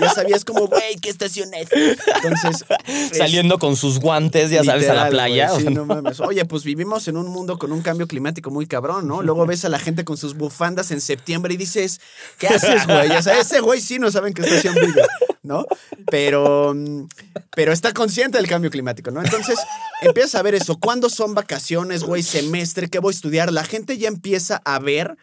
Ya 0.00 0.10
sabías 0.14 0.42
como, 0.44 0.66
güey, 0.66 0.96
¿qué 1.02 1.10
estación 1.10 1.52
es? 1.52 1.68
Entonces, 1.70 2.64
es- 2.86 3.18
Saliendo 3.18 3.58
con 3.58 3.76
sus 3.76 3.98
guantes, 4.00 4.50
ya 4.50 4.64
sabes, 4.64 4.88
a 4.88 4.94
la 4.94 5.10
playa. 5.10 5.50
sí, 5.58 5.64
no 5.64 5.84
mames. 5.84 6.18
Oye, 6.20 6.46
pues 6.46 6.64
vivimos 6.64 7.08
en 7.08 7.18
un 7.18 7.28
mundo 7.28 7.58
con 7.58 7.72
un 7.72 7.82
cambio 7.82 8.06
climático 8.08 8.50
muy 8.50 8.66
cabrón, 8.66 9.06
¿no? 9.06 9.20
Luego 9.22 9.44
ves 9.44 9.66
a 9.66 9.68
la 9.68 9.78
gente 9.78 10.04
con 10.04 10.16
sus 10.16 10.34
bufandas 10.34 10.90
en 10.92 11.02
septiembre 11.02 11.52
y 11.52 11.56
dices, 11.58 12.00
¿qué 12.38 12.46
haces, 12.48 12.86
güey? 12.86 13.10
O 13.10 13.22
sea, 13.22 13.38
ese 13.38 13.60
güey 13.60 13.80
sí 13.82 13.98
no 13.98 14.10
saben 14.10 14.32
qué 14.32 14.42
estación 14.42 14.74
vive, 14.74 15.02
¿no? 15.42 15.66
Pero, 16.10 16.72
mm, 16.74 17.06
pero 17.54 17.72
está 17.72 17.92
consciente 17.92 18.38
del 18.38 18.48
cambio 18.48 18.70
climático, 18.70 19.10
¿no? 19.10 19.22
Entonces, 19.22 19.58
empiezas 20.00 20.36
a 20.36 20.42
ver 20.42 20.54
eso. 20.54 20.78
¿Cuándo 20.78 21.10
son 21.10 21.34
vacaciones, 21.34 22.02
güey? 22.02 22.22
Semestre, 22.22 22.88
¿qué 22.88 22.98
voy 22.98 23.12
a 23.12 23.16
estudiar? 23.16 23.52
La 23.52 23.64
gente 23.64 23.98
ya 23.98 24.08
empieza 24.08 24.62
a 24.64 24.78
ver 24.78 25.16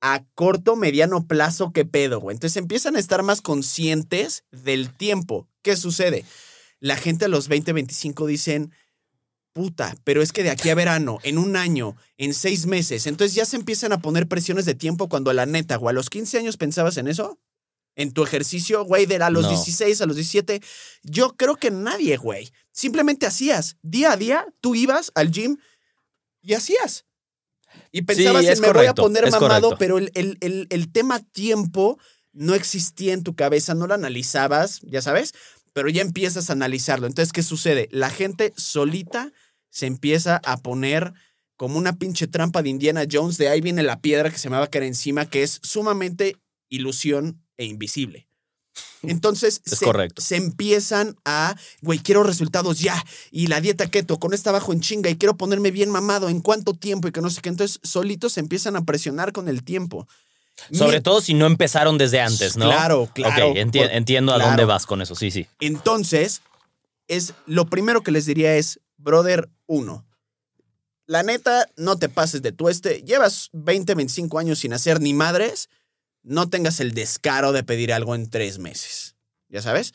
a 0.00 0.24
corto, 0.34 0.76
mediano 0.76 1.26
plazo 1.26 1.72
qué 1.72 1.84
pedo, 1.84 2.20
güey. 2.20 2.34
Entonces 2.34 2.56
empiezan 2.56 2.96
a 2.96 3.00
estar 3.00 3.22
más 3.22 3.42
conscientes 3.42 4.44
del 4.50 4.94
tiempo. 4.94 5.48
¿Qué 5.62 5.76
sucede? 5.76 6.24
La 6.78 6.96
gente 6.96 7.26
a 7.26 7.28
los 7.28 7.48
20, 7.48 7.72
25 7.72 8.26
dicen, 8.26 8.72
puta, 9.52 9.94
pero 10.04 10.22
es 10.22 10.32
que 10.32 10.42
de 10.42 10.50
aquí 10.50 10.70
a 10.70 10.74
verano, 10.74 11.18
en 11.22 11.36
un 11.36 11.56
año, 11.56 11.96
en 12.16 12.32
seis 12.32 12.66
meses, 12.66 13.06
entonces 13.06 13.34
ya 13.34 13.44
se 13.44 13.56
empiezan 13.56 13.92
a 13.92 14.00
poner 14.00 14.26
presiones 14.26 14.64
de 14.64 14.74
tiempo 14.74 15.08
cuando 15.08 15.32
la 15.32 15.46
neta, 15.46 15.76
güey, 15.76 15.92
a 15.92 15.94
los 15.94 16.08
15 16.08 16.38
años 16.38 16.56
pensabas 16.56 16.96
en 16.96 17.08
eso. 17.08 17.38
En 17.96 18.12
tu 18.12 18.22
ejercicio, 18.22 18.84
güey, 18.84 19.04
de 19.04 19.16
a 19.16 19.30
los 19.30 19.42
No. 19.42 19.50
16, 19.50 20.00
a 20.00 20.06
los 20.06 20.16
17, 20.16 20.62
yo 21.02 21.36
creo 21.36 21.56
que 21.56 21.70
nadie, 21.70 22.16
güey. 22.16 22.50
Simplemente 22.72 23.26
hacías. 23.26 23.76
Día 23.82 24.12
a 24.12 24.16
día, 24.16 24.46
tú 24.60 24.74
ibas 24.74 25.10
al 25.14 25.30
gym 25.30 25.58
y 26.40 26.54
hacías. 26.54 27.04
Y 27.92 28.02
pensabas 28.02 28.44
es 28.44 28.58
en 28.58 28.62
me 28.62 28.68
voy 28.68 28.86
a 28.86 28.94
correcto, 28.94 29.02
poner 29.02 29.24
es 29.24 29.30
mamado, 29.32 29.70
correcto. 29.70 29.76
pero 29.78 29.98
el, 29.98 30.10
el- 30.14 30.38
el- 30.40 30.66
el 30.70 30.92
tema 30.92 31.20
tiempo 31.20 31.98
no 32.32 32.54
existía 32.54 33.12
en 33.12 33.22
tu 33.24 33.34
cabeza, 33.34 33.74
no 33.74 33.86
lo 33.86 33.94
analizabas, 33.94 34.80
ya 34.82 35.02
sabes, 35.02 35.34
pero 35.72 35.88
ya 35.88 36.02
empiezas 36.02 36.50
a 36.50 36.52
analizarlo. 36.52 37.06
Entonces, 37.06 37.32
¿qué 37.32 37.42
sucede? 37.42 37.88
La 37.90 38.10
gente 38.10 38.52
solita 38.56 39.32
se 39.70 39.86
empieza 39.86 40.40
a 40.44 40.56
poner 40.58 41.12
como 41.56 41.76
una 41.78 41.98
pinche 41.98 42.26
trampa 42.26 42.62
de 42.62 42.70
Indiana 42.70 43.04
Jones, 43.10 43.36
de 43.36 43.48
ahí 43.48 43.60
viene 43.60 43.82
la 43.82 44.00
piedra 44.00 44.30
que 44.30 44.38
se 44.38 44.48
me 44.48 44.56
va 44.56 44.64
a 44.64 44.70
caer 44.70 44.84
encima, 44.84 45.26
que 45.26 45.42
es 45.42 45.60
sumamente 45.62 46.36
ilusión 46.70 47.44
e 47.56 47.66
invisible. 47.66 48.28
Entonces 49.02 49.62
Es 49.64 49.78
se, 49.78 49.84
correcto. 49.84 50.20
se 50.20 50.36
empiezan 50.36 51.16
a, 51.24 51.56
güey, 51.80 51.98
quiero 51.98 52.22
resultados 52.22 52.78
ya, 52.80 53.02
y 53.30 53.46
la 53.46 53.60
dieta 53.60 53.86
keto, 53.90 54.18
con 54.18 54.34
esta 54.34 54.52
bajo 54.52 54.72
en 54.72 54.80
chinga, 54.80 55.08
y 55.10 55.16
quiero 55.16 55.36
ponerme 55.36 55.70
bien 55.70 55.90
mamado, 55.90 56.28
en 56.28 56.40
cuánto 56.40 56.74
tiempo, 56.74 57.08
y 57.08 57.12
que 57.12 57.20
no 57.22 57.30
sé 57.30 57.40
qué. 57.40 57.48
Entonces, 57.48 57.80
solitos 57.82 58.34
se 58.34 58.40
empiezan 58.40 58.76
a 58.76 58.84
presionar 58.84 59.32
con 59.32 59.48
el 59.48 59.62
tiempo. 59.64 60.06
Sobre 60.72 60.98
Mi- 60.98 61.02
todo 61.02 61.22
si 61.22 61.32
no 61.32 61.46
empezaron 61.46 61.96
desde 61.96 62.20
antes, 62.20 62.58
¿no? 62.58 62.66
Claro, 62.66 63.08
claro. 63.14 63.50
Ok, 63.50 63.56
enti- 63.56 63.80
Por- 63.80 63.90
entiendo 63.92 64.32
a 64.32 64.36
claro. 64.36 64.50
dónde 64.50 64.64
vas 64.66 64.84
con 64.84 65.00
eso, 65.00 65.14
sí, 65.14 65.30
sí. 65.30 65.46
Entonces, 65.60 66.42
es 67.08 67.32
lo 67.46 67.66
primero 67.66 68.02
que 68.02 68.10
les 68.10 68.26
diría 68.26 68.54
es, 68.56 68.78
brother, 68.98 69.48
uno. 69.66 70.04
La 71.06 71.22
neta, 71.22 71.66
no 71.76 71.96
te 71.96 72.08
pases 72.08 72.42
de 72.42 72.52
tueste. 72.52 73.02
Llevas 73.02 73.48
20, 73.52 73.94
25 73.94 74.38
años 74.38 74.58
sin 74.60 74.72
hacer 74.74 75.00
ni 75.00 75.14
madres. 75.14 75.68
No 76.22 76.48
tengas 76.50 76.80
el 76.80 76.92
descaro 76.92 77.52
de 77.52 77.62
pedir 77.64 77.92
algo 77.92 78.14
en 78.14 78.28
tres 78.28 78.58
meses. 78.58 79.16
¿Ya 79.48 79.62
sabes? 79.62 79.92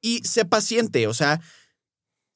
Y 0.00 0.20
sé 0.24 0.44
paciente. 0.44 1.06
O 1.06 1.14
sea, 1.14 1.40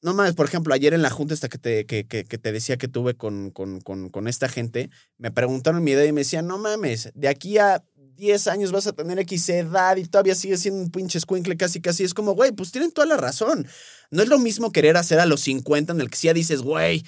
no 0.01 0.13
mames, 0.13 0.35
por 0.35 0.45
ejemplo, 0.45 0.73
ayer 0.73 0.93
en 0.93 1.01
la 1.01 1.09
junta 1.09 1.33
esta 1.33 1.49
que 1.49 1.57
te, 1.57 1.85
que, 1.85 2.05
que- 2.05 2.23
te 2.23 2.51
decía 2.51 2.77
que 2.77 2.87
tuve 2.87 3.15
con, 3.15 3.49
con, 3.51 3.81
con, 3.81 4.09
con 4.09 4.27
esta 4.27 4.47
gente, 4.47 4.89
me 5.17 5.31
preguntaron 5.31 5.83
mi 5.83 5.91
edad 5.91 6.03
y 6.03 6.11
me 6.11 6.21
decían, 6.21 6.45
no 6.47 6.57
mames, 6.59 7.09
de 7.15 7.27
aquí 7.27 7.57
a 7.57 7.83
10 8.15 8.47
años 8.47 8.71
vas 8.71 8.87
a 8.87 8.93
tener 8.93 9.17
X 9.19 9.49
edad 9.49 9.97
y 9.97 10.05
todavía 10.05 10.35
sigues 10.35 10.61
siendo 10.61 10.79
un 10.81 10.91
pinche 10.91 11.17
escuincle 11.17 11.57
casi 11.57 11.81
casi. 11.81 12.03
Es 12.03 12.13
como, 12.13 12.33
güey, 12.33 12.51
pues 12.51 12.71
tienen 12.71 12.91
toda 12.91 13.07
la 13.07 13.17
razón. 13.17 13.67
No 14.11 14.21
es 14.21 14.29
lo 14.29 14.37
mismo 14.39 14.71
querer 14.71 14.95
hacer 14.95 15.19
a 15.19 15.25
los 15.25 15.41
50 15.41 15.91
en 15.93 16.01
el 16.01 16.09
que 16.09 16.17
sí 16.17 16.27
ya 16.27 16.33
dices, 16.33 16.61
güey, 16.61 17.03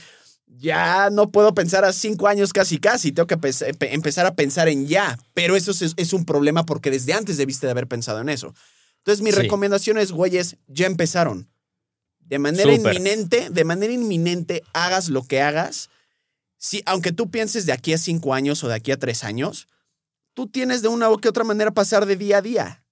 ya 0.47 1.09
no 1.11 1.31
puedo 1.31 1.53
pensar 1.53 1.85
a 1.85 1.93
5 1.93 2.27
años 2.27 2.53
casi 2.53 2.79
casi, 2.79 3.11
tengo 3.11 3.27
que 3.27 3.37
pe- 3.37 3.73
pe- 3.77 3.93
empezar 3.93 4.25
a 4.25 4.35
pensar 4.35 4.67
en 4.69 4.87
ya. 4.87 5.19
Pero 5.33 5.55
eso 5.55 5.71
es, 5.71 5.93
es 5.95 6.13
un 6.13 6.25
problema 6.25 6.65
porque 6.65 6.89
desde 6.89 7.13
antes 7.13 7.37
debiste 7.37 7.67
de 7.67 7.71
haber 7.71 7.87
pensado 7.87 8.19
en 8.21 8.29
eso. 8.29 8.53
Entonces 8.99 9.21
mi 9.23 9.31
Sí. 9.31 9.37
recomendación 9.37 9.97
es, 9.97 10.11
güeyes, 10.11 10.57
ya 10.67 10.85
empezaron. 10.87 11.49
De 12.19 12.39
manera 12.39 12.73
inminente, 12.73 13.49
de 13.49 13.63
manera 13.63 13.93
inminente, 13.93 14.63
hagas 14.73 15.09
lo 15.09 15.23
que 15.23 15.41
hagas. 15.41 15.89
Si, 16.57 16.81
aunque 16.85 17.11
tú 17.11 17.29
pienses 17.29 17.65
de 17.65 17.71
aquí 17.71 17.93
a 17.93 17.97
5 17.97 18.33
años 18.33 18.63
o 18.63 18.67
de 18.67 18.75
aquí 18.75 18.91
a 18.91 18.97
3 18.97 19.23
años, 19.23 19.67
tú 20.33 20.47
tienes 20.47 20.81
de 20.81 20.87
una 20.89 21.09
u 21.09 21.17
que 21.19 21.29
otra 21.29 21.43
manera 21.43 21.71
pasar 21.71 22.05
de 22.05 22.15
día 22.15 22.39
a 22.39 22.41
día. 22.41 22.83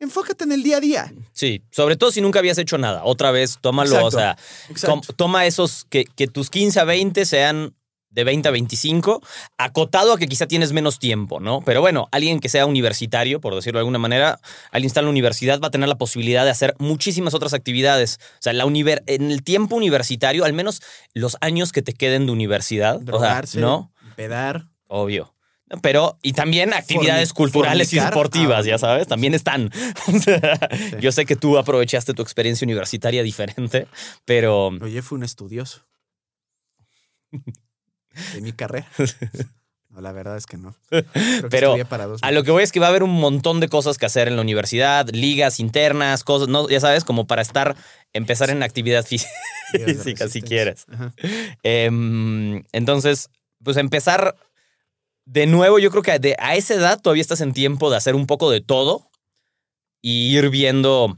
Enfócate 0.00 0.44
en 0.44 0.52
el 0.52 0.62
día 0.62 0.78
a 0.78 0.80
día. 0.80 1.12
Sí, 1.32 1.62
sobre 1.70 1.96
todo 1.96 2.10
si 2.10 2.20
nunca 2.20 2.38
habías 2.38 2.58
hecho 2.58 2.78
nada. 2.78 3.02
Otra 3.04 3.30
vez, 3.30 3.58
tómalo, 3.60 3.96
Exacto, 3.96 4.06
o 4.06 5.02
sea, 5.02 5.14
toma 5.16 5.46
esos, 5.46 5.84
que, 5.88 6.04
que 6.04 6.26
tus 6.26 6.50
15 6.50 6.80
a 6.80 6.84
20 6.84 7.24
sean 7.26 7.74
de 8.08 8.24
20 8.24 8.48
a 8.48 8.50
25, 8.50 9.22
acotado 9.56 10.12
a 10.12 10.18
que 10.18 10.26
quizá 10.26 10.48
tienes 10.48 10.72
menos 10.72 10.98
tiempo, 10.98 11.38
¿no? 11.38 11.60
Pero 11.64 11.80
bueno, 11.80 12.08
alguien 12.10 12.40
que 12.40 12.48
sea 12.48 12.66
universitario, 12.66 13.40
por 13.40 13.54
decirlo 13.54 13.78
de 13.78 13.82
alguna 13.82 14.00
manera, 14.00 14.40
alguien 14.72 14.88
está 14.88 14.98
en 14.98 15.06
la 15.06 15.10
universidad 15.10 15.60
va 15.60 15.68
a 15.68 15.70
tener 15.70 15.88
la 15.88 15.96
posibilidad 15.96 16.44
de 16.44 16.50
hacer 16.50 16.74
muchísimas 16.80 17.34
otras 17.34 17.54
actividades. 17.54 18.18
O 18.34 18.42
sea, 18.42 18.52
la 18.52 18.66
univer- 18.66 19.04
en 19.06 19.30
el 19.30 19.44
tiempo 19.44 19.76
universitario, 19.76 20.44
al 20.44 20.52
menos 20.54 20.82
los 21.14 21.36
años 21.40 21.70
que 21.70 21.82
te 21.82 21.92
queden 21.92 22.26
de 22.26 22.32
universidad, 22.32 22.96
o 22.96 22.98
sea, 22.98 23.04
Drogarse, 23.04 23.60
¿no? 23.60 23.92
pedar. 24.16 24.64
Obvio. 24.88 25.32
Pero, 25.82 26.18
y 26.22 26.32
también 26.32 26.72
actividades 26.74 27.32
culturales 27.32 27.92
y 27.92 27.96
fornicar. 27.96 28.12
deportivas, 28.14 28.64
Ah, 28.66 28.68
ya 28.68 28.78
sabes, 28.78 29.06
también 29.06 29.34
están. 29.34 29.70
Sí. 30.06 30.32
Yo 31.00 31.12
sé 31.12 31.26
que 31.26 31.36
tú 31.36 31.58
aprovechaste 31.58 32.12
tu 32.14 32.22
experiencia 32.22 32.64
universitaria 32.64 33.22
diferente, 33.22 33.86
pero 34.24 34.68
Oye, 34.80 35.00
fue 35.02 35.18
un 35.18 35.24
estudioso. 35.24 35.82
De 38.34 38.40
mi 38.40 38.52
carrera. 38.52 38.88
No, 39.92 40.00
la 40.00 40.12
verdad 40.12 40.36
es 40.36 40.46
que 40.46 40.56
no. 40.56 40.76
Que 40.88 41.02
Pero 41.50 41.70
estudié 41.70 41.84
para 41.84 42.06
dos 42.06 42.22
a 42.22 42.30
lo 42.30 42.44
que 42.44 42.52
voy 42.52 42.62
es 42.62 42.70
que 42.70 42.78
va 42.78 42.86
a 42.86 42.90
haber 42.90 43.02
un 43.02 43.10
montón 43.10 43.58
de 43.58 43.68
cosas 43.68 43.98
que 43.98 44.06
hacer 44.06 44.28
en 44.28 44.36
la 44.36 44.42
universidad, 44.42 45.08
ligas 45.10 45.58
internas, 45.58 46.22
cosas, 46.22 46.46
no, 46.46 46.68
ya 46.68 46.78
sabes, 46.78 47.02
como 47.04 47.26
para 47.26 47.42
estar, 47.42 47.74
empezar 48.12 48.50
en 48.50 48.62
actividad 48.62 49.04
fí- 49.04 49.26
física 49.84 50.28
si 50.28 50.42
quieres. 50.42 50.86
Em, 51.64 52.62
entonces, 52.70 53.30
pues 53.64 53.76
empezar 53.78 54.36
de 55.32 55.46
nuevo, 55.46 55.78
yo 55.78 55.92
creo 55.92 56.02
que 56.02 56.18
de- 56.18 56.34
a 56.40 56.56
esa 56.56 56.74
edad 56.74 57.00
todavía 57.00 57.20
estás 57.20 57.40
en 57.40 57.52
tiempo 57.52 57.88
de 57.88 57.96
hacer 57.96 58.16
un 58.16 58.26
poco 58.26 58.50
de 58.50 58.60
todo 58.60 59.06
y 60.02 60.36
ir 60.36 60.50
viendo 60.50 61.16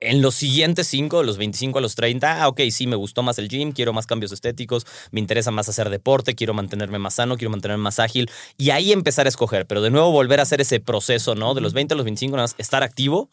en 0.00 0.20
los 0.20 0.34
siguientes 0.34 0.86
cinco, 0.86 1.18
de 1.20 1.24
los 1.24 1.38
25 1.38 1.78
a 1.78 1.82
los 1.82 1.94
30, 1.94 2.42
ah, 2.42 2.48
ok, 2.48 2.60
sí, 2.70 2.86
me 2.86 2.96
gustó 2.96 3.22
más 3.22 3.38
el 3.38 3.48
gym, 3.48 3.72
quiero 3.72 3.94
más 3.94 4.06
cambios 4.06 4.32
estéticos, 4.32 4.86
me 5.12 5.20
interesa 5.20 5.50
más 5.50 5.68
hacer 5.68 5.88
deporte, 5.88 6.34
quiero 6.34 6.52
mantenerme 6.52 6.98
más 6.98 7.14
sano, 7.14 7.36
quiero 7.38 7.50
mantenerme 7.50 7.82
más 7.84 7.98
ágil 7.98 8.30
y 8.58 8.70
ahí 8.70 8.92
empezar 8.92 9.24
a 9.24 9.30
escoger, 9.30 9.66
pero 9.66 9.80
de 9.80 9.90
nuevo 9.90 10.10
volver 10.10 10.40
a 10.40 10.42
hacer 10.42 10.60
ese 10.60 10.80
proceso, 10.80 11.34
¿no? 11.34 11.54
De 11.54 11.60
los 11.62 11.72
20 11.72 11.94
a 11.94 11.96
los 11.96 12.04
25, 12.04 12.36
nada 12.36 12.44
más 12.44 12.54
estar 12.58 12.82
activo 12.82 13.30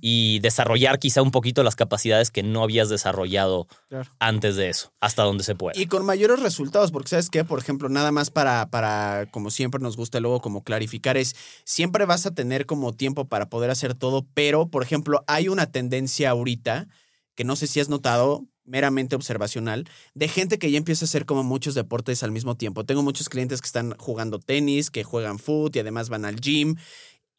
Y 0.00 0.40
desarrollar 0.40 0.98
quizá 0.98 1.22
un 1.22 1.30
poquito 1.30 1.62
las 1.62 1.76
capacidades 1.76 2.30
que 2.30 2.42
no 2.42 2.62
habías 2.62 2.88
desarrollado 2.88 3.68
claro. 3.88 4.10
antes 4.18 4.56
de 4.56 4.68
eso, 4.68 4.92
hasta 5.00 5.22
donde 5.22 5.44
se 5.44 5.54
pueda. 5.54 5.78
Y 5.78 5.86
con 5.86 6.04
mayores 6.04 6.40
resultados, 6.40 6.92
porque 6.92 7.08
sabes 7.08 7.30
qué, 7.30 7.44
por 7.44 7.58
ejemplo, 7.58 7.88
nada 7.88 8.12
más 8.12 8.30
para, 8.30 8.68
para, 8.70 9.26
como 9.30 9.50
siempre 9.50 9.80
nos 9.80 9.96
gusta 9.96 10.20
luego 10.20 10.40
como 10.40 10.62
clarificar, 10.62 11.16
es 11.16 11.34
siempre 11.64 12.04
vas 12.04 12.26
a 12.26 12.34
tener 12.34 12.66
como 12.66 12.92
tiempo 12.92 13.28
para 13.28 13.48
poder 13.48 13.70
hacer 13.70 13.94
todo, 13.94 14.26
pero, 14.34 14.68
por 14.68 14.82
ejemplo, 14.82 15.24
hay 15.26 15.48
una 15.48 15.66
tendencia 15.66 16.30
ahorita, 16.30 16.88
que 17.34 17.44
no 17.44 17.56
sé 17.56 17.66
si 17.66 17.80
has 17.80 17.88
notado, 17.88 18.46
meramente 18.64 19.16
observacional, 19.16 19.88
de 20.14 20.28
gente 20.28 20.58
que 20.58 20.70
ya 20.70 20.78
empieza 20.78 21.04
a 21.04 21.06
hacer 21.06 21.26
como 21.26 21.42
muchos 21.42 21.74
deportes 21.74 22.22
al 22.22 22.30
mismo 22.30 22.56
tiempo. 22.56 22.84
Tengo 22.84 23.02
muchos 23.02 23.28
clientes 23.28 23.60
que 23.60 23.66
están 23.66 23.96
jugando 23.98 24.38
tenis, 24.38 24.90
que 24.90 25.04
juegan 25.04 25.38
foot 25.38 25.76
y 25.76 25.80
además 25.80 26.08
van 26.08 26.24
al 26.24 26.40
gym. 26.40 26.76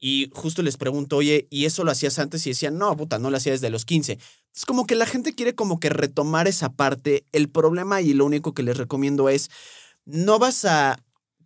Y 0.05 0.29
justo 0.33 0.61
les 0.63 0.75
pregunto, 0.75 1.15
oye, 1.15 1.47
¿y 1.49 1.63
eso 1.63 1.85
lo 1.85 1.91
hacías 1.91 2.19
antes? 2.19 2.45
Y 2.45 2.49
decían, 2.49 2.77
no, 2.77 2.93
puta, 2.97 3.19
no 3.19 3.29
lo 3.29 3.37
hacía 3.37 3.53
desde 3.53 3.69
los 3.69 3.85
15. 3.85 4.19
Es 4.53 4.65
como 4.65 4.85
que 4.85 4.95
la 4.95 5.05
gente 5.05 5.33
quiere 5.33 5.55
como 5.55 5.79
que 5.79 5.87
retomar 5.87 6.45
esa 6.45 6.73
parte. 6.73 7.23
El 7.31 7.47
problema 7.47 8.01
y 8.01 8.13
lo 8.13 8.25
único 8.25 8.53
que 8.53 8.63
les 8.63 8.75
recomiendo 8.75 9.29
es, 9.29 9.49
no 10.03 10.39
vas 10.39 10.65
a 10.65 11.01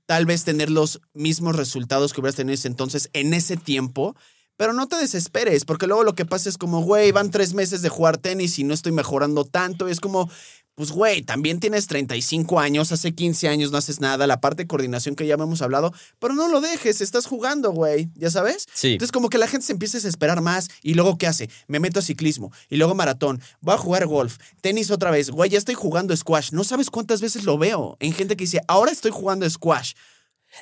tal 0.08 0.26
vez 0.26 0.43
tener 0.43 0.72
los 0.72 1.01
mismos 1.14 1.55
resultados 1.55 2.14
que 2.14 2.20
hubieras 2.20 2.36
tenido 2.36 2.53
en 2.53 2.55
ese 2.55 2.68
entonces 2.68 3.12
en 3.14 3.36
ese 3.36 3.58
tiempo, 3.58 4.16
pero 4.55 4.74
no 4.74 4.88
te 4.88 4.95
desesperes, 4.95 5.64
porque 5.64 5.86
luego 5.86 6.03
lo 6.03 6.16
que 6.16 6.26
pasa 6.26 6.49
es 6.49 6.58
como, 6.58 6.82
güey, 6.82 7.12
van 7.12 7.30
tres 7.30 7.53
meses 7.53 7.84
de 7.84 7.89
jugar 7.89 8.18
tenis 8.18 8.58
y 8.58 8.64
no 8.64 8.74
estoy 8.74 8.91
mejorando 8.91 9.45
tanto. 9.45 9.88
Es 9.88 9.99
como, 9.99 10.32
pues 10.78 10.91
güey, 10.91 11.23
también 11.23 11.59
tienes 11.59 11.88
35 11.88 12.59
años, 12.59 12.91
hace 12.91 13.15
15 13.15 13.47
años 13.47 13.71
no 13.71 13.80
haces 13.80 13.99
nada, 13.99 14.28
la 14.28 14.39
parte 14.39 14.61
de 14.61 14.67
coordinación 14.67 15.15
que 15.15 15.25
ya 15.25 15.34
hemos 15.34 15.63
hablado, 15.63 15.91
pero 16.19 16.36
no 16.36 16.47
lo 16.49 16.61
dejes, 16.61 17.01
estás 17.01 17.25
jugando, 17.25 17.71
güey, 17.71 18.09
¿ya 18.13 18.30
sabes? 18.30 18.67
Sí. 18.75 18.91
Entonces 18.91 19.11
como 19.11 19.30
que 19.30 19.39
la 19.39 19.47
gente 19.47 19.65
se 19.65 19.73
empieza 19.73 19.97
a 19.97 20.01
desesperar 20.01 20.39
más 20.41 20.69
y 20.84 20.93
luego 20.93 21.17
¿qué 21.17 21.25
hace? 21.25 21.49
Me 21.65 21.80
meto 21.80 21.97
a 21.97 22.03
ciclismo 22.03 22.51
y 22.69 22.78
luego 22.78 22.93
maratón, 22.93 23.41
voy 23.59 23.73
a 23.73 23.80
jugar 23.80 24.05
golf, 24.05 24.38
tenis 24.61 24.91
otra 24.91 25.09
vez, 25.09 25.32
güey, 25.32 25.49
ya 25.49 25.57
estoy 25.57 25.73
jugando 25.73 26.15
squash, 26.15 26.51
no 26.51 26.63
sabes 26.63 26.91
cuántas 26.91 27.21
veces 27.21 27.43
lo 27.43 27.57
veo 27.57 27.97
en 27.99 28.13
gente 28.13 28.38
que 28.38 28.43
dice, 28.43 28.61
ahora 28.67 28.91
estoy 28.91 29.09
jugando 29.09 29.49
squash. 29.49 29.93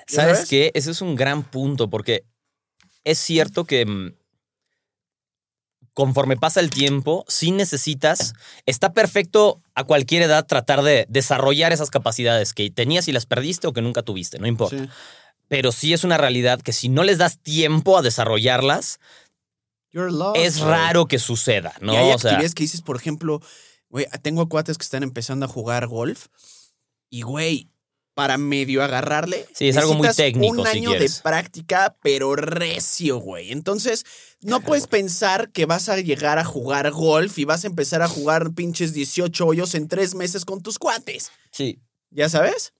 ¿Ya 0.07 0.15
¿Sabes 0.15 0.35
sabes? 0.37 0.49
qué? 0.49 0.71
Ese 0.75 0.91
es 0.91 1.01
un 1.01 1.15
gran 1.15 1.43
punto 1.43 1.89
porque 1.89 2.23
es 3.03 3.19
cierto 3.19 3.65
que 3.65 3.85
mm, 3.85 4.13
conforme 5.95 6.35
pasa 6.35 6.59
el 6.59 6.69
tiempo, 6.69 7.23
sí 7.27 7.51
necesitas, 7.51 8.33
está 8.65 8.91
perfecto 8.91 9.61
a 9.75 9.85
cualquier 9.85 10.23
edad 10.23 10.45
tratar 10.45 10.83
de 10.83 11.05
desarrollar 11.09 11.71
esas 11.71 11.89
capacidades 11.89 12.53
que 12.53 12.69
tenías 12.69 13.07
y 13.07 13.13
las 13.13 13.25
perdiste 13.25 13.65
o 13.65 13.73
que 13.73 13.81
nunca 13.81 14.03
tuviste, 14.03 14.37
no 14.37 14.45
importa. 14.45 14.77
Sí. 14.77 14.89
Pero 15.47 15.71
sí 15.71 15.93
es 15.93 16.03
una 16.03 16.17
realidad 16.17 16.61
que 16.61 16.73
si 16.73 16.89
no 16.89 17.03
les 17.03 17.17
das 17.17 17.39
tiempo 17.39 17.97
a 17.97 18.01
desarrollarlas, 18.01 18.99
lost, 19.93 20.37
es 20.37 20.59
raro 20.59 21.07
que 21.07 21.17
suceda, 21.17 21.73
¿no? 21.79 21.93
Y 21.93 21.95
hay 21.95 22.11
O 22.11 22.19
sea, 22.19 22.31
actividades 22.31 22.55
que 22.55 22.63
dices, 22.63 22.81
por 22.81 22.97
ejemplo, 22.97 23.39
güey, 23.87 24.05
tengo 24.21 24.49
cuates 24.49 24.77
que 24.77 24.83
están 24.83 25.01
empezando 25.01 25.45
a 25.45 25.49
jugar 25.49 25.87
golf 25.87 26.27
y, 27.09 27.21
güey, 27.21 27.69
para 28.15 28.37
medio 28.37 28.81
agarrarle. 28.81 29.45
Sí, 29.53 29.69
es 29.69 29.77
algo 29.77 29.93
muy 29.93 30.07
técnico, 30.15 30.53
Un 30.53 30.65
si 30.65 30.77
año 30.77 30.91
de 30.91 31.11
práctica, 31.21 31.95
pero 32.01 32.35
recio, 32.35 33.17
güey. 33.17 33.51
Entonces, 33.51 34.05
no 34.41 34.61
puedes 34.61 34.87
pensar 34.87 35.51
que 35.51 35.65
vas 35.65 35.89
a 35.89 35.97
llegar 35.97 36.39
a 36.39 36.45
jugar 36.45 36.89
golf 36.91 37.37
y 37.37 37.43
vas 37.45 37.65
a 37.65 37.67
empezar 37.67 38.01
a 38.01 38.07
jugar 38.07 38.53
pinches 38.53 38.93
18 38.93 39.45
hoyos 39.45 39.75
en 39.75 39.87
tres 39.87 40.15
meses 40.15 40.45
con 40.45 40.63
tus 40.63 40.79
cuates. 40.79 41.31
sí. 41.51 41.79
¿Ya 42.11 42.29
sabes? 42.29 42.71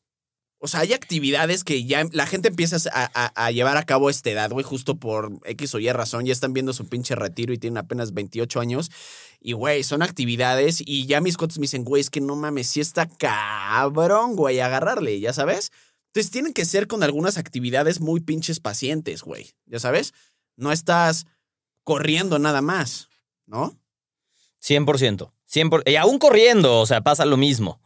O 0.65 0.67
sea, 0.67 0.79
hay 0.79 0.93
actividades 0.93 1.63
que 1.63 1.85
ya 1.85 2.07
la 2.11 2.25
gente 2.25 2.47
empieza 2.47 2.77
a, 2.91 3.51
llevar 3.51 3.77
a 3.77 3.83
cabo 3.83 4.07
a 4.07 4.11
esta 4.11 4.31
edad, 4.31 4.49
güey, 4.49 4.65
justo 4.65 4.95
por 4.95 5.31
X 5.45 5.75
o 5.75 5.79
Y 5.79 5.91
razón. 5.91 6.25
Ya 6.25 6.33
están 6.33 6.53
viendo 6.53 6.73
su 6.73 6.87
pinche 6.87 7.13
retiro 7.13 7.53
y 7.53 7.59
tienen 7.59 7.77
apenas 7.77 8.15
28 8.15 8.59
años. 8.59 8.89
Y, 9.39 9.53
güey, 9.53 9.83
son 9.83 10.01
actividades. 10.01 10.81
Y 10.83 11.05
ya 11.05 11.21
mis 11.21 11.37
cuates 11.37 11.59
me 11.59 11.65
dicen, 11.65 11.83
güey, 11.83 12.01
es 12.01 12.09
que 12.09 12.19
no 12.19 12.35
mames, 12.35 12.65
sí 12.65 12.81
está 12.81 13.07
cabrón, 13.07 14.35
güey, 14.35 14.59
agarrarle, 14.59 15.19
¿ya 15.19 15.33
sabes? 15.33 15.71
Entonces 16.07 16.31
tienen 16.31 16.51
que 16.51 16.65
ser 16.65 16.87
con 16.87 17.03
algunas 17.03 17.37
actividades 17.37 17.99
muy 17.99 18.19
pinches 18.19 18.59
pacientes, 18.59 19.21
güey, 19.21 19.51
¿ya 19.67 19.79
sabes? 19.79 20.15
No 20.55 20.71
estás 20.71 21.27
corriendo 21.83 22.39
nada 22.39 22.63
más, 22.63 23.07
¿no? 23.45 23.77
100%. 24.63 25.31
100%. 25.47 25.83
Y 25.85 25.95
aún 25.97 26.17
corriendo, 26.17 26.79
o 26.79 26.87
sea, 26.87 27.01
pasa 27.01 27.23
lo 27.25 27.37
mismo. 27.37 27.84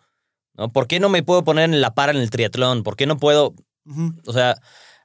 ¿No? 0.59 0.69
¿Por 0.69 0.85
qué 0.87 0.99
no 0.99 1.09
me 1.09 1.23
puedo 1.23 1.43
poner 1.43 1.65
en 1.65 1.81
la 1.81 1.93
para 1.95 2.11
en 2.11 2.17
el 2.19 2.29
triatlón? 2.29 2.83
¿Por 2.83 2.95
qué 2.95 3.05
no 3.07 3.17
puedo? 3.17 3.55
O 4.25 4.33
sea, 4.33 4.55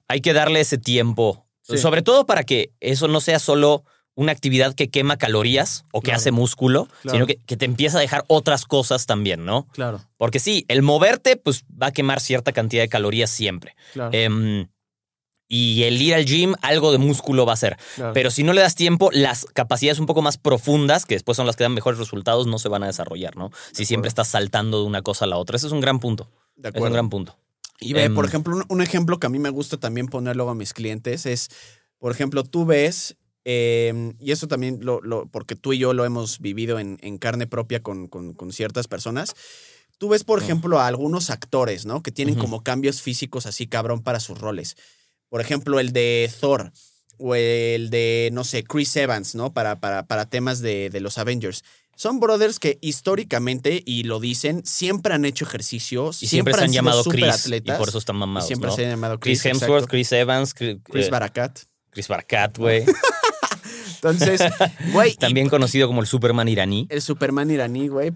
hay 0.09 0.21
que 0.21 0.33
darle 0.35 0.61
ese 0.61 0.77
tiempo. 0.79 1.47
Sí. 1.63 1.79
Sobre 1.79 2.03
todo 2.03 2.27
para 2.27 2.45
que 2.45 2.73
eso 2.81 3.09
no 3.09 3.21
sea 3.23 3.39
solo 3.39 3.85
una 4.17 4.31
actividad 4.33 4.75
que 4.75 4.91
quema 4.91 5.17
calorías 5.17 5.85
o 5.93 6.01
que 6.01 6.07
Claro. 6.07 6.19
hace 6.19 6.31
músculo, 6.31 6.87
Claro. 7.03 7.17
sino 7.17 7.27
que, 7.27 7.37
que 7.47 7.57
te 7.57 7.65
empieza 7.65 7.99
a 7.99 8.01
dejar 8.01 8.25
otras 8.29 8.65
cosas 8.65 9.07
también, 9.07 9.45
¿no? 9.45 9.67
Claro, 9.73 10.03
Porque 10.19 10.39
sí, 10.39 10.65
el 10.69 10.83
moverte, 10.83 11.37
pues 11.37 11.65
va 11.71 11.89
a 11.89 11.93
quemar 11.93 12.21
cierta 12.21 12.53
cantidad 12.53 12.83
de 12.83 12.89
calorías 12.89 13.31
siempre. 13.31 13.75
claro. 13.93 14.11
Em, 14.13 14.69
y 15.49 15.83
el 15.85 16.01
ir 16.01 16.15
al 16.15 16.25
gym, 16.25 16.55
algo 16.63 16.91
de 16.93 16.99
músculo 16.99 17.45
va 17.47 17.53
a 17.53 17.57
ser. 17.57 17.77
claro. 17.97 18.13
Pero 18.15 18.31
si 18.31 18.43
no 18.43 18.53
le 18.53 18.61
das 18.63 18.75
tiempo, 18.75 19.11
las 19.13 19.45
capacidades 19.53 19.99
un 19.99 20.07
poco 20.07 20.23
más 20.23 20.39
profundas, 20.39 21.05
que 21.05 21.15
después 21.15 21.37
son 21.37 21.47
las 21.47 21.57
que 21.57 21.65
dan 21.65 21.75
mejores 21.75 21.99
resultados, 21.99 22.47
no 22.47 22.59
se 22.59 22.69
van 22.69 22.83
a 22.83 22.87
desarrollar, 22.87 23.37
¿no? 23.37 23.51
Si 23.73 23.85
siempre 23.85 24.09
estás 24.09 24.29
saltando 24.29 24.81
de 24.81 24.87
una 24.87 25.03
cosa 25.03 25.27
a 25.27 25.29
la 25.29 25.37
otra. 25.37 25.57
Ese 25.57 25.67
es 25.67 25.73
un 25.73 25.81
gran 25.81 26.01
punto. 26.01 26.31
de 26.57 26.69
Es 26.69 26.73
un 26.75 26.77
acuerdo. 26.79 26.95
gran 26.95 27.11
punto. 27.11 27.37
Y 27.81 27.93
ve, 27.93 28.05
Em, 28.05 28.15
por 28.15 28.25
ejemplo, 28.25 28.57
un, 28.57 28.65
un 28.69 28.81
ejemplo 28.81 29.19
que 29.19 29.27
a 29.27 29.31
mí 29.31 29.39
me 29.39 29.51
gusta 29.51 29.77
también 29.77 30.07
poner 30.07 30.37
luego 30.37 30.51
a 30.53 30.55
mis 30.55 30.73
clientes 30.73 31.27
es, 31.27 31.49
por 31.99 32.13
ejemplo, 32.13 32.45
tú 32.45 32.65
ves, 32.65 33.17
eh, 33.45 34.15
y 34.21 34.31
eso 34.33 34.49
también, 34.49 34.79
lo, 34.83 35.01
lo- 35.03 35.27
porque 35.27 35.55
tú 35.57 35.73
y 35.73 35.79
yo 35.79 35.93
lo 35.93 36.05
hemos 36.05 36.39
vivido 36.41 36.79
en, 36.79 36.99
en 37.03 37.19
carne 37.19 37.47
propia 37.47 37.83
con, 37.83 38.07
con- 38.09 38.33
con 38.33 38.53
ciertas 38.53 38.87
personas, 38.89 39.35
tú 39.99 40.09
ves, 40.09 40.25
por 40.25 40.41
Mm. 40.41 40.45
ejemplo, 40.45 40.81
a 40.81 40.87
algunos 40.87 41.29
actores, 41.31 41.85
¿no? 41.85 42.03
Que 42.03 42.11
tienen 42.13 42.37
como 42.37 42.63
cambios 42.63 43.03
físicos 43.03 43.45
así 43.47 43.67
cabrón 43.67 44.03
para 44.03 44.21
sus 44.21 44.39
roles. 44.39 44.77
Por 45.35 45.41
ejemplo, 45.41 45.81
el 45.81 45.93
de 45.93 46.31
Thor 46.39 46.71
o 47.19 47.35
el 47.35 47.91
de, 47.91 48.31
no 48.33 48.45
sé, 48.45 48.63
Chris 48.63 48.95
Evans, 48.95 49.35
¿no? 49.35 49.53
Para, 49.53 49.81
para, 49.81 50.07
para 50.07 50.31
temas 50.31 50.61
de, 50.61 50.91
de 50.91 51.01
los 51.01 51.19
Avengers. 51.19 51.65
Son 51.97 52.21
brothers 52.21 52.61
que 52.61 52.79
históricamente, 52.81 53.83
y 53.85 54.05
lo 54.05 54.21
dicen, 54.21 54.65
siempre 54.65 55.13
han 55.13 55.25
hecho 55.25 55.45
ejercicios. 55.45 56.23
Y 56.23 56.29
siempre, 56.29 56.55
se 56.55 56.63
han 56.63 56.73
llamado 56.73 57.03
Chris. 57.03 57.15
Y 57.15 57.33
superatletas. 57.33 57.79
por 57.81 57.89
eso 57.89 57.99
están 57.99 58.15
Y 58.15 58.19
mamados, 58.21 58.47
siempre 58.47 58.71
¿no? 58.71 58.77
se 58.77 58.85
han 58.85 58.91
llamado 58.93 59.19
Chris. 59.19 59.43
Chris 59.43 59.51
Hemsworth, 59.51 59.73
exacto. 59.73 59.91
Chris 59.91 60.13
Evans, 60.13 60.55
Chris, 60.55 60.77
Chris 60.85 61.07
eh, 61.07 61.11
Barakat. 61.11 61.59
Chris 61.91 62.07
Barkat, 62.07 62.57
güey. 62.57 62.85
Entonces, 63.97 64.41
güey. 64.93 65.11
y 65.15 65.17
También 65.17 65.49
conocido 65.49 65.89
como 65.89 66.01
el 66.01 66.07
Superman 66.07 66.47
iraní. 66.47 66.87
El 66.91 67.03
Superman 67.03 67.51
iraní, 67.51 67.89
güey. 67.89 68.13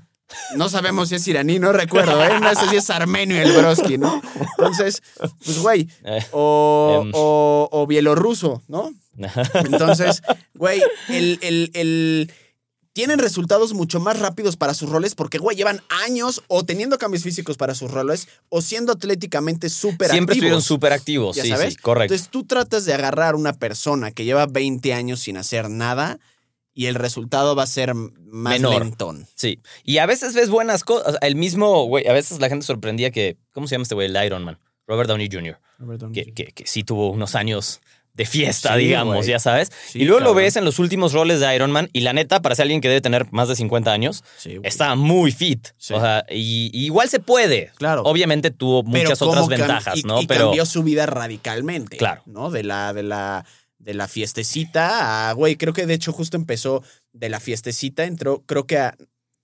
No 0.57 0.69
sabemos 0.69 1.09
si 1.09 1.15
es 1.15 1.27
iraní, 1.29 1.59
no 1.59 1.73
recuerdo, 1.73 2.23
¿eh? 2.23 2.39
No 2.41 2.55
sé 2.55 2.69
si 2.69 2.77
es 2.77 2.91
armenio 2.91 3.41
el 3.41 3.53
broski, 3.53 3.97
¿no? 3.99 4.21
Entonces, 4.59 5.03
pues, 5.45 5.59
güey. 5.61 5.89
Eh, 6.05 6.25
O, 6.33 7.01
Em. 7.05 7.11
o, 7.15 7.69
o 7.73 7.87
bielorruso, 7.87 8.63
¿no? 8.69 8.93
Entonces, 9.55 10.23
güey, 10.55 10.83
el, 11.09 11.39
el, 11.43 11.71
el- 11.75 12.33
tienen 12.93 13.21
resultados 13.21 13.75
mucho 13.75 14.01
más 14.01 14.19
rápidos 14.19 14.57
para 14.57 14.75
sus 14.75 14.91
roles 14.91 15.15
porque, 15.15 15.39
güey, 15.39 15.57
llevan 15.57 15.81
años 16.05 16.43
o 16.49 16.65
teniendo 16.65 16.99
cambios 16.99 17.23
físicos 17.23 17.57
para 17.57 17.75
sus 17.77 17.91
roles 17.93 18.27
o 18.49 18.61
siendo 18.61 18.93
atléticamente 18.93 19.69
súper 19.69 20.11
Siempre 20.11 20.35
estuvieron 20.35 20.59
activos. 20.59 20.65
súper 20.67 20.93
activos. 20.93 21.37
Sí, 21.37 21.49
sabes. 21.49 21.75
sí, 21.75 21.77
correcto. 21.81 22.13
Entonces 22.15 22.29
tú 22.31 22.45
tratas 22.45 22.85
de 22.87 22.95
agarrar 22.95 23.37
una 23.37 23.53
persona 23.53 24.11
que 24.11 24.25
lleva 24.25 24.47
20 24.47 24.95
años 24.95 25.21
sin 25.21 25.37
hacer 25.37 25.71
nada 25.71 26.19
y 26.79 26.87
el 26.87 26.95
resultado 26.95 27.57
va 27.57 27.65
a 27.65 27.67
ser 27.67 27.93
más 27.95 28.53
Menor. 28.53 28.83
lentón. 28.85 29.27
Sí. 29.35 29.61
Y 29.83 29.99
a 29.99 30.07
veces 30.07 30.35
ves 30.35 30.49
buenas 30.49 30.85
cosas. 30.85 31.17
El 31.23 31.35
mismo, 31.35 31.85
güey, 31.87 32.07
a 32.07 32.13
veces 32.13 32.39
la 32.41 32.49
gente 32.49 32.65
sorprendía 32.65 33.11
que. 33.11 33.37
¿Cómo 33.53 33.67
se 33.67 33.75
llama 33.75 33.83
este 33.83 33.97
güey? 33.97 34.07
El 34.07 34.25
Iron 34.25 34.45
Man. 34.45 34.59
Robert 34.87 35.09
Downey 35.09 35.29
Jr. 35.31 35.59
Que, 36.15 36.33
que, 36.33 36.45
que 36.47 36.67
sí 36.67 36.85
tuvo 36.85 37.11
unos 37.11 37.35
años 37.35 37.81
de 38.15 38.25
fiesta, 38.27 38.75
Sí, 38.75 38.81
digamos, 38.85 39.17
güey. 39.17 39.29
ya 39.29 39.39
sabes. 39.39 39.71
Sí, 39.89 40.01
y 40.01 40.05
luego 40.05 40.21
lo 40.21 40.35
ves 40.35 40.57
en 40.57 40.65
los 40.65 40.79
últimos 40.79 41.13
roles 41.13 41.41
de 41.41 41.55
Iron 41.55 41.71
Man 41.73 41.89
y 41.93 42.01
la 42.01 42.13
neta, 42.13 42.41
para 42.43 42.55
ser 42.55 42.65
alguien 42.65 42.81
que 42.81 42.89
debe 42.89 43.01
tener 43.01 43.27
más 43.33 43.49
de 43.49 43.55
50 43.57 43.93
años, 43.93 44.25
Sí, 44.39 44.57
está 44.63 44.95
muy 44.95 45.31
fit. 45.33 45.69
Sí. 45.77 45.95
O 45.95 46.01
sea, 46.01 46.25
y, 46.31 46.71
y 46.73 46.87
igual 46.87 47.09
se 47.09 47.21
puede. 47.21 47.71
Claro. 47.77 48.03
Obviamente 48.03 48.51
tuvo 48.51 48.83
muchas 48.83 49.21
otras 49.23 49.47
ventajas, 49.49 49.99
y- 49.99 50.03
¿no? 50.03 50.21
y 50.23 50.27
Pero 50.27 50.47
cambió 50.47 50.65
su 50.67 50.83
vida 50.83 51.07
radicalmente. 51.07 51.97
Claro. 51.97 52.23
¿No? 52.27 52.51
De 52.51 52.63
la, 52.65 52.93
de 52.93 53.03
la, 53.05 53.45
de 53.79 53.95
la 53.95 54.09
fiestecita 54.09 55.29
a, 55.31 55.33
güey, 55.33 55.57
creo 55.57 55.73
que 55.73 55.87
de 55.87 55.95
hecho 55.95 56.13
justo 56.13 56.37
empezó 56.37 56.83
de 57.13 57.29
la 57.29 57.41
fiestecita, 57.41 58.05
entró, 58.05 58.43
creo 58.47 58.67
que 58.67 58.79
a 58.79 58.97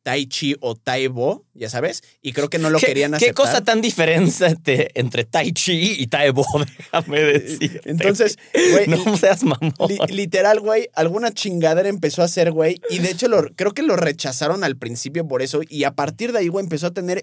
Tai 0.03 0.27
Chi 0.27 0.55
o 0.61 0.75
Tai 0.75 1.07
Bo, 1.07 1.47
ya 1.55 1.71
sabes, 1.71 2.03
y 2.21 2.33
creo 2.33 2.51
que 2.51 2.59
no 2.59 2.69
lo 2.69 2.79
¿Qué, 2.79 2.87
querían 2.89 3.13
qué 3.13 3.17
aceptar. 3.17 3.35
cosa 3.35 3.65
tan 3.65 3.81
diferente 3.81 4.91
entre 5.01 5.25
Tai 5.25 5.51
Chi 5.53 5.97
y 5.99 6.07
Tai 6.09 6.29
Bo, 6.31 6.45
déjame 6.79 7.21
decir. 7.23 7.81
Entonces, 7.87 8.37
güey, 8.73 8.87
no 8.87 9.17
seas 9.17 9.45
mamón. 9.45 9.73
Li- 9.89 9.99
literal, 10.15 10.61
güey, 10.61 10.91
alguna 10.95 11.33
chingadera 11.33 11.89
empezó 11.89 12.21
a 12.21 12.27
hacer, 12.27 12.53
güey. 12.53 12.83
Y 12.91 12.99
de 12.99 13.13
hecho, 13.13 13.29
lo- 13.29 13.45
creo 13.57 13.73
que 13.73 13.83
lo 13.83 13.97
rechazaron 13.97 14.63
al 14.63 14.77
principio 14.77 15.27
por 15.27 15.41
eso. 15.41 15.61
Y 15.67 15.85
a 15.85 15.95
partir 15.95 16.33
de 16.33 16.41
ahí, 16.41 16.49
güey, 16.49 16.65
empezó 16.65 16.89
a 16.89 16.93
tener 16.93 17.23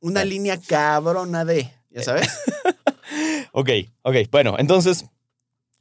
una 0.00 0.24
línea 0.26 0.58
cabrona 0.60 1.44
de. 1.46 1.70
¿Ya 1.90 2.02
sabes? 2.02 2.28
Ok, 3.54 3.68
ok. 4.02 4.16
Bueno, 4.30 4.56
entonces, 4.58 5.04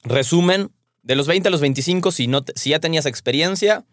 resumen, 0.04 0.72
de 1.04 1.16
los 1.16 1.28
20 1.28 1.48
a 1.48 1.52
los 1.52 1.62
25, 1.62 2.12
si, 2.12 2.28
no 2.28 2.44
te- 2.44 2.54
si 2.56 2.70
ya 2.72 2.80
tenías 2.80 3.06
experiencia, 3.06 3.86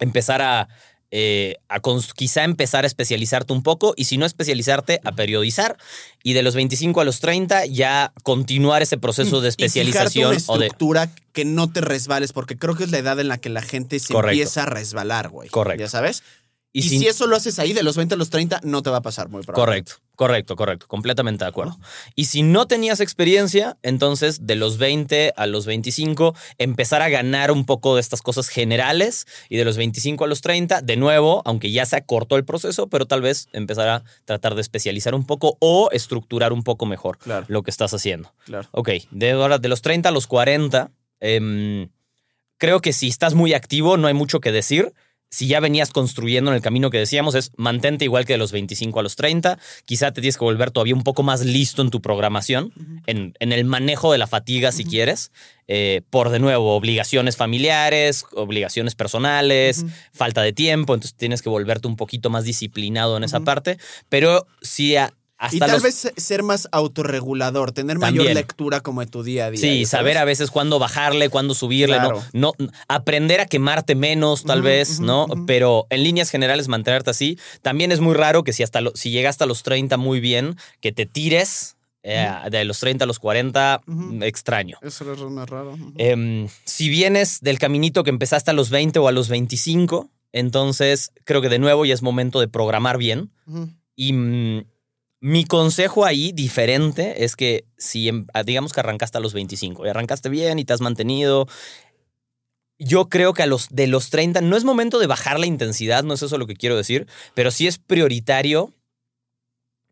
empezar 0.00 0.42
a, 0.42 0.68
eh, 1.10 1.56
a 1.68 1.80
quizá 2.16 2.42
empezar 2.44 2.84
a 2.84 2.86
especializarte 2.88 3.52
un 3.52 3.62
poco 3.62 3.94
y 3.96 4.04
si 4.04 4.18
no 4.18 4.26
especializarte, 4.26 5.00
a 5.04 5.12
periodizar. 5.12 5.76
Y 6.22 6.32
de 6.32 6.42
los 6.42 6.54
25 6.56 7.00
a 7.00 7.04
los 7.04 7.20
30, 7.20 7.66
ya 7.66 8.12
continuar 8.24 8.82
ese 8.82 8.98
proceso 8.98 9.40
de 9.40 9.48
Y 9.48 9.50
especialización 9.50 10.30
una 10.34 10.42
o 10.46 10.58
de... 10.58 10.66
estructura 10.66 11.10
que 11.32 11.44
no 11.44 11.70
te 11.72 11.80
resbales, 11.80 12.32
porque 12.32 12.58
creo 12.58 12.74
que 12.74 12.84
es 12.84 12.90
la 12.90 12.98
edad 12.98 13.20
en 13.20 13.28
la 13.28 13.38
que 13.38 13.48
la 13.50 13.62
gente 13.62 13.98
se 14.00 14.12
Correcto. 14.12 14.32
empieza 14.32 14.64
a 14.64 14.66
resbalar, 14.66 15.28
güey. 15.28 15.48
Correcto. 15.48 15.80
¿Ya 15.82 15.88
sabes? 15.88 16.22
Y, 16.72 16.82
sin- 16.82 17.00
si 17.00 17.06
eso 17.06 17.28
lo 17.28 17.36
haces 17.36 17.60
ahí 17.60 17.72
de 17.72 17.84
los 17.84 17.96
20 17.96 18.14
a 18.14 18.18
los 18.18 18.30
30, 18.30 18.60
no 18.64 18.82
te 18.82 18.90
va 18.90 18.96
a 18.96 19.02
pasar 19.02 19.28
muy 19.28 19.42
pronto. 19.42 19.60
Correcto, 19.60 19.94
correcto, 20.16 20.56
correcto, 20.56 20.86
completamente 20.86 21.44
de 21.44 21.48
acuerdo. 21.48 21.76
Y 22.14 22.26
si 22.26 22.42
no 22.42 22.66
tenías 22.66 23.00
experiencia, 23.00 23.76
entonces 23.82 24.46
de 24.46 24.54
los 24.54 24.78
20 24.78 25.32
a 25.36 25.46
los 25.46 25.66
25, 25.66 26.34
empezar 26.58 27.02
a 27.02 27.08
ganar 27.08 27.50
un 27.50 27.66
poco 27.66 27.94
de 27.94 28.00
estas 28.00 28.22
cosas 28.22 28.48
generales 28.48 29.26
y 29.48 29.56
de 29.56 29.64
los 29.64 29.76
25 29.76 30.24
a 30.24 30.26
los 30.28 30.40
30, 30.40 30.82
de 30.82 30.96
nuevo, 30.96 31.42
aunque 31.44 31.70
ya 31.72 31.86
se 31.86 31.96
acortó 31.96 32.36
el 32.36 32.44
proceso, 32.44 32.86
pero 32.88 33.06
tal 33.06 33.22
vez 33.22 33.48
empezar 33.52 33.88
a 33.88 34.04
tratar 34.24 34.54
de 34.54 34.60
especializar 34.60 35.14
un 35.14 35.26
poco 35.26 35.56
o 35.60 35.88
estructurar 35.92 36.52
un 36.52 36.62
poco 36.62 36.86
mejor 36.86 37.18
Claro, 37.18 37.46
lo 37.48 37.62
que 37.62 37.70
estás 37.70 37.92
haciendo. 37.94 38.32
claro. 38.44 38.68
Ok, 38.72 38.90
de, 39.10 39.32
ahora, 39.32 39.58
de 39.58 39.68
los 39.68 39.82
30 39.82 40.08
a 40.08 40.12
los 40.12 40.26
40, 40.26 40.90
em, 41.20 41.88
creo 42.58 42.80
que 42.80 42.92
si 42.92 43.08
estás 43.08 43.34
muy 43.34 43.52
activo, 43.54 43.96
no 43.96 44.06
hay 44.06 44.14
mucho 44.14 44.40
que 44.40 44.52
decir. 44.52 44.92
Si 45.34 45.48
ya 45.48 45.58
venías 45.58 45.90
construyendo 45.90 46.52
en 46.52 46.54
el 46.54 46.62
camino 46.62 46.90
que 46.90 46.98
decíamos, 46.98 47.34
es 47.34 47.50
mantente 47.56 48.04
igual 48.04 48.24
que 48.24 48.34
de 48.34 48.38
los 48.38 48.52
25 48.52 49.00
a 49.00 49.02
los 49.02 49.16
30. 49.16 49.58
Quizá 49.84 50.12
te 50.12 50.20
tienes 50.20 50.38
que 50.38 50.44
volver 50.44 50.70
todavía 50.70 50.94
un 50.94 51.02
poco 51.02 51.24
más 51.24 51.44
listo 51.44 51.82
en 51.82 51.90
tu 51.90 52.00
programación, 52.00 52.72
en, 53.08 53.34
en, 53.40 53.52
el 53.52 53.64
manejo 53.64 54.12
de 54.12 54.18
la 54.18 54.28
fatiga, 54.28 54.70
si 54.70 54.84
quieres, 54.84 55.32
eh, 55.66 56.02
por 56.08 56.28
de 56.28 56.38
nuevo, 56.38 56.76
obligaciones 56.76 57.36
familiares, 57.36 58.24
obligaciones 58.34 58.94
personales, 58.94 59.84
falta 60.12 60.40
de 60.40 60.52
tiempo. 60.52 60.94
Entonces 60.94 61.16
tienes 61.16 61.42
que 61.42 61.48
volverte 61.48 61.88
un 61.88 61.96
poquito 61.96 62.30
más 62.30 62.44
disciplinado 62.44 63.16
en 63.16 63.24
esa 63.24 63.40
parte. 63.40 63.78
Pero 64.08 64.46
si 64.62 64.94
y 65.50 65.58
tal 65.58 65.80
vez 65.80 66.12
ser 66.16 66.42
más 66.42 66.68
autorregulador, 66.72 67.72
tener 67.72 67.98
mayor 67.98 68.26
lectura 68.26 68.80
como 68.80 69.02
en 69.02 69.08
tu 69.08 69.22
día 69.22 69.46
a 69.46 69.50
día. 69.50 69.60
Sí, 69.60 69.84
saber 69.84 70.18
a 70.18 70.24
veces 70.24 70.50
cuándo 70.50 70.78
bajarle, 70.78 71.28
cuándo 71.28 71.54
subirle, 71.54 71.98
no, 71.98 72.22
no, 72.32 72.52
aprender 72.88 73.40
a 73.40 73.46
quemarte 73.46 73.94
menos, 73.94 74.44
tal 74.44 74.62
vez, 74.62 75.00
¿no? 75.00 75.26
Pero 75.46 75.86
en 75.90 76.02
líneas 76.02 76.30
generales 76.30 76.68
mantenerte 76.68 77.10
así. 77.10 77.38
También 77.62 77.92
es 77.92 78.00
muy 78.00 78.14
raro 78.14 78.44
que 78.44 78.52
si 78.52 78.62
hasta 78.62 78.80
si 78.94 79.10
llegaste 79.10 79.44
a 79.44 79.46
los 79.46 79.62
30 79.62 79.96
muy 79.96 80.20
bien, 80.20 80.56
que 80.80 80.92
te 80.92 81.06
tires 81.06 81.76
eh, 82.02 82.28
de 82.50 82.64
los 82.64 82.78
30 82.80 83.04
a 83.04 83.06
los 83.06 83.18
40, 83.18 83.80
extraño. 84.22 84.78
Eso 84.82 85.10
es 85.12 85.18
más 85.20 85.48
raro. 85.48 85.76
Em, 85.96 86.48
si 86.64 86.88
vienes 86.88 87.40
del 87.40 87.58
caminito 87.58 88.04
que 88.04 88.10
empezaste 88.10 88.50
a 88.50 88.54
los 88.54 88.70
20 88.70 88.98
o 88.98 89.08
a 89.08 89.12
los 89.12 89.28
25, 89.28 90.10
entonces 90.32 91.12
creo 91.24 91.40
que 91.40 91.48
de 91.48 91.58
nuevo 91.58 91.84
ya 91.84 91.94
es 91.94 92.02
momento 92.02 92.40
de 92.40 92.48
programar 92.48 92.98
bien. 92.98 93.30
Y 93.96 94.12
mm, 94.12 94.64
mi 95.26 95.46
consejo 95.46 96.04
ahí, 96.04 96.32
diferente, 96.32 97.24
es 97.24 97.34
que 97.34 97.64
si 97.78 98.08
em, 98.08 98.26
ah, 98.34 98.42
digamos 98.42 98.74
que 98.74 98.80
arrancaste 98.80 99.16
a 99.16 99.22
los 99.22 99.32
25 99.32 99.86
y 99.86 99.88
arrancaste 99.88 100.28
bien 100.28 100.58
y 100.58 100.66
te 100.66 100.74
has 100.74 100.82
mantenido, 100.82 101.46
yo 102.78 103.08
creo 103.08 103.32
que 103.32 103.42
a 103.42 103.46
los 103.46 103.70
de 103.70 103.86
los 103.86 104.10
30 104.10 104.42
no 104.42 104.54
es 104.54 104.64
momento 104.64 104.98
de 104.98 105.06
bajar 105.06 105.40
la 105.40 105.46
intensidad, 105.46 106.04
no 106.04 106.12
es 106.12 106.20
eso 106.20 106.36
lo 106.36 106.46
que 106.46 106.56
quiero 106.56 106.76
decir, 106.76 107.06
pero 107.32 107.50
sí 107.50 107.66
es 107.66 107.78
prioritario 107.78 108.74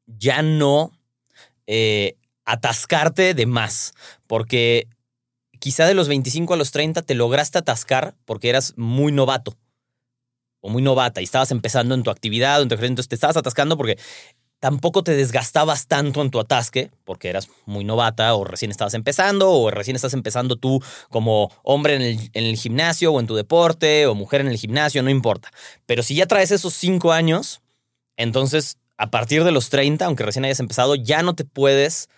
ya 0.06 0.42
no 0.42 0.92
eh, 1.66 2.18
atascarte 2.44 3.32
de 3.32 3.46
más, 3.46 3.94
porque 4.26 4.86
quizá 5.60 5.86
de 5.86 5.94
los 5.94 6.08
25 6.08 6.52
a 6.52 6.58
los 6.58 6.72
30 6.72 7.00
te 7.00 7.14
lograste 7.14 7.56
atascar 7.56 8.14
porque 8.26 8.50
eras 8.50 8.74
muy 8.76 9.12
novato 9.12 9.56
o 10.60 10.68
muy 10.68 10.82
novata 10.82 11.22
y 11.22 11.24
estabas 11.24 11.52
empezando 11.52 11.94
en 11.94 12.02
tu 12.02 12.10
actividad, 12.10 12.60
entonces 12.60 13.08
te 13.08 13.14
estabas 13.14 13.38
atascando 13.38 13.78
porque 13.78 13.96
tampoco 14.62 15.02
te 15.02 15.16
desgastabas 15.16 15.88
tanto 15.88 16.22
en 16.22 16.30
tu 16.30 16.38
atasque, 16.38 16.92
porque 17.04 17.28
eras 17.28 17.48
muy 17.66 17.82
novata 17.82 18.32
o 18.36 18.44
recién 18.44 18.70
estabas 18.70 18.94
empezando, 18.94 19.50
o 19.50 19.72
recién 19.72 19.96
estás 19.96 20.14
empezando 20.14 20.54
tú 20.54 20.80
como 21.10 21.50
hombre 21.64 21.96
en 21.96 22.30
el, 22.32 22.56
gimnasio 22.56 23.12
o 23.12 23.18
en 23.18 23.26
tu 23.26 23.34
deporte, 23.34 24.06
o 24.06 24.14
mujer 24.14 24.40
en 24.40 24.46
el 24.46 24.56
gimnasio, 24.56 25.02
no 25.02 25.10
importa. 25.10 25.50
Pero 25.84 26.04
si 26.04 26.14
ya 26.14 26.26
traes 26.26 26.52
esos 26.52 26.74
cinco 26.74 27.10
años, 27.10 27.60
entonces 28.16 28.78
a 28.96 29.10
partir 29.10 29.42
de 29.42 29.50
los 29.50 29.68
30, 29.68 30.04
aunque 30.04 30.22
recién 30.22 30.44
hayas 30.44 30.60
empezado, 30.60 30.94
ya 30.94 31.24
no 31.24 31.34
te 31.34 31.44
puedes 31.44 32.08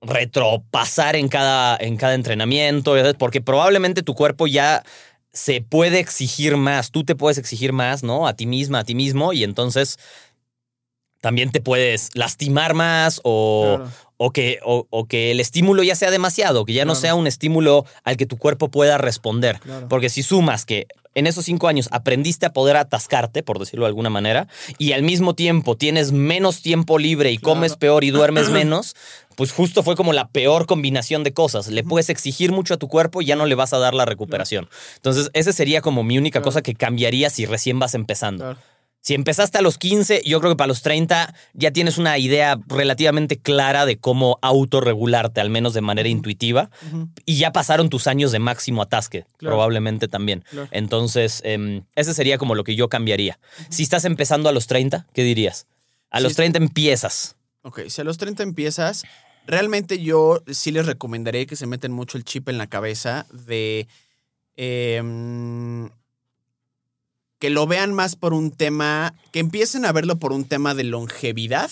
retropasar 0.00 1.16
en 1.16 1.26
cada, 1.26 1.76
en 1.78 1.96
cada 1.96 2.14
entrenamiento, 2.14 2.94
porque 3.18 3.40
probablemente 3.40 4.04
tu 4.04 4.14
cuerpo 4.14 4.46
ya 4.46 4.84
se 5.32 5.62
puede 5.62 5.98
exigir 5.98 6.56
más, 6.56 6.92
tú 6.92 7.02
te 7.02 7.16
puedes 7.16 7.38
exigir 7.38 7.72
más, 7.72 8.04
¿no? 8.04 8.28
A 8.28 8.36
ti 8.36 8.46
misma, 8.46 8.78
a 8.78 8.84
ti 8.84 8.94
mismo, 8.94 9.32
y 9.32 9.42
entonces 9.42 9.98
también 11.26 11.50
te 11.50 11.60
puedes 11.60 12.10
lastimar 12.14 12.74
más 12.74 13.20
o, 13.24 13.80
o, 14.16 14.30
que, 14.30 14.60
o, 14.62 15.06
que 15.08 15.32
el 15.32 15.40
estímulo 15.40 15.82
ya 15.82 15.96
sea 15.96 16.12
demasiado, 16.12 16.64
que 16.64 16.72
ya 16.72 16.84
no 16.84 16.94
sea 16.94 17.16
un 17.16 17.26
estímulo 17.26 17.84
al 18.04 18.16
que 18.16 18.26
tu 18.26 18.36
cuerpo 18.36 18.70
pueda 18.70 18.96
responder. 18.96 19.58
Porque 19.88 20.08
si 20.08 20.22
sumas 20.22 20.64
que 20.64 20.86
en 21.16 21.26
esos 21.26 21.44
cinco 21.44 21.66
años 21.66 21.88
aprendiste 21.90 22.46
a 22.46 22.52
poder 22.52 22.76
atascarte, 22.76 23.42
por 23.42 23.58
decirlo 23.58 23.86
de 23.86 23.88
alguna 23.88 24.08
manera, 24.08 24.46
y 24.78 24.92
al 24.92 25.02
mismo 25.02 25.34
tiempo 25.34 25.76
tienes 25.76 26.12
menos 26.12 26.62
tiempo 26.62 26.96
libre 26.96 27.32
y 27.32 27.38
comes 27.38 27.74
peor 27.74 28.04
y 28.04 28.10
duermes 28.10 28.48
menos, 28.50 28.94
pues 29.34 29.50
justo 29.50 29.82
fue 29.82 29.96
como 29.96 30.12
la 30.12 30.28
peor 30.28 30.66
combinación 30.66 31.24
de 31.24 31.32
cosas. 31.32 31.66
Le 31.66 31.82
puedes 31.82 32.08
exigir 32.08 32.52
mucho 32.52 32.74
a 32.74 32.76
tu 32.76 32.86
cuerpo 32.86 33.20
y 33.20 33.24
ya 33.24 33.34
no 33.34 33.46
le 33.46 33.56
vas 33.56 33.72
a 33.72 33.78
dar 33.78 33.94
la 33.94 34.04
recuperación. 34.04 34.68
Entonces, 34.94 35.28
esa 35.32 35.52
sería 35.52 35.80
como 35.80 36.04
mi 36.04 36.18
única 36.18 36.40
cosa 36.40 36.62
que 36.62 36.76
cambiaría 36.76 37.30
si 37.30 37.46
recién 37.46 37.80
vas 37.80 37.96
empezando. 37.96 38.56
Si 39.06 39.14
empezaste 39.14 39.56
a 39.58 39.62
los 39.62 39.78
15, 39.78 40.22
yo 40.26 40.40
creo 40.40 40.50
que 40.50 40.56
para 40.56 40.66
los 40.66 40.82
30 40.82 41.32
ya 41.54 41.70
tienes 41.70 41.96
una 41.96 42.18
idea 42.18 42.58
relativamente 42.66 43.38
clara 43.38 43.86
de 43.86 43.98
cómo 43.98 44.36
autorregularte, 44.42 45.40
al 45.40 45.48
menos 45.48 45.74
de 45.74 45.80
manera 45.80 46.08
intuitiva. 46.08 46.70
Y 47.24 47.36
ya 47.36 47.52
pasaron 47.52 47.88
tus 47.88 48.08
años 48.08 48.32
de 48.32 48.40
máximo 48.40 48.82
atasque, 48.82 49.24
probablemente 49.38 50.08
también. 50.08 50.42
Entonces, 50.72 51.40
em, 51.44 51.84
ese 51.94 52.14
sería 52.14 52.36
como 52.36 52.56
lo 52.56 52.64
que 52.64 52.74
yo 52.74 52.88
cambiaría. 52.88 53.38
Si 53.68 53.84
estás 53.84 54.04
empezando 54.04 54.48
a 54.48 54.52
los 54.52 54.66
30, 54.66 55.06
¿qué 55.12 55.22
dirías? 55.22 55.68
A 56.10 56.18
los 56.18 56.34
30 56.34 56.58
empiezas. 56.58 57.36
Ok, 57.62 57.82
si 57.86 58.00
a 58.00 58.04
los 58.04 58.18
30 58.18 58.42
empiezas, 58.42 59.04
realmente 59.46 60.00
yo 60.00 60.42
sí 60.50 60.72
les 60.72 60.84
recomendaría 60.84 61.46
que 61.46 61.54
se 61.54 61.68
meten 61.68 61.92
mucho 61.92 62.18
el 62.18 62.24
chip 62.24 62.48
en 62.48 62.58
la 62.58 62.66
cabeza 62.66 63.24
de... 63.30 63.86
Em, 64.56 65.90
que 67.38 67.50
lo 67.50 67.66
vean 67.66 67.92
más 67.92 68.16
por 68.16 68.32
un 68.32 68.50
tema, 68.50 69.14
que 69.32 69.40
empiecen 69.40 69.84
a 69.84 69.92
verlo 69.92 70.16
por 70.16 70.32
un 70.32 70.44
tema 70.44 70.74
de 70.74 70.84
longevidad 70.84 71.70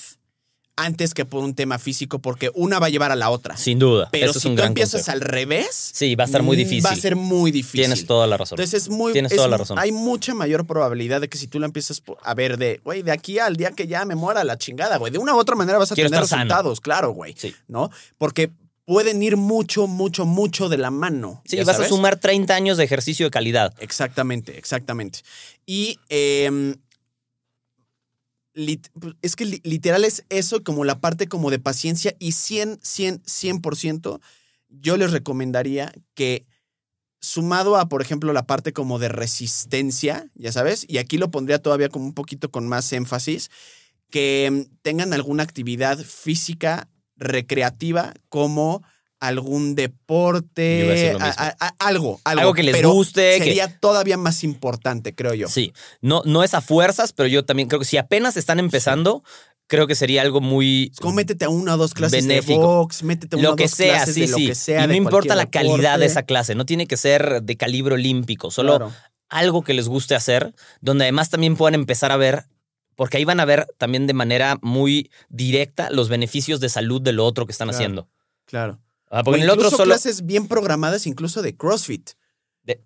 antes 0.77 1.15
que 1.15 1.25
por 1.25 1.45
un 1.45 1.55
tema 1.55 1.79
físico, 1.79 2.19
porque 2.19 2.51
una 2.55 2.79
va 2.79 2.87
a 2.87 2.91
llevar 2.91 3.13
a 3.13 3.17
la 3.17 3.31
otra. 3.31 3.57
Sin 3.57 3.79
duda. 3.79 4.09
Pero 4.11 4.33
si 4.33 4.55
tú 4.55 4.63
empiezas 4.63 5.09
al 5.09 5.21
revés, 5.21 5.91
sí, 5.95 6.15
va 6.15 6.25
a 6.25 6.27
estar 6.27 6.43
muy 6.43 6.57
difícil. 6.57 6.85
Va 6.85 6.91
a 6.91 6.97
ser 6.97 7.17
muy 7.17 7.51
difícil. 7.51 7.83
Tienes 7.83 8.07
toda 8.07 8.27
la 8.27 8.37
razón. 8.37 8.57
Entonces 8.59 8.83
es 8.83 8.89
muy. 8.89 9.13
Tienes 9.13 9.35
toda 9.35 9.49
la 9.49 9.57
razón. 9.57 9.79
Hay 9.79 9.93
mucha 9.93 10.35
mayor 10.35 10.67
probabilidad 10.67 11.21
de 11.21 11.29
que 11.29 11.39
si 11.39 11.47
tú 11.47 11.61
lo 11.61 11.67
empiezas 11.67 12.03
a 12.23 12.35
ver 12.35 12.59
de, 12.59 12.81
güey, 12.85 13.03
de 13.03 13.13
aquí 13.13 13.39
al 13.39 13.57
día 13.57 13.71
que 13.71 13.87
ya 13.87 14.05
me 14.05 14.15
muera 14.15 14.43
la 14.45 14.59
chingada, 14.59 14.97
güey, 14.99 15.13
de 15.13 15.19
una 15.19 15.35
u 15.35 15.39
otra 15.39 15.55
manera 15.55 15.79
vas 15.79 15.93
a 15.93 15.95
tener 15.95 16.11
resultados, 16.11 16.81
claro, 16.81 17.11
güey. 17.11 17.35
Sí. 17.37 17.55
¿No? 17.69 17.91
Porque 18.19 18.51
pueden 18.85 19.23
ir 19.23 19.37
mucho, 19.37 19.87
mucho, 19.87 20.27
mucho 20.27 20.69
de 20.69 20.79
la 20.79 20.91
mano. 20.91 21.43
Sí, 21.47 21.57
vas 21.63 21.81
a 21.81 21.89
sumar 21.89 22.19
30 22.19 22.55
años 22.55 22.77
de 22.77 22.85
ejercicio 22.85 23.27
de 23.27 23.31
calidad. 23.31 23.75
Exactamente, 23.81 24.59
exactamente. 24.59 25.21
Y 25.67 25.99
em, 26.09 26.77
es 29.23 29.37
que 29.37 29.61
literal 29.63 30.05
es 30.05 30.25
eso 30.29 30.63
como 30.63 30.85
la 30.85 31.01
parte 31.01 31.29
como 31.29 31.51
de 31.51 31.59
paciencia 31.59 32.15
y 32.19 32.33
100, 32.33 32.81
100, 32.83 33.23
100%, 33.23 34.21
yo 34.69 34.97
les 34.97 35.13
recomendaría 35.13 35.93
que 36.15 36.47
sumado 37.21 37.77
a, 37.77 37.89
por 37.89 38.03
ejemplo, 38.03 38.33
la 38.33 38.47
parte 38.47 38.73
como 38.73 38.99
de 38.99 39.09
resistencia, 39.09 40.31
ya 40.35 40.53
sabes, 40.53 40.85
y 40.87 40.99
aquí 40.99 41.17
lo 41.17 41.31
pondría 41.31 41.59
todavía 41.59 41.89
como 41.89 42.05
un 42.05 42.15
poquito 42.15 42.51
con 42.51 42.69
más 42.69 42.93
énfasis, 42.93 43.51
que 44.11 44.45
em, 44.45 44.67
tengan 44.83 45.13
alguna 45.15 45.43
actividad 45.43 45.99
física 45.99 46.89
recreativa 47.17 48.15
como 48.29 48.83
algún 49.21 49.75
deporte, 49.75 51.17
algo, 51.79 52.21
algo, 52.25 52.53
que 52.53 52.63
les 52.63 52.83
guste. 52.83 53.39
Sería 53.39 53.69
todavía 53.79 54.17
más 54.17 54.45
importante, 54.45 55.15
creo 55.15 55.35
yo. 55.35 55.49
Sí, 55.49 55.73
no, 56.03 56.23
no 56.27 56.43
es 56.43 56.55
a 56.55 56.61
fuerzas, 56.61 57.13
pero 57.13 57.27
yo 57.27 57.45
también 57.45 57.69
creo 57.69 57.79
que 57.79 57.87
si 57.87 57.97
apenas 57.97 58.37
están 58.37 58.59
empezando, 58.59 59.23
creo 59.67 59.87
que 59.87 59.95
sería 59.95 60.23
algo 60.23 60.41
muy. 60.41 60.93
como 61.01 61.15
métete 61.15 61.47
a 61.47 61.49
una 61.49 61.75
o 61.75 61.77
dos 61.79 61.95
clases 61.95 62.27
de 62.27 62.41
box, 62.41 63.03
métete 63.03 63.37
a 63.37 63.39
una 63.39 63.49
lo 63.51 63.57
que 63.57 63.69
sea, 63.69 64.05
clases 64.05 64.15
sí, 64.15 64.27
lo 64.27 64.37
que 64.37 64.55
sea. 64.55 64.85
Y 64.85 64.89
no 64.89 64.95
importa 64.95 65.35
la 65.35 65.47
calidad 65.47 65.99
de 65.99 66.07
esa 66.07 66.25
clase, 66.25 66.55
no 66.55 66.67
tiene 66.67 66.87
que 66.87 66.97
ser 66.97 67.43
de 67.43 67.57
calibre 67.57 67.95
olímpico, 67.95 68.51
solo 68.51 68.93
algo 69.31 69.63
que 69.63 69.75
les 69.75 69.89
guste 69.89 70.15
hacer, 70.15 70.55
donde 70.81 71.05
además 71.05 71.31
también 71.31 71.57
puedan 71.57 71.75
empezar 71.75 72.13
a 72.13 72.17
ver 72.17 72.45
porque 72.97 73.19
ahí 73.19 73.25
van 73.25 73.41
a 73.41 73.45
ver 73.45 73.67
también 73.79 74.07
de 74.07 74.15
manera 74.15 74.59
muy 74.63 75.11
directa 75.29 75.91
los 75.91 76.09
beneficios 76.09 76.61
de 76.61 76.69
salud 76.69 77.01
de 77.01 77.13
lo 77.13 77.25
otro 77.25 77.47
que 77.47 77.53
están 77.53 77.71
haciendo. 77.71 78.09
Claro. 78.47 78.79
Ah, 79.11 79.23
porque 79.23 79.39
en 79.39 79.45
el 79.45 79.51
otro 79.51 79.71
solo... 79.71 79.85
clases 79.85 80.27
bien 80.27 80.49
programadas 80.49 81.07
incluso 81.07 81.43
de 81.43 81.57
CrossFit. 81.57 82.11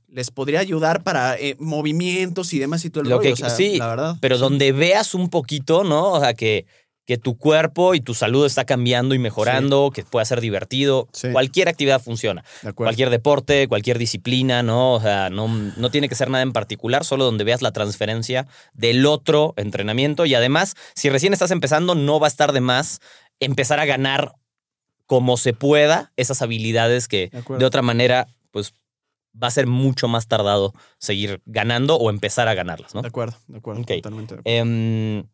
Les 0.09 0.32
podría 0.32 0.59
ayudar 0.59 1.04
para 1.04 1.38
eh, 1.38 1.54
movimientos 1.61 2.52
y 2.52 2.59
demás 2.59 2.84
y 2.84 2.90
todo 2.90 3.04
el 3.04 3.11
lo 3.11 3.20
Que, 3.20 3.36
sí, 3.36 3.78
la 3.78 3.86
verdad. 3.88 4.16
Pero 4.20 4.36
donde 4.36 4.72
veas 4.72 5.14
un 5.14 5.30
poquito, 5.30 5.84
¿no? 5.84 6.12
O 6.12 6.20
sea, 6.20 6.34
que 6.34 6.66
que 7.09 7.16
tu 7.16 7.38
cuerpo 7.38 7.94
y 7.94 8.02
tu 8.02 8.12
salud 8.12 8.44
está 8.44 8.66
cambiando 8.66 9.14
y 9.14 9.18
mejorando, 9.18 9.90
que 9.94 10.04
pueda 10.04 10.26
ser 10.26 10.42
divertido. 10.42 11.09
Cualquier 11.32 11.70
actividad 11.70 12.02
funciona. 12.02 12.44
cualquier 12.74 13.09
deporte, 13.09 13.66
cualquier 13.66 13.96
disciplina, 13.96 14.62
¿no? 14.62 14.92
O 14.92 15.00
sea, 15.00 15.30
no, 15.30 15.48
no 15.48 15.90
tiene 15.90 16.11
que 16.11 16.14
ser 16.14 16.28
nada 16.28 16.42
en 16.42 16.52
particular, 16.52 17.06
solo 17.06 17.24
donde 17.24 17.44
veas 17.44 17.62
la 17.62 17.72
transferencia 17.72 18.46
del 18.74 19.06
otro 19.06 19.54
entrenamiento. 19.56 20.26
Y 20.26 20.34
además, 20.34 20.74
si 20.94 21.09
recién 21.09 21.32
estás 21.32 21.50
empezando, 21.50 21.94
no 21.94 22.20
va 22.20 22.26
a 22.26 22.28
estar 22.28 22.52
de 22.52 22.61
más 22.61 23.00
empezar 23.40 23.80
a 23.80 23.86
ganar 23.86 24.34
como 25.06 25.38
se 25.38 25.54
pueda 25.54 26.12
esas 26.18 26.42
habilidades 26.42 27.09
que 27.09 27.30
de, 27.59 27.64
otra 27.64 27.80
manera, 27.80 28.26
pues 28.50 28.74
va 29.42 29.46
a 29.46 29.50
ser 29.50 29.66
mucho 29.66 30.09
más 30.09 30.28
tardado 30.28 30.74
seguir 30.98 31.40
ganando 31.46 31.96
o 31.96 32.11
empezar 32.11 32.48
a 32.48 32.54
ganarlas, 32.54 32.94
¿no? 32.94 33.00
De 33.00 33.09
acuerdo, 33.09 33.38
de 33.46 33.56
acuerdo, 33.56 33.82
totalmente. 33.82 34.36
Em, 34.44 35.24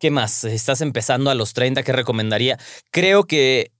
¿Qué 0.00 0.10
más? 0.10 0.44
Estás 0.44 0.80
empezando 0.80 1.28
a 1.28 1.34
los 1.34 1.52
30, 1.52 1.82
¿qué 1.82 1.92
recomendaría? 1.92 2.58
Creo 2.90 3.24
que 3.24 3.70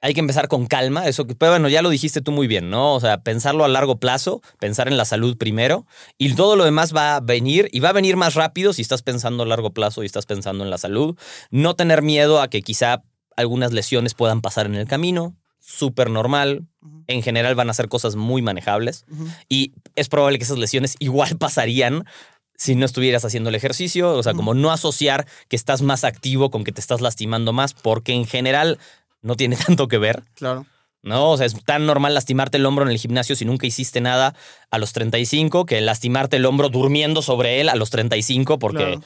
hay 0.00 0.14
que 0.14 0.20
empezar 0.20 0.48
con 0.48 0.66
calma, 0.66 1.06
eso 1.06 1.26
que, 1.26 1.34
pero 1.34 1.52
bueno, 1.52 1.68
ya 1.68 1.82
lo 1.82 1.90
dijiste 1.90 2.22
tú 2.22 2.32
muy 2.32 2.46
bien, 2.46 2.70
¿no? 2.70 2.94
O 2.94 3.00
sea, 3.00 3.22
pensarlo 3.22 3.62
a 3.62 3.68
largo 3.68 4.00
plazo, 4.00 4.40
pensar 4.58 4.88
en 4.88 4.96
la 4.96 5.04
salud 5.04 5.36
primero 5.36 5.86
y 6.16 6.32
todo 6.34 6.56
lo 6.56 6.64
demás 6.64 6.96
va 6.96 7.16
a 7.16 7.20
venir 7.20 7.68
y 7.72 7.80
va 7.80 7.90
a 7.90 7.92
venir 7.92 8.16
más 8.16 8.34
rápido 8.34 8.72
si 8.72 8.80
estás 8.80 9.02
pensando 9.02 9.42
a 9.42 9.46
largo 9.46 9.74
plazo 9.74 10.02
y 10.02 10.06
estás 10.06 10.24
pensando 10.24 10.64
en 10.64 10.70
la 10.70 10.78
salud. 10.78 11.14
No 11.50 11.76
tener 11.76 12.00
miedo 12.00 12.40
a 12.40 12.48
que 12.48 12.62
quizá 12.62 13.02
algunas 13.36 13.70
lesiones 13.74 14.14
puedan 14.14 14.40
pasar 14.40 14.64
en 14.64 14.76
el 14.76 14.86
camino, 14.86 15.36
súper 15.58 16.08
normal. 16.08 16.66
En 17.06 17.22
general 17.22 17.54
van 17.54 17.68
a 17.68 17.74
ser 17.74 17.88
cosas 17.88 18.16
muy 18.16 18.40
manejables 18.40 19.04
y 19.48 19.72
es 19.94 20.08
probable 20.08 20.38
que 20.38 20.44
esas 20.44 20.58
lesiones 20.58 20.96
igual 21.00 21.36
pasarían 21.38 22.06
si 22.56 22.74
no 22.76 22.86
estuvieras 22.86 23.24
haciendo 23.24 23.48
el 23.50 23.54
ejercicio, 23.56 24.14
o 24.14 24.22
sea, 24.22 24.32
como 24.34 24.54
no 24.54 24.70
asociar 24.70 25.26
que 25.48 25.56
estás 25.56 25.82
más 25.82 26.04
activo 26.04 26.50
con 26.50 26.64
que 26.64 26.72
te 26.72 26.80
estás 26.80 27.00
lastimando 27.00 27.52
más, 27.52 27.74
porque 27.74 28.12
en 28.12 28.26
general 28.26 28.78
no 29.22 29.34
tiene 29.36 29.56
tanto 29.66 29.88
que 29.88 29.98
ver, 29.98 30.22
Claro. 30.34 30.66
¿no? 31.02 31.30
O 31.32 31.36
sea, 31.36 31.46
es 31.46 31.54
tan 31.64 31.84
normal 31.84 32.14
lastimarte 32.14 32.56
el 32.56 32.64
hombro 32.66 32.84
en 32.84 32.90
el 32.90 32.98
gimnasio 32.98 33.36
si 33.36 33.44
nunca 33.44 33.66
hiciste 33.66 34.00
nada 34.00 34.34
a 34.70 34.78
los 34.78 34.92
35 34.92 35.66
que 35.66 35.80
lastimarte 35.80 36.36
el 36.36 36.46
hombro 36.46 36.68
durmiendo 36.70 37.20
sobre 37.22 37.60
él 37.60 37.68
a 37.68 37.74
los 37.74 37.90
35 37.90 38.58
porque 38.58 38.78
Claro. 38.84 39.00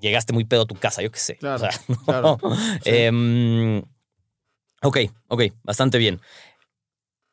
llegaste 0.00 0.32
muy 0.34 0.44
pedo 0.44 0.62
a 0.62 0.66
tu 0.66 0.74
casa, 0.74 1.00
yo 1.00 1.10
qué 1.10 1.18
sé. 1.18 1.36
Claro, 1.36 1.56
O 1.56 1.58
sea, 1.58 1.70
claro. 2.04 2.38
Sí. 2.84 2.90
Em, 2.90 3.78
ok, 4.82 4.98
ok, 5.28 5.42
bastante 5.62 5.96
bien. 5.98 6.20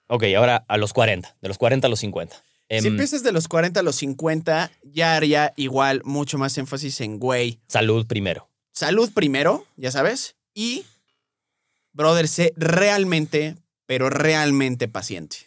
Ok, 0.08 0.24
ahora 0.38 0.64
a 0.70 0.78
los 0.78 0.94
40, 0.94 1.36
de 1.42 1.48
los 1.50 1.58
40 1.58 1.88
a 1.88 1.90
los 1.90 2.00
50. 2.00 2.42
Em, 2.70 2.82
Si 2.82 2.88
empiezas 2.88 3.24
de 3.24 3.32
los 3.32 3.48
40 3.48 3.80
a 3.80 3.84
los 3.84 3.96
50, 3.98 4.72
ya 4.84 5.16
haría 5.16 5.54
igual 5.56 6.02
mucho 6.04 6.38
más 6.38 6.58
énfasis 6.58 7.00
en, 7.02 7.18
güey, 7.20 7.60
salud 7.68 8.06
primero. 8.08 8.50
salud 8.74 9.10
primero, 9.14 9.66
ya 9.78 9.92
sabes, 9.92 10.36
y, 10.54 10.86
brother, 11.94 12.28
sé 12.28 12.54
realmente, 12.58 13.56
pero 13.86 14.10
realmente 14.10 14.88
paciente. 14.88 15.38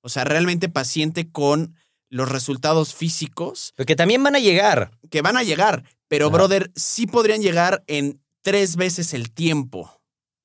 O 0.00 0.08
sea, 0.08 0.24
realmente 0.24 0.68
paciente 0.68 1.30
con 1.30 1.76
los 2.10 2.28
resultados 2.28 2.94
físicos 2.94 3.72
Porque 3.76 3.96
también 3.96 4.22
van 4.22 4.36
a 4.36 4.38
llegar. 4.40 4.90
que 5.10 5.22
van 5.22 5.36
a 5.36 5.42
llegar, 5.42 5.84
pero, 6.08 6.26
Ajá. 6.26 6.34
brother, 6.36 6.72
sí 6.74 7.06
podrían 7.06 7.42
llegar 7.42 7.82
en 7.86 8.20
tres 8.42 8.76
veces 8.76 9.14
el 9.14 9.30
tiempo. 9.32 10.00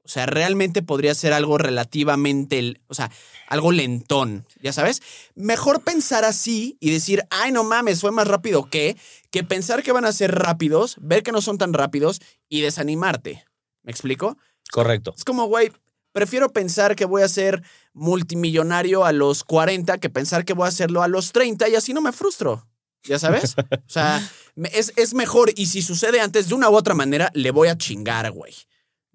O 0.10 0.12
sea, 0.12 0.26
realmente 0.26 0.82
podría 0.82 1.14
ser 1.14 1.34
algo 1.34 1.60
relativamente, 1.60 2.82
o 2.88 2.96
sea, 2.96 3.12
algo 3.46 3.72
lentón, 3.72 4.44
ya 4.60 4.74
sabes. 4.74 5.04
Mejor 5.36 5.84
pensar 5.84 6.26
así 6.26 6.78
y 6.80 6.90
decir, 6.90 7.26
ay, 7.30 7.52
no 7.52 7.64
mames, 7.64 8.02
fue 8.02 8.10
más 8.10 8.28
rápido 8.28 8.72
que, 8.72 8.98
que 9.30 9.44
pensar 9.44 9.84
que 9.84 9.92
van 9.92 10.06
a 10.06 10.12
ser 10.12 10.34
rápidos, 10.34 10.96
ver 11.00 11.22
que 11.22 11.32
no 11.32 11.42
son 11.42 11.60
tan 11.60 11.74
rápidos 11.74 12.22
y 12.50 12.62
desanimarte. 12.62 13.46
¿Me 13.84 13.92
explico? 13.92 14.36
Correcto. 14.72 15.14
Es 15.16 15.24
como, 15.24 15.46
güey, 15.46 15.72
prefiero 16.12 16.50
pensar 16.50 16.96
que 16.96 17.06
voy 17.06 17.22
a 17.22 17.28
ser 17.28 17.62
multimillonario 17.94 19.06
a 19.06 19.12
los 19.12 19.44
40 19.44 20.00
que 20.00 20.10
pensar 20.10 20.44
que 20.44 20.54
voy 20.54 20.66
a 20.66 20.70
hacerlo 20.70 21.04
a 21.04 21.08
los 21.08 21.34
30 21.34 21.70
y 21.70 21.76
así 21.76 21.94
no 21.94 22.02
me 22.02 22.14
frustro. 22.14 22.68
¿Ya 23.04 23.20
sabes? 23.20 23.54
O 23.56 23.66
sea, 23.86 24.28
es, 24.74 24.92
es 24.96 25.14
mejor 25.14 25.52
y 25.56 25.68
si 25.68 25.84
sucede 25.84 26.20
antes, 26.20 26.50
de 26.50 26.56
una 26.56 26.72
u 26.72 26.76
otra 26.76 26.96
manera, 26.96 27.30
le 27.36 27.52
voy 27.52 27.68
a 27.68 27.78
chingar, 27.78 28.32
güey. 28.32 28.56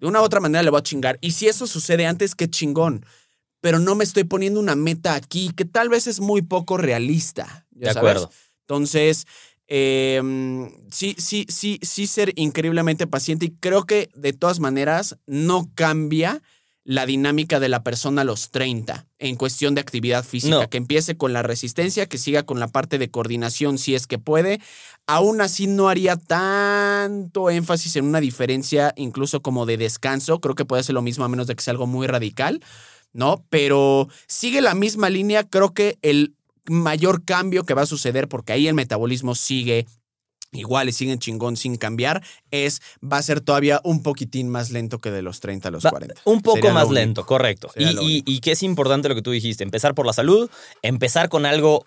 De 0.05 0.09
una 0.09 0.21
u 0.21 0.23
otra 0.23 0.39
manera 0.39 0.61
le 0.61 0.69
voy 0.69 0.77
a 0.77 0.83
chingar. 0.83 1.17
Y 1.19 1.31
si 1.31 1.47
eso 1.47 1.65
sucede 1.65 2.05
antes, 2.05 2.35
qué 2.35 2.47
chingón. 2.47 3.03
Pero 3.59 3.79
no 3.79 3.95
me 3.95 4.03
estoy 4.03 4.23
poniendo 4.23 4.59
una 4.59 4.75
meta 4.75 5.15
aquí 5.15 5.49
que 5.55 5.65
tal 5.65 5.89
vez 5.89 6.05
es 6.05 6.19
muy 6.19 6.43
poco 6.43 6.77
realista. 6.77 7.65
¿ya 7.71 7.87
De 7.87 7.93
sabes? 7.95 7.97
acuerdo. 7.97 8.31
Entonces, 8.67 9.25
eh, 9.67 10.21
sí, 10.91 11.15
sí, 11.17 11.47
sí, 11.49 11.79
sí 11.81 12.05
ser 12.05 12.33
increíblemente 12.35 13.07
paciente 13.07 13.47
y 13.47 13.55
creo 13.59 13.85
que 13.85 14.11
de 14.13 14.33
todas 14.33 14.59
maneras 14.59 15.17
no 15.25 15.71
cambia 15.73 16.43
la 16.87 17.07
dinámica 17.07 17.59
de 17.59 17.67
la 17.67 17.81
persona 17.83 18.21
a 18.21 18.25
los 18.25 18.51
30 18.51 19.07
en 19.17 19.35
cuestión 19.37 19.73
de 19.73 19.81
actividad 19.81 20.23
física, 20.23 20.55
No. 20.61 20.69
que 20.69 20.77
empiece 20.77 21.17
con 21.17 21.33
la 21.33 21.41
resistencia, 21.41 22.05
que 22.05 22.19
siga 22.19 22.43
con 22.43 22.59
la 22.59 22.67
parte 22.67 22.99
de 22.99 23.09
coordinación 23.09 23.79
si 23.79 23.95
es 23.95 24.05
que 24.05 24.19
puede. 24.19 24.61
Aún 25.07 25.41
así 25.41 25.65
no 25.65 25.89
haría 25.89 26.15
tanto 26.15 27.49
énfasis 27.49 27.95
en 27.95 28.05
una 28.05 28.21
diferencia 28.21 28.93
incluso 28.97 29.41
como 29.41 29.65
de 29.65 29.77
descanso, 29.77 30.39
creo 30.39 30.53
que 30.55 30.65
puede 30.65 30.83
ser 30.83 30.93
lo 30.93 31.01
mismo 31.01 31.25
a 31.25 31.27
menos 31.29 31.47
de 31.47 31.55
que 31.55 31.63
sea 31.63 31.71
algo 31.71 31.87
muy 31.87 32.05
radical, 32.05 32.61
¿no? 33.13 33.43
Pero 33.49 34.07
sigue 34.27 34.61
la 34.61 34.75
misma 34.75 35.09
línea, 35.09 35.43
creo 35.43 35.73
que 35.73 35.97
el 36.03 36.35
mayor 36.67 37.23
cambio 37.25 37.63
que 37.63 37.73
va 37.73 37.81
a 37.83 37.87
suceder, 37.87 38.27
porque 38.27 38.53
ahí 38.53 38.67
el 38.67 38.73
metabolismo 38.75 39.33
sigue 39.33 39.87
igual 40.55 40.89
y 40.89 40.91
siguen 40.91 41.19
chingón 41.19 41.57
sin 41.57 41.75
cambiar, 41.77 42.23
es 42.51 42.81
va 43.03 43.17
a 43.17 43.21
ser 43.23 43.41
todavía 43.41 43.81
un 43.83 44.01
poquitín 44.03 44.49
más 44.49 44.71
lento 44.71 44.99
que 44.99 45.11
de 45.11 45.21
los 45.21 45.39
30 45.39 45.67
a 45.67 45.71
los 45.71 45.85
Va- 45.85 45.91
40. 45.91 46.21
Un 46.25 46.41
poco 46.41 46.57
Sería 46.57 46.73
más 46.73 46.89
lento, 46.89 47.25
correcto. 47.25 47.69
Y, 47.75 48.23
y, 48.25 48.39
que 48.39 48.51
es 48.51 48.63
importante 48.63 49.09
lo 49.09 49.15
que 49.15 49.21
tú 49.21 49.31
dijiste, 49.31 49.63
empezar 49.63 49.93
por 49.95 50.05
la 50.05 50.13
salud, 50.13 50.49
empezar 50.81 51.29
con 51.29 51.45
algo 51.45 51.85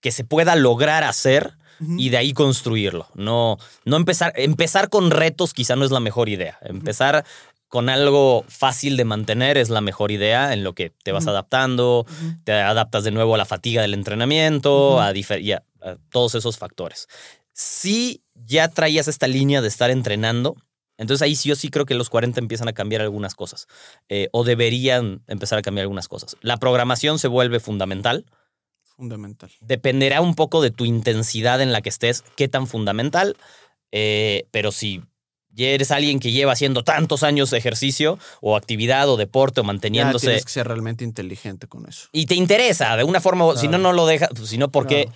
que 0.00 0.12
se 0.12 0.24
pueda 0.24 0.56
lograr 0.56 1.04
hacer 1.04 1.54
y 1.98 2.08
de 2.08 2.16
ahí 2.16 2.32
construirlo. 2.32 3.06
No, 3.14 3.58
no 3.84 3.96
empezar, 3.96 4.32
empezar 4.36 4.88
con 4.88 5.10
retos 5.10 5.52
quizá 5.52 5.76
no 5.76 5.84
es 5.84 5.90
la 5.90 6.00
mejor 6.00 6.28
idea. 6.30 6.58
Empezar 6.62 7.24
con 7.68 7.88
algo 7.90 8.44
fácil 8.48 8.96
de 8.96 9.04
mantener 9.04 9.58
es 9.58 9.68
la 9.68 9.80
mejor 9.82 10.10
idea 10.10 10.54
en 10.54 10.64
lo 10.64 10.72
que 10.74 10.92
te 11.02 11.12
vas 11.12 11.26
adaptando, 11.26 12.06
te 12.44 12.52
adaptas 12.52 13.04
de 13.04 13.10
nuevo 13.10 13.34
a 13.34 13.38
la 13.38 13.44
fatiga 13.44 13.82
del 13.82 13.92
entrenamiento, 13.92 14.92
Ujú. 14.92 15.00
a, 15.00 15.12
difer- 15.12 15.42
y 15.42 15.52
a- 15.52 15.64
a 15.82 15.96
todos 16.10 16.34
esos 16.36 16.56
factores. 16.56 17.08
Si 17.58 18.22
ya 18.34 18.68
traías 18.68 19.08
esta 19.08 19.26
línea 19.26 19.62
de 19.62 19.68
estar 19.68 19.90
entrenando, 19.90 20.56
entonces 20.98 21.22
ahí 21.22 21.34
sí 21.34 21.48
yo 21.48 21.56
sí 21.56 21.70
creo 21.70 21.86
que 21.86 21.94
los 21.94 22.10
40 22.10 22.38
empiezan 22.38 22.68
a 22.68 22.74
cambiar 22.74 23.00
algunas 23.00 23.34
cosas, 23.34 23.66
eh, 24.10 24.28
o 24.32 24.44
deberían 24.44 25.22
empezar 25.26 25.58
a 25.58 25.62
cambiar 25.62 25.84
algunas 25.84 26.06
cosas. 26.06 26.36
La 26.42 26.58
programación 26.58 27.18
se 27.18 27.28
vuelve 27.28 27.58
fundamental, 27.58 28.26
Fundamental. 28.84 29.50
dependerá 29.60 30.20
un 30.20 30.34
poco 30.34 30.60
de 30.60 30.70
tu 30.70 30.84
intensidad 30.84 31.62
en 31.62 31.72
la 31.72 31.80
que 31.80 31.88
estés, 31.88 32.24
qué 32.36 32.46
tan 32.46 32.66
fundamental, 32.66 33.38
eh, 33.90 34.44
pero 34.50 34.70
si 34.70 35.02
ya 35.48 35.68
eres 35.68 35.90
alguien 35.92 36.20
que 36.20 36.32
lleva 36.32 36.52
haciendo 36.52 36.84
tantos 36.84 37.22
años 37.22 37.48
de 37.50 37.56
ejercicio 37.56 38.18
o 38.42 38.54
actividad 38.56 39.08
o 39.08 39.16
deporte 39.16 39.60
o 39.60 39.62
Ya 39.62 39.66
manteniéndose 39.68 40.26
tienes 40.26 40.44
que 40.44 40.52
ser 40.52 40.68
realmente 40.68 41.04
inteligente 41.04 41.66
con 41.66 41.88
eso. 41.88 42.08
y 42.12 42.26
te 42.26 42.34
interesa 42.34 42.94
de 42.98 43.04
una 43.04 43.22
forma, 43.22 43.46
o 43.46 43.56
si 43.56 43.64
no, 43.66 43.78
Claro. 43.78 43.82
no 43.84 43.92
lo 43.94 44.06
dejas, 44.06 44.28
pues, 44.36 44.50
si 44.50 44.58
no, 44.58 44.70
¿por 44.70 44.86
qué? 44.86 45.08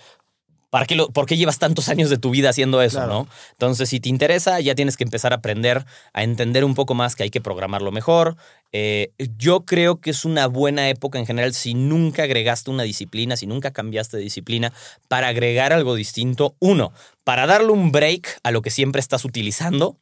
¿Para 0.71 0.87
qué, 0.87 0.95
lo- 0.95 1.09
¿Por 1.11 1.27
qué 1.27 1.37
llevas 1.37 1.59
tantos 1.59 1.89
años 1.89 2.11
de 2.11 2.17
tu 2.17 2.31
vida 2.31 2.51
haciendo 2.51 2.81
eso, 2.81 2.99
Claro. 2.99 3.13
no? 3.13 3.29
Entonces, 3.53 3.89
si 3.89 3.99
te 3.99 4.09
interesa, 4.09 4.61
ya 4.61 4.75
tienes 4.77 4.97
que 4.97 5.03
empezar 5.05 5.33
a 5.33 5.37
aprender 5.37 5.85
a 6.13 6.23
entender 6.23 6.65
un 6.65 6.75
poco 6.75 6.95
más 6.95 7.17
que 7.17 7.25
hay 7.25 7.31
que 7.31 7.41
programarlo 7.41 7.91
mejor. 7.91 8.37
Eh, 8.73 9.11
yo 9.37 9.65
creo 9.67 10.01
que 10.01 10.11
es 10.11 10.25
una 10.25 10.47
buena 10.47 10.89
época 10.89 11.19
en 11.19 11.27
general 11.27 11.55
si 11.55 11.75
nunca 11.75 12.23
agregaste 12.23 12.71
una 12.71 12.85
disciplina, 12.85 13.37
si 13.37 13.49
nunca 13.49 13.73
cambiaste 13.73 14.17
de 14.17 14.23
disciplina, 14.23 14.73
para 15.09 15.27
agregar 15.27 15.73
algo 15.73 15.97
distinto. 15.97 16.55
Uno, 16.61 16.93
para 17.25 17.47
darle 17.49 17.73
un 17.73 17.91
break 17.91 18.39
a 18.45 18.53
lo 18.53 18.63
que 18.63 18.71
siempre 18.71 19.01
estás 19.01 19.25
utilizando, 19.25 19.97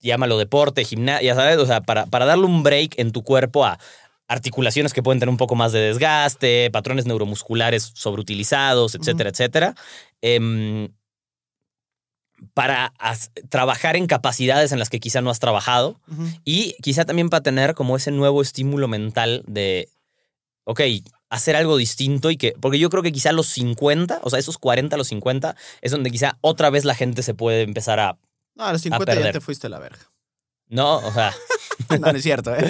llámalo 0.00 0.38
deporte, 0.38 0.84
gimnasia, 0.84 1.22
ya 1.22 1.34
sabes, 1.34 1.58
o 1.58 1.66
sea, 1.66 1.80
para, 1.80 2.06
para 2.06 2.24
darle 2.26 2.44
un 2.46 2.62
break 2.62 2.98
en 2.98 3.12
tu 3.12 3.22
cuerpo 3.22 3.64
a 3.64 3.78
articulaciones 4.28 4.92
que 4.92 5.02
pueden 5.02 5.18
tener 5.18 5.30
un 5.30 5.38
poco 5.38 5.54
más 5.56 5.72
de 5.72 5.80
desgaste, 5.80 6.70
patrones 6.70 7.06
neuromusculares 7.06 7.90
sobreutilizados, 7.94 8.94
etcétera, 8.94 9.30
etcétera. 9.30 9.74
Em, 10.20 10.90
para 12.54 12.92
trabajar 13.48 13.96
en 13.96 14.06
capacidades 14.06 14.70
en 14.70 14.78
las 14.78 14.90
que 14.90 15.00
quizá 15.00 15.20
no 15.20 15.30
has 15.30 15.40
trabajado 15.40 15.98
y 16.44 16.74
quizá 16.82 17.04
también 17.04 17.30
para 17.30 17.42
tener 17.42 17.74
como 17.74 17.96
ese 17.96 18.12
nuevo 18.12 18.42
estímulo 18.42 18.86
mental 18.86 19.42
de, 19.48 19.88
ok, 20.64 20.82
hacer 21.30 21.56
algo 21.56 21.76
distinto 21.76 22.30
y 22.30 22.36
que, 22.36 22.54
porque 22.60 22.78
yo 22.78 22.90
creo 22.90 23.02
que 23.02 23.10
quizá 23.12 23.32
los 23.32 23.48
50, 23.48 24.20
o 24.22 24.30
sea, 24.30 24.38
esos 24.38 24.56
40 24.58 24.94
a 24.94 24.98
los 24.98 25.08
50, 25.08 25.56
es 25.80 25.90
donde 25.90 26.10
quizá 26.10 26.38
otra 26.40 26.70
vez 26.70 26.84
la 26.84 26.94
gente 26.94 27.22
se 27.22 27.34
puede 27.34 27.62
empezar 27.62 27.98
a, 27.98 28.18
No, 28.54 28.66
a 28.66 28.72
los 28.72 28.82
50 28.82 29.12
ya 29.12 29.16
perder. 29.16 29.32
te 29.32 29.40
fuiste 29.40 29.66
a 29.66 29.70
la 29.70 29.78
verga. 29.80 30.08
¿No? 30.68 30.96
O 30.98 31.12
sea... 31.12 31.34
No, 31.90 31.98
no 32.12 32.18
es 32.18 32.22
cierto, 32.22 32.54
¿eh? 32.54 32.68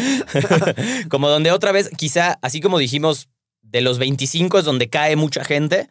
como 1.11 1.29
donde 1.29 1.51
otra 1.51 1.73
vez, 1.73 1.91
quizá, 1.97 2.39
así 2.43 2.61
como 2.61 2.79
dijimos, 2.79 3.29
de 3.63 3.81
los 3.81 3.99
25 3.99 4.59
es 4.61 4.65
donde 4.65 4.89
cae 4.91 5.17
mucha 5.17 5.45
gente, 5.45 5.89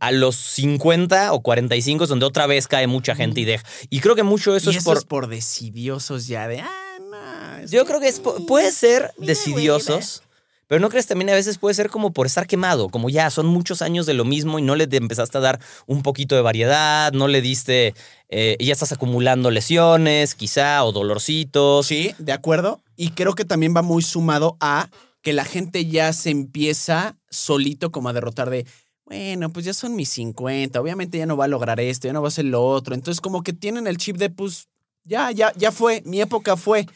a 0.00 0.10
los 0.12 0.36
50 0.36 1.32
o 1.32 1.42
45 1.42 2.04
es 2.04 2.08
donde 2.08 2.24
otra 2.24 2.46
vez 2.46 2.68
cae 2.68 2.86
mucha 2.86 3.14
gente 3.14 3.40
y 3.40 3.44
deja. 3.44 3.64
Y 3.90 4.00
creo 4.00 4.14
que 4.14 4.22
mucho 4.22 4.54
eso 4.56 4.70
y 4.70 4.76
es 4.76 4.82
eso 4.82 4.90
por... 4.90 4.98
es 4.98 5.04
por 5.04 5.26
decidiosos 5.28 6.28
ya 6.28 6.46
de, 6.48 6.60
ah, 6.60 6.98
no. 7.00 7.66
Yo 7.66 7.82
que- 7.82 7.88
creo 7.88 8.00
que 8.00 8.08
es, 8.08 8.20
puede 8.20 8.70
ser 8.70 9.12
decidiosos, 9.18 10.22
pero 10.68 10.80
no 10.80 10.88
crees 10.88 11.06
también 11.06 11.30
a 11.30 11.34
veces 11.34 11.58
puede 11.58 11.74
ser 11.74 11.90
como 11.90 12.12
por 12.12 12.26
estar 12.26 12.46
quemado, 12.46 12.88
como 12.88 13.10
ya 13.10 13.30
son 13.30 13.46
muchos 13.46 13.82
años 13.82 14.06
de 14.06 14.14
lo 14.14 14.24
mismo 14.24 14.58
y 14.58 14.62
no 14.62 14.76
le 14.76 14.88
empezaste 14.90 15.38
a 15.38 15.40
dar 15.40 15.60
un 15.86 16.02
poquito 16.02 16.34
de 16.34 16.42
variedad, 16.42 17.12
no 17.12 17.28
le 17.28 17.40
diste, 17.40 17.94
eh, 18.28 18.56
ya 18.58 18.72
estás 18.72 18.92
acumulando 18.92 19.50
lesiones, 19.50 20.34
quizá, 20.34 20.84
o 20.84 20.92
dolorcitos. 20.92 21.86
Sí, 21.86 22.14
de 22.18 22.32
acuerdo. 22.32 22.80
Y 22.96 23.10
creo 23.10 23.34
que 23.34 23.44
también 23.44 23.74
va 23.76 23.82
muy 23.82 24.02
sumado 24.02 24.56
a 24.60 24.88
que 25.22 25.32
la 25.32 25.44
gente 25.44 25.86
ya 25.86 26.12
se 26.12 26.30
empieza 26.30 27.16
solito 27.30 27.92
como 27.92 28.08
a 28.08 28.12
derrotar 28.12 28.50
de, 28.50 28.66
bueno, 29.04 29.52
pues 29.52 29.64
ya 29.64 29.74
son 29.74 29.94
mis 29.94 30.08
50, 30.10 30.80
obviamente 30.80 31.18
ya 31.18 31.26
no 31.26 31.36
va 31.36 31.44
a 31.44 31.48
lograr 31.48 31.80
esto, 31.80 32.08
ya 32.08 32.12
no 32.12 32.22
va 32.22 32.28
a 32.28 32.28
hacer 32.28 32.44
lo 32.44 32.64
otro. 32.64 32.94
Entonces 32.94 33.20
como 33.20 33.42
que 33.42 33.52
tienen 33.52 33.86
el 33.86 33.98
chip 33.98 34.16
de, 34.16 34.30
pues, 34.30 34.68
ya, 35.04 35.30
ya, 35.30 35.52
ya 35.56 35.72
fue, 35.72 36.02
mi 36.04 36.20
época 36.20 36.56
fue. 36.56 36.86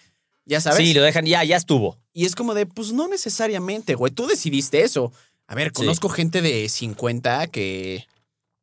Ya 0.47 0.61
sabes. 0.61 0.79
Sí, 0.79 0.95
lo 0.95 1.03
dejan, 1.03 1.27
ya, 1.27 1.43
ya 1.45 1.57
estuvo. 1.57 1.99
Y 2.13 2.25
es 2.25 2.35
como 2.35 2.55
de, 2.55 2.67
pues 2.67 2.93
no 2.93 3.09
necesariamente, 3.09 3.95
güey. 3.95 4.13
Tú 4.13 4.27
decidiste 4.27 4.83
eso. 4.83 5.13
A 5.49 5.55
ver, 5.55 5.73
conozco 5.73 6.09
gente 6.09 6.41
de 6.43 6.69
50 6.69 7.49
que. 7.49 8.07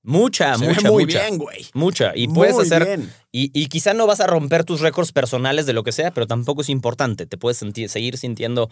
Mucha, 0.05 0.55
se 0.57 0.67
ve 0.67 0.73
mucha, 0.73 0.91
muy 0.91 1.05
mucha. 1.05 1.21
bien, 1.21 1.37
güey. 1.37 1.65
Mucha. 1.73 2.11
Y 2.15 2.27
puedes 2.27 2.55
Muy 2.55 2.65
hacer. 2.65 2.85
bien. 2.85 3.13
Y, 3.31 3.51
y 3.57 3.67
quizá 3.67 3.93
no 3.93 4.05
vas 4.05 4.19
a 4.19 4.27
romper 4.27 4.65
tus 4.65 4.81
récords 4.81 5.13
personales 5.13 5.65
de 5.65 5.71
lo 5.71 5.83
que 5.83 5.93
sea, 5.93 6.11
pero 6.11 6.27
tampoco 6.27 6.61
es 6.61 6.67
importante. 6.69 7.25
Te 7.25 7.37
puedes 7.37 7.57
sentir- 7.61 7.87
seguir 7.87 8.17
sintiendo 8.17 8.69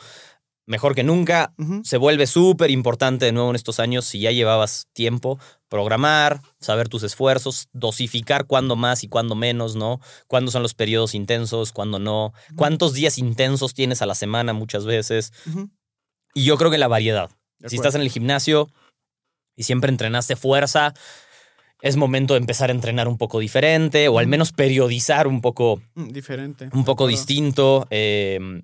mejor 0.68 0.94
que 0.94 1.04
nunca. 1.04 1.54
Se 1.84 1.96
vuelve 1.98 2.28
súper 2.28 2.70
importante 2.70 3.26
de 3.26 3.32
nuevo 3.32 3.50
en 3.50 3.56
estos 3.56 3.80
años 3.80 4.04
si 4.06 4.20
ya 4.20 4.32
llevabas 4.32 4.88
tiempo. 4.94 5.40
Programar, 5.72 6.42
saber 6.60 6.90
tus 6.90 7.02
esfuerzos, 7.04 7.70
dosificar 7.72 8.46
cuándo 8.46 8.76
más 8.76 9.06
y 9.06 9.08
cuándo 9.08 9.36
menos, 9.36 9.78
¿no? 9.78 10.02
Cuándo 10.28 10.52
son 10.52 10.64
los 10.64 10.74
periodos 10.74 11.16
intensos, 11.16 11.72
cuándo 11.72 11.98
no. 11.98 12.34
Cuántos 12.58 12.92
días 12.92 13.18
intensos 13.18 13.74
tienes 13.74 14.02
a 14.02 14.06
la 14.06 14.14
semana 14.14 14.52
muchas 14.52 14.86
veces. 14.86 15.32
Y 16.34 16.44
yo 16.44 16.58
creo 16.58 16.72
que 16.72 16.78
la 16.78 16.90
variedad. 16.90 17.30
Si 17.68 17.78
estás 17.78 17.96
en 17.96 18.02
el 18.02 18.10
gimnasio 18.10 18.70
y 19.56 19.64
siempre 19.64 19.90
entrenaste 19.92 20.36
fuerza, 20.36 20.94
es 21.82 21.96
momento 21.96 22.34
de 22.34 22.42
empezar 22.42 22.70
a 22.70 22.74
entrenar 22.74 23.08
un 23.08 23.18
poco 23.18 23.40
diferente 23.40 24.10
o 24.10 24.20
al 24.20 24.28
menos 24.28 24.52
periodizar 24.52 25.26
un 25.26 25.40
poco, 25.40 25.82
Mm, 25.96 26.10
Diferente. 26.10 26.70
un 26.74 26.84
poco 26.84 27.08
distinto. 27.08 27.88
Eh, 27.92 28.62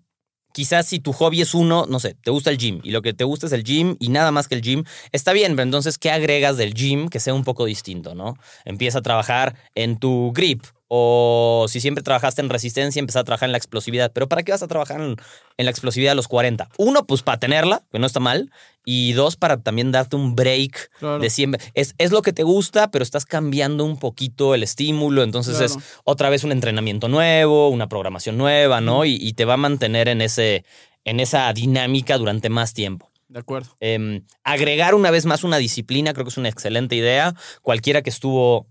quizás 0.53 0.87
si 0.87 0.99
tu 0.99 1.13
hobby 1.13 1.41
es 1.41 1.53
uno, 1.53 1.85
no 1.87 1.99
sé, 1.99 2.15
te 2.15 2.31
gusta 2.31 2.49
el 2.49 2.57
gym 2.57 2.81
y 2.83 2.91
lo 2.91 3.01
que 3.01 3.13
te 3.13 3.23
gusta 3.23 3.47
es 3.47 3.53
el 3.53 3.63
gym 3.63 3.95
y 3.99 4.09
nada 4.09 4.31
más 4.31 4.47
que 4.47 4.55
el 4.55 4.61
gym, 4.61 4.83
está 5.11 5.33
bien, 5.33 5.55
pero 5.55 5.63
entonces, 5.63 5.97
¿qué 5.97 6.11
agregas 6.11 6.57
del 6.57 6.73
gym 6.73 7.09
que 7.09 7.19
sea 7.19 7.33
un 7.33 7.43
poco 7.43 7.65
distinto, 7.65 8.15
no? 8.15 8.37
Empieza 8.65 8.99
a 8.99 9.01
trabajar 9.01 9.55
en 9.75 9.97
tu 9.97 10.31
grip 10.33 10.63
o 10.89 11.65
si 11.67 11.81
siempre 11.81 12.03
trabajaste 12.03 12.41
en 12.41 12.49
resistencia, 12.49 12.99
empieza 12.99 13.19
a 13.19 13.23
trabajar 13.23 13.47
en 13.47 13.51
la 13.51 13.57
explosividad. 13.57 14.11
¿Pero 14.13 14.27
para 14.29 14.43
qué 14.43 14.51
vas 14.53 14.63
a 14.63 14.67
trabajar 14.67 15.01
en, 15.01 15.15
en 15.57 15.65
la 15.65 15.71
explosividad 15.71 16.13
a 16.13 16.15
los 16.15 16.27
40? 16.27 16.69
Uno, 16.77 17.05
pues 17.05 17.23
para 17.23 17.39
tenerla, 17.39 17.83
que 17.91 17.99
no 17.99 18.05
está 18.07 18.19
mal. 18.19 18.51
Y 18.85 19.11
dos, 19.13 19.35
para 19.35 19.57
también 19.57 19.91
darte 19.91 20.15
un 20.15 20.33
break 20.35 20.89
Claro. 20.99 21.19
de 21.19 21.29
siempre. 21.29 21.61
Es, 21.73 21.93
es 21.97 22.11
lo 22.11 22.21
que 22.21 22.31
te 22.31 22.43
gusta, 22.43 22.89
pero 22.89 23.03
estás 23.03 23.25
cambiando 23.25 23.83
un 23.83 23.97
poquito 23.99 24.55
el 24.55 24.63
estímulo. 24.63 25.23
Entonces 25.23 25.59
es 25.59 25.77
otra 26.05 26.29
vez 26.29 26.45
un 26.45 26.53
entrenamiento 26.53 27.09
nuevo, 27.09 27.67
una 27.67 27.89
programación 27.89 28.37
nueva, 28.37 28.79
¿no? 28.79 29.03
Y, 29.03 29.15
y 29.19 29.33
te 29.33 29.43
va 29.43 29.55
a 29.55 29.57
mantener 29.57 30.07
en, 30.07 30.21
ese, 30.21 30.63
en 31.03 31.19
esa 31.19 31.51
dinámica 31.51 32.17
durante 32.17 32.47
más 32.49 32.73
tiempo. 32.73 33.11
De 33.27 33.39
acuerdo. 33.39 33.75
Em, 33.81 34.23
agregar 34.45 34.95
una 34.95 35.11
vez 35.11 35.25
más 35.25 35.43
una 35.43 35.57
disciplina 35.57 36.13
creo 36.13 36.23
que 36.23 36.29
es 36.29 36.37
una 36.37 36.47
excelente 36.47 36.95
idea. 36.95 37.35
Cualquiera 37.61 38.01
que 38.01 38.09
estuvo 38.09 38.67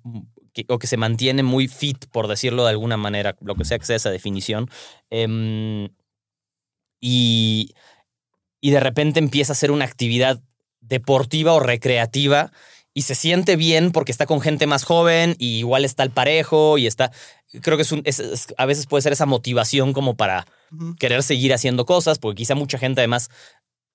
que- 0.57 0.64
o 0.72 0.78
que 0.78 0.86
se 0.86 0.96
mantiene 0.96 1.42
muy 1.42 1.68
fit, 1.68 2.07
por 2.11 2.28
decirlo 2.28 2.64
de 2.64 2.70
alguna 2.70 2.96
manera, 2.96 3.36
lo 3.40 3.54
que 3.57 3.64
sea 3.66 3.78
que 3.78 3.84
sea 3.84 3.96
esa 3.96 4.11
definición, 4.11 4.70
em, 5.11 5.90
y, 7.00 7.74
y 8.61 8.70
de 8.70 8.80
repente 8.80 9.18
empieza 9.20 9.52
a 9.52 9.54
hacer 9.54 9.70
una 9.70 9.84
actividad 9.84 10.40
deportiva 10.80 11.52
o 11.52 11.61
recreativa 11.61 12.52
y 12.94 13.02
se 13.02 13.14
siente 13.14 13.57
bien 13.57 13.92
porque 13.92 14.12
está 14.12 14.24
con 14.24 14.40
gente 14.40 14.66
más 14.66 14.84
joven 14.84 15.36
y 15.38 15.59
igual 15.59 15.84
está 15.84 16.02
al 16.02 16.11
parejo 16.11 16.78
y 16.78 16.86
está, 16.86 17.12
creo 17.61 17.76
que 17.76 17.82
es 17.82 17.92
un, 17.92 18.00
es- 18.07 18.20
es- 18.20 18.54
a 18.57 18.64
veces 18.64 18.86
puede 18.86 19.02
ser 19.02 19.12
esa 19.12 19.26
motivación 19.26 19.92
como 19.92 20.16
para 20.16 20.46
querer 20.98 21.22
seguir 21.22 21.52
haciendo 21.52 21.84
cosas, 21.84 22.18
porque 22.18 22.38
quizá 22.38 22.54
mucha 22.54 22.78
gente 22.78 23.02
además, 23.02 23.28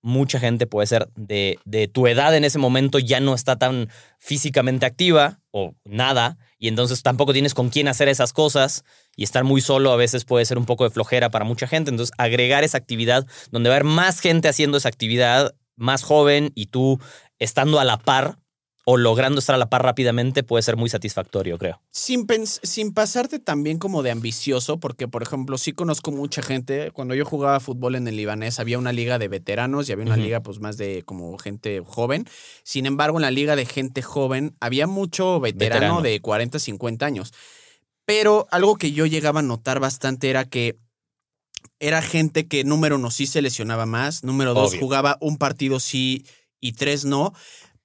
mucha 0.03 0.39
gente 0.39 0.67
puede 0.67 0.87
ser 0.87 1.09
de, 1.15 1.57
de 1.65 1.87
tu 1.87 2.05
edad 2.07 2.35
en 2.35 2.43
ese 2.43 2.59
momento 2.59 2.99
ya 2.99 3.19
no 3.19 3.33
está 3.33 3.55
tan 3.57 3.89
físicamente 4.19 4.85
activa 4.85 5.39
o 5.51 5.73
nada, 5.85 6.37
y 6.61 6.67
entonces 6.67 7.01
tampoco 7.01 7.33
tienes 7.33 7.55
con 7.55 7.69
quién 7.69 7.87
hacer 7.87 8.07
esas 8.07 8.33
cosas, 8.33 8.85
y 9.17 9.23
estar 9.23 9.43
muy 9.43 9.61
solo 9.61 9.91
a 9.91 9.95
veces 9.95 10.25
puede 10.25 10.45
ser 10.45 10.59
un 10.59 10.65
poco 10.65 10.83
de 10.83 10.91
flojera 10.91 11.31
para 11.31 11.43
mucha 11.43 11.65
gente, 11.67 11.89
entonces 11.89 12.13
agregar 12.19 12.63
esa 12.63 12.77
actividad 12.77 13.25
donde 13.49 13.69
va 13.69 13.75
a 13.75 13.77
haber 13.79 13.91
más 13.91 14.19
gente 14.19 14.47
haciendo 14.47 14.77
esa 14.77 14.87
actividad, 14.87 15.55
más 15.75 16.03
joven, 16.03 16.51
y 16.53 16.67
tú 16.67 16.99
estando 17.39 17.79
a 17.79 17.83
la 17.83 17.97
par 17.97 18.37
o 18.83 18.97
logrando 18.97 19.39
estar 19.39 19.53
a 19.53 19.57
la 19.59 19.69
par 19.69 19.83
rápidamente 19.83 20.41
puede 20.43 20.63
ser 20.63 20.75
muy 20.75 20.89
satisfactorio, 20.89 21.57
creo. 21.59 21.79
Sin, 21.91 22.25
pens- 22.25 22.59
sin 22.63 22.93
pasarte 22.93 23.37
también 23.37 23.77
como 23.77 24.01
de 24.01 24.09
ambicioso, 24.11 24.79
porque 24.79 25.07
por 25.07 25.21
ejemplo, 25.21 25.57
sí 25.59 25.71
conozco 25.71 26.11
mucha 26.11 26.41
gente. 26.41 26.89
Cuando 26.91 27.13
yo 27.13 27.23
jugaba 27.23 27.59
fútbol 27.59 27.93
en 27.95 28.07
el 28.07 28.15
libanés, 28.15 28.59
había 28.59 28.79
una 28.79 28.91
liga 28.91 29.19
de 29.19 29.27
veteranos 29.27 29.87
y 29.87 29.91
había 29.91 30.05
una 30.05 30.17
liga 30.17 30.39
pues 30.41 30.59
más 30.59 30.77
de 30.77 31.03
como 31.03 31.37
gente 31.37 31.81
joven. 31.85 32.25
Sin 32.63 32.85
embargo, 32.87 33.17
en 33.19 33.21
la 33.21 33.31
liga 33.31 33.55
de 33.55 33.65
gente 33.67 34.01
joven 34.01 34.55
había 34.59 34.87
mucho 34.87 35.39
veterano, 35.39 35.97
Veterano. 35.97 36.01
de 36.01 36.19
40, 36.19 36.57
50 36.59 37.05
años. 37.05 37.33
Pero 38.05 38.47
algo 38.49 38.77
que 38.77 38.91
yo 38.93 39.05
llegaba 39.05 39.41
a 39.41 39.43
notar 39.43 39.79
bastante 39.79 40.29
era 40.31 40.45
que 40.45 40.79
era 41.79 42.01
gente 42.01 42.47
que 42.47 42.63
número 42.63 42.95
uno 42.95 43.11
sí 43.11 43.25
se 43.27 43.41
lesionaba 43.41 43.85
más, 43.85 44.23
número 44.23 44.53
dos 44.53 44.71
Obvio. 44.71 44.79
jugaba 44.81 45.17
un 45.21 45.37
partido 45.37 45.79
sí 45.79 46.25
y 46.59 46.73
tres 46.73 47.05
no. 47.05 47.33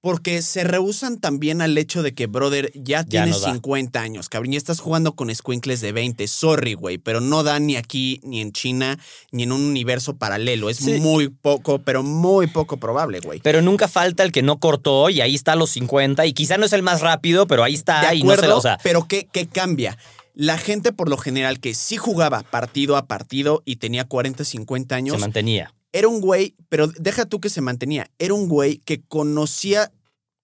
Porque 0.07 0.41
se 0.41 0.63
rehusan 0.63 1.19
también 1.19 1.61
al 1.61 1.77
hecho 1.77 2.05
de 2.05 2.15
que, 2.15 2.27
brother, 2.27 2.71
ya 2.77 3.03
tienes 3.03 3.31
no 3.31 3.41
da. 3.41 3.53
50 3.55 4.01
años, 4.01 4.29
cabrón, 4.29 4.53
y 4.53 4.57
estás 4.57 4.79
jugando 4.79 5.17
con 5.17 5.35
squinkles 5.35 5.81
de 5.81 5.91
20. 5.91 6.29
Sorry, 6.29 6.75
güey, 6.75 6.99
pero 6.99 7.21
no 7.21 7.43
da 7.43 7.59
ni 7.59 7.75
aquí, 7.75 8.21
ni 8.23 8.41
en 8.41 8.53
China, 8.53 9.01
ni 9.33 9.43
en 9.43 9.51
un 9.51 9.63
universo 9.63 10.17
paralelo. 10.17 10.71
Es 10.71 10.77
Sí. 10.77 11.01
muy 11.01 11.29
poco, 11.29 11.81
pero 11.81 12.05
muy 12.05 12.47
poco 12.47 12.77
probable, 12.77 13.19
güey. 13.19 13.41
Pero 13.41 13.63
nunca 13.63 13.89
falta 13.89 14.23
el 14.23 14.31
que 14.31 14.43
no 14.43 14.61
cortó 14.61 15.11
y 15.11 15.21
ahí 15.21 15.35
está 15.35 15.55
a 15.55 15.57
los 15.57 15.71
50 15.71 16.25
y 16.25 16.33
quizá 16.35 16.57
no 16.57 16.67
es 16.67 16.73
el 16.73 16.85
más 16.85 17.01
rápido, 17.01 17.49
pero 17.49 17.65
ahí 17.65 17.75
está 17.75 18.09
De 18.11 18.15
y 18.15 18.23
no 18.23 18.29
se 18.29 18.35
acuerdo, 18.35 18.49
la- 18.51 18.57
o 18.59 18.61
sea, 18.61 18.79
pero 18.85 19.09
¿qué, 19.09 19.27
¿qué 19.33 19.49
cambia? 19.49 19.99
La 20.35 20.57
gente, 20.57 20.93
por 20.93 21.09
lo 21.09 21.17
general, 21.17 21.59
que 21.59 21.75
sí 21.75 21.97
jugaba 21.97 22.43
partido 22.43 22.97
a 22.97 23.07
partido 23.07 23.63
y 23.65 23.77
tenía 23.77 24.05
40, 24.05 24.45
50 24.45 24.95
se 24.95 24.99
años, 24.99 25.19
mantenía. 25.19 25.73
era 25.93 26.09
un 26.09 26.21
güey, 26.21 26.55
pero 26.69 26.89
deja 26.89 27.25
tú 27.25 27.41
que 27.41 27.49
se 27.49 27.63
mantenía, 27.63 28.11
era 28.19 28.35
un 28.35 28.47
güey 28.49 28.77
que 28.85 29.01
conocía 29.01 29.91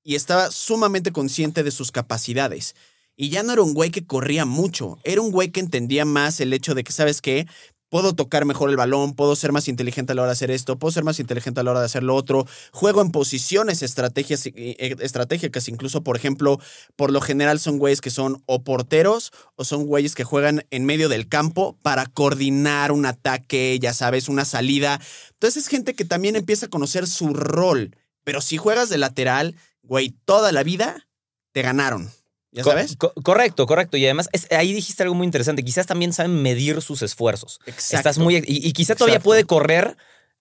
y 0.04 0.14
estaba 0.14 0.50
sumamente 0.50 1.12
consciente 1.12 1.62
de 1.62 1.70
sus 1.70 1.92
capacidades. 1.92 2.74
Y 3.16 3.28
ya 3.28 3.42
no 3.42 3.52
era 3.52 3.62
un 3.62 3.74
güey 3.74 3.90
que 3.90 4.06
corría 4.06 4.44
mucho, 4.44 4.98
era 5.04 5.20
un 5.20 5.30
güey 5.30 5.50
que 5.50 5.60
entendía 5.60 6.04
más 6.04 6.40
el 6.40 6.52
hecho 6.52 6.74
de 6.74 6.82
que, 6.82 6.92
¿sabes 6.92 7.20
qué? 7.20 7.46
Puedo 7.90 8.14
tocar 8.14 8.46
mejor 8.46 8.70
el 8.70 8.76
balón, 8.78 9.12
puedo 9.14 9.36
ser 9.36 9.52
más 9.52 9.68
inteligente 9.68 10.12
a 10.12 10.14
la 10.14 10.22
hora 10.22 10.30
de 10.30 10.32
hacer 10.32 10.50
esto, 10.50 10.78
puedo 10.78 10.92
ser 10.92 11.04
más 11.04 11.20
inteligente 11.20 11.60
a 11.60 11.62
la 11.62 11.72
hora 11.72 11.80
de 11.80 11.86
hacer 11.86 12.02
lo 12.02 12.14
otro. 12.14 12.46
Juego 12.72 13.02
en 13.02 13.10
posiciones 13.10 13.82
estrategias, 13.82 14.46
eh, 14.46 14.96
estratégicas, 15.00 15.68
incluso, 15.68 16.02
por 16.02 16.16
ejemplo, 16.16 16.58
por 16.96 17.12
lo 17.12 17.20
general 17.20 17.60
son 17.60 17.78
güeyes 17.78 18.00
que 18.00 18.08
son 18.08 18.42
o 18.46 18.64
porteros 18.64 19.30
o 19.56 19.64
son 19.66 19.84
güeyes 19.84 20.14
que 20.14 20.24
juegan 20.24 20.64
en 20.70 20.86
medio 20.86 21.10
del 21.10 21.28
campo 21.28 21.76
para 21.82 22.06
coordinar 22.06 22.92
un 22.92 23.04
ataque, 23.04 23.78
ya 23.78 23.92
sabes, 23.92 24.30
una 24.30 24.46
salida. 24.46 24.98
Entonces 25.32 25.64
es 25.64 25.68
gente 25.68 25.92
que 25.92 26.06
también 26.06 26.34
empieza 26.34 26.66
a 26.66 26.70
conocer 26.70 27.06
su 27.06 27.34
rol. 27.34 27.94
Pero 28.24 28.40
si 28.40 28.56
juegas 28.56 28.88
de 28.88 28.96
lateral, 28.98 29.54
güey, 29.92 30.14
toda 30.24 30.52
la 30.52 30.62
vida 30.62 31.06
te 31.52 31.60
ganaron. 31.60 32.10
¿Ya 32.50 32.64
sabes? 32.64 32.96
co- 32.96 33.12
correcto, 33.22 33.66
correcto. 33.66 33.96
Y 33.98 34.04
además, 34.06 34.28
es- 34.32 34.50
ahí 34.52 34.72
dijiste 34.72 35.02
algo 35.02 35.14
muy 35.14 35.26
interesante. 35.26 35.62
Quizás 35.62 35.86
también 35.86 36.12
saben 36.14 36.40
medir 36.42 36.80
sus 36.80 37.02
esfuerzos. 37.02 37.60
Exacto. 37.66 37.96
Estás 37.96 38.18
muy. 38.18 38.36
Y, 38.36 38.66
y 38.66 38.72
quizá 38.72 38.94
todavía 38.94 39.16
Exacto. 39.16 39.24
puede 39.28 39.44
correr 39.44 39.96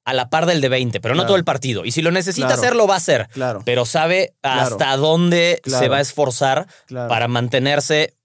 a 0.06 0.14
la 0.14 0.30
par 0.30 0.45
del 0.45 0.62
de 0.62 0.70
20, 0.70 0.99
pero 1.02 1.16
no 1.16 1.26
todo 1.26 1.36
el 1.36 1.43
partido. 1.43 1.84
Y 1.86 1.91
si 1.91 2.02
lo 2.02 2.12
necesita 2.12 2.47
Claro. 2.47 2.62
hacer, 2.62 2.76
lo 2.76 2.88
va 2.88 2.93
a 2.95 2.97
hacer. 2.97 3.28
Claro, 3.34 3.62
Pero 3.66 3.86
sabe 3.86 4.34
hasta 4.41 4.95
dónde 4.97 5.62
se 5.66 5.88
va 5.89 5.97
a 5.97 6.02
esforzar 6.02 6.68
para 6.89 7.28
mantenerse. 7.28 8.16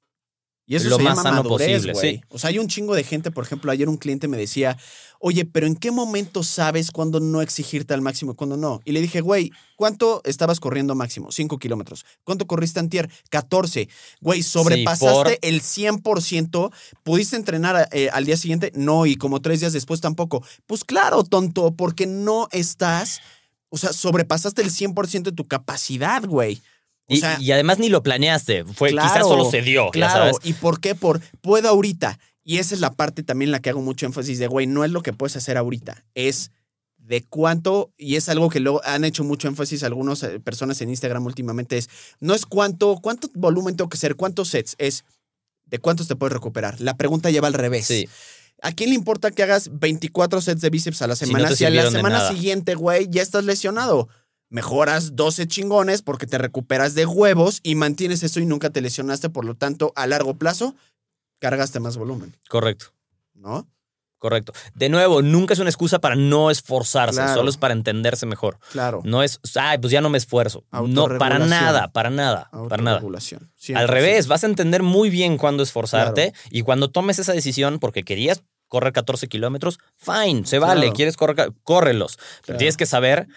Y 0.69 0.75
eso 0.77 0.89
lo 0.89 0.97
se 0.97 1.03
más 1.05 1.13
llama 1.13 1.23
sano 1.23 1.43
madurez, 1.45 1.69
posible, 1.75 1.93
güey. 1.93 2.15
sí. 2.17 2.21
O 2.29 2.39
sea, 2.39 2.51
hay 2.51 2.59
un 2.59 2.67
chingo 2.67 2.95
de 2.97 3.05
gente, 3.05 3.31
por 3.31 3.45
ejemplo, 3.45 3.71
ayer 3.71 3.89
un 3.89 3.97
cliente 3.99 4.27
me 4.27 4.37
decía, 4.37 4.77
oye, 5.21 5.45
pero 5.45 5.67
¿en 5.69 5.77
qué 5.77 5.93
momento 5.93 6.43
sabes 6.43 6.91
cuándo 6.91 7.21
no 7.21 7.41
exigirte 7.41 7.95
al 7.95 8.01
máximo 8.03 8.33
y 8.33 8.35
cuándo 8.35 8.57
no? 8.57 8.81
Y 8.85 8.91
le 8.91 9.01
dije, 9.01 9.21
güey, 9.21 9.53
¿cuánto 9.77 10.23
estabas 10.25 10.59
corriendo 10.59 10.97
máximo? 10.97 11.31
5 11.31 11.59
kilómetros. 11.61 12.05
¿Cuánto 12.25 12.47
corriste 12.49 12.81
antier? 12.81 13.09
14. 13.31 13.89
Güey, 14.21 14.43
sobrepasaste 14.43 15.07
por- 15.37 15.39
el 15.41 15.61
100%. 15.63 16.73
¿Pudiste 17.05 17.37
entrenar 17.37 17.89
eh, 17.93 18.09
al 18.13 18.25
día 18.25 18.37
siguiente? 18.37 18.73
No, 18.75 19.07
y 19.07 19.15
como 19.17 19.41
tres 19.41 19.61
días 19.61 19.73
después 19.73 20.01
tampoco. 20.01 20.45
Pues 20.67 20.85
claro, 20.85 21.23
tonto, 21.25 21.75
porque 21.77 22.07
no 22.07 22.49
estás... 22.51 23.21
O 23.69 23.79
sea, 23.79 23.93
sobrepasaste 23.93 24.63
el 24.63 24.71
100% 24.71 25.23
de 25.23 25.33
tu 25.33 25.45
capacidad, 25.45 26.25
güey. 26.25 26.63
O 27.09 27.15
Y, 27.15 27.19
sea, 27.19 27.39
y 27.41 27.53
además 27.53 27.79
ni 27.79 27.89
lo 27.89 28.03
planeaste. 28.03 28.65
Fue, 28.65 28.91
quizás 28.91 29.21
solo 29.21 29.51
se 29.51 29.63
dio. 29.63 29.87
ya 29.87 29.91
Claro, 29.93 30.13
sabes. 30.33 30.37
¿y 30.43 30.53
por 30.55 30.81
qué? 30.81 30.95
Por 30.95 31.21
puedo 31.41 31.69
ahorita. 31.69 32.19
Y 32.43 32.59
esa 32.59 32.75
es 32.75 32.81
la 32.81 32.93
parte 32.93 33.23
también 33.23 33.49
en 33.49 33.53
la 33.53 33.61
que 33.61 33.71
hago 33.71 33.83
mucho 33.83 34.07
énfasis 34.07 34.39
de, 34.39 34.47
güey, 34.47 34.67
no 34.67 34.85
es 34.85 34.91
lo 34.93 35.03
que 35.03 35.13
puedes 35.13 35.37
hacer 35.37 35.57
ahorita, 35.57 36.05
es 36.15 36.53
de 36.97 37.25
cuánto, 37.25 37.93
y 37.97 38.15
es 38.17 38.29
algo 38.29 38.51
que 38.51 38.61
luego 38.61 38.81
han 38.85 39.05
hecho 39.05 39.25
mucho 39.25 39.49
énfasis 39.49 39.83
algunas 39.83 40.23
eh, 40.23 40.39
personas 40.41 40.81
en 40.81 40.91
Instagram 40.91 41.25
últimamente, 41.27 41.77
es, 41.77 41.89
no 42.21 42.35
es 42.35 42.47
cuánto, 42.47 42.99
cuánto 43.03 43.29
volumen 43.35 43.77
tengo 43.77 43.89
que 43.89 43.97
hacer, 43.97 44.15
cuántos 44.15 44.49
sets, 44.49 44.75
es 44.79 45.05
de 45.65 45.79
cuántos 45.81 46.07
te 46.07 46.15
puedes 46.15 46.33
recuperar. 46.33 46.81
La 46.81 46.97
pregunta 46.97 47.31
lleva 47.31 47.49
al 47.49 47.55
revés. 47.55 47.87
Sí. 47.87 48.09
¿A 48.63 48.73
quién 48.73 48.91
le 48.91 48.97
importa 48.97 49.31
que 49.33 49.43
hagas 49.43 49.69
24 49.73 50.41
sets 50.41 50.61
de 50.61 50.71
bíceps 50.71 51.03
a 51.03 51.09
la 51.09 51.17
Si 51.17 51.25
no 51.25 51.29
semana? 51.29 51.49
te 51.49 51.57
Si, 51.57 51.65
a 51.65 51.71
la 51.71 51.91
semana 51.91 52.29
siguiente, 52.29 52.75
güey, 52.77 53.09
ya 53.11 53.23
estás 53.23 53.45
lesionado. 53.45 54.09
Mejoras 54.49 55.17
12 55.17 55.47
chingones 55.49 56.03
porque 56.03 56.27
te 56.27 56.39
recuperas 56.39 56.95
de 56.95 57.05
huevos 57.07 57.61
y 57.63 57.75
mantienes 57.75 58.23
eso 58.23 58.41
y 58.41 58.47
nunca 58.47 58.71
te 58.71 58.81
lesionaste. 58.81 59.29
Por 59.31 59.45
lo 59.45 59.55
tanto, 59.55 59.93
a 59.97 60.07
largo 60.07 60.35
plazo, 60.35 60.75
cargaste 61.41 61.81
más 61.81 61.97
volumen, 61.97 62.35
Correcto. 62.49 62.87
¿no? 63.35 63.67
Correcto. 64.19 64.55
De 64.75 64.89
nuevo, 64.89 65.21
nunca 65.21 65.53
es 65.53 65.61
una 65.61 65.69
excusa 65.69 65.99
para 65.99 66.17
no 66.17 66.51
esforzarse, 66.51 67.17
Claro. 67.21 67.35
solo 67.35 67.51
es 67.51 67.59
para 67.59 67.75
entenderse 67.75 68.25
mejor. 68.25 68.59
Claro. 68.73 69.03
No 69.05 69.23
es, 69.23 69.39
ay, 69.57 69.77
pues 69.79 69.91
ya 69.93 70.01
no 70.01 70.09
me 70.09 70.17
esfuerzo. 70.17 70.65
No, 70.73 71.07
para 71.19 71.39
nada, 71.39 71.89
para 71.89 72.09
nada, 72.09 72.49
para 72.51 72.83
nada. 72.83 72.97
Autorregulación. 72.97 73.53
Al 73.75 73.87
100%. 73.87 73.87
revés, 73.89 74.27
vas 74.27 74.43
a 74.43 74.47
entender 74.47 74.83
muy 74.83 75.11
bien 75.11 75.37
cuándo 75.37 75.63
esforzarte 75.63 76.33
y 76.51 76.63
cuando 76.63 76.91
tomes 76.91 77.19
esa 77.19 77.35
decisión 77.35 77.79
porque 77.79 78.05
querías 78.05 78.43
correr 78.69 78.93
14 78.95 79.29
kilómetros, 79.29 79.79
fine, 79.97 80.47
se 80.47 80.59
vale, 80.59 80.81
Claro. 80.83 80.93
quieres 80.95 81.17
correr, 81.17 81.53
córrelos. 81.63 82.19
Pero 82.47 82.57
tienes 82.59 82.77
que 82.79 82.87
saber 82.87 83.29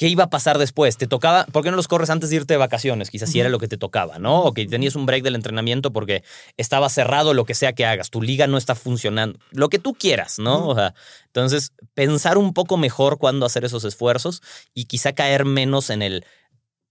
qué 0.00 0.08
iba 0.08 0.24
a 0.24 0.30
pasar 0.30 0.56
después. 0.56 0.96
Te 0.96 1.06
tocaba, 1.06 1.44
¿por 1.44 1.62
qué 1.62 1.70
no 1.70 1.76
los 1.76 1.86
corres 1.86 2.08
antes 2.08 2.30
de 2.30 2.36
irte 2.36 2.54
de 2.54 2.56
vacaciones? 2.56 3.10
Quizás 3.10 3.30
si 3.30 3.38
era 3.38 3.50
lo 3.50 3.58
que 3.58 3.68
te 3.68 3.76
tocaba, 3.76 4.18
¿no? 4.18 4.44
O 4.44 4.54
que 4.54 4.66
tenías 4.66 4.96
un 4.96 5.04
break 5.04 5.22
del 5.22 5.34
entrenamiento 5.34 5.92
porque 5.92 6.24
estaba 6.56 6.88
cerrado 6.88 7.34
lo 7.34 7.44
que 7.44 7.52
sea 7.52 7.74
que 7.74 7.84
hagas, 7.84 8.08
tu 8.08 8.22
liga 8.22 8.46
no 8.46 8.56
está 8.56 8.74
funcionando, 8.74 9.38
lo 9.50 9.68
que 9.68 9.78
tú 9.78 9.92
quieras, 9.92 10.38
¿no? 10.38 10.68
O 10.68 10.74
sea, 10.74 10.94
entonces, 11.26 11.74
pensar 11.92 12.38
un 12.38 12.54
poco 12.54 12.78
mejor 12.78 13.18
cuándo 13.18 13.44
hacer 13.44 13.66
esos 13.66 13.84
esfuerzos 13.84 14.40
y 14.72 14.86
quizá 14.86 15.12
caer 15.12 15.44
menos 15.44 15.90
en 15.90 16.00
el 16.00 16.24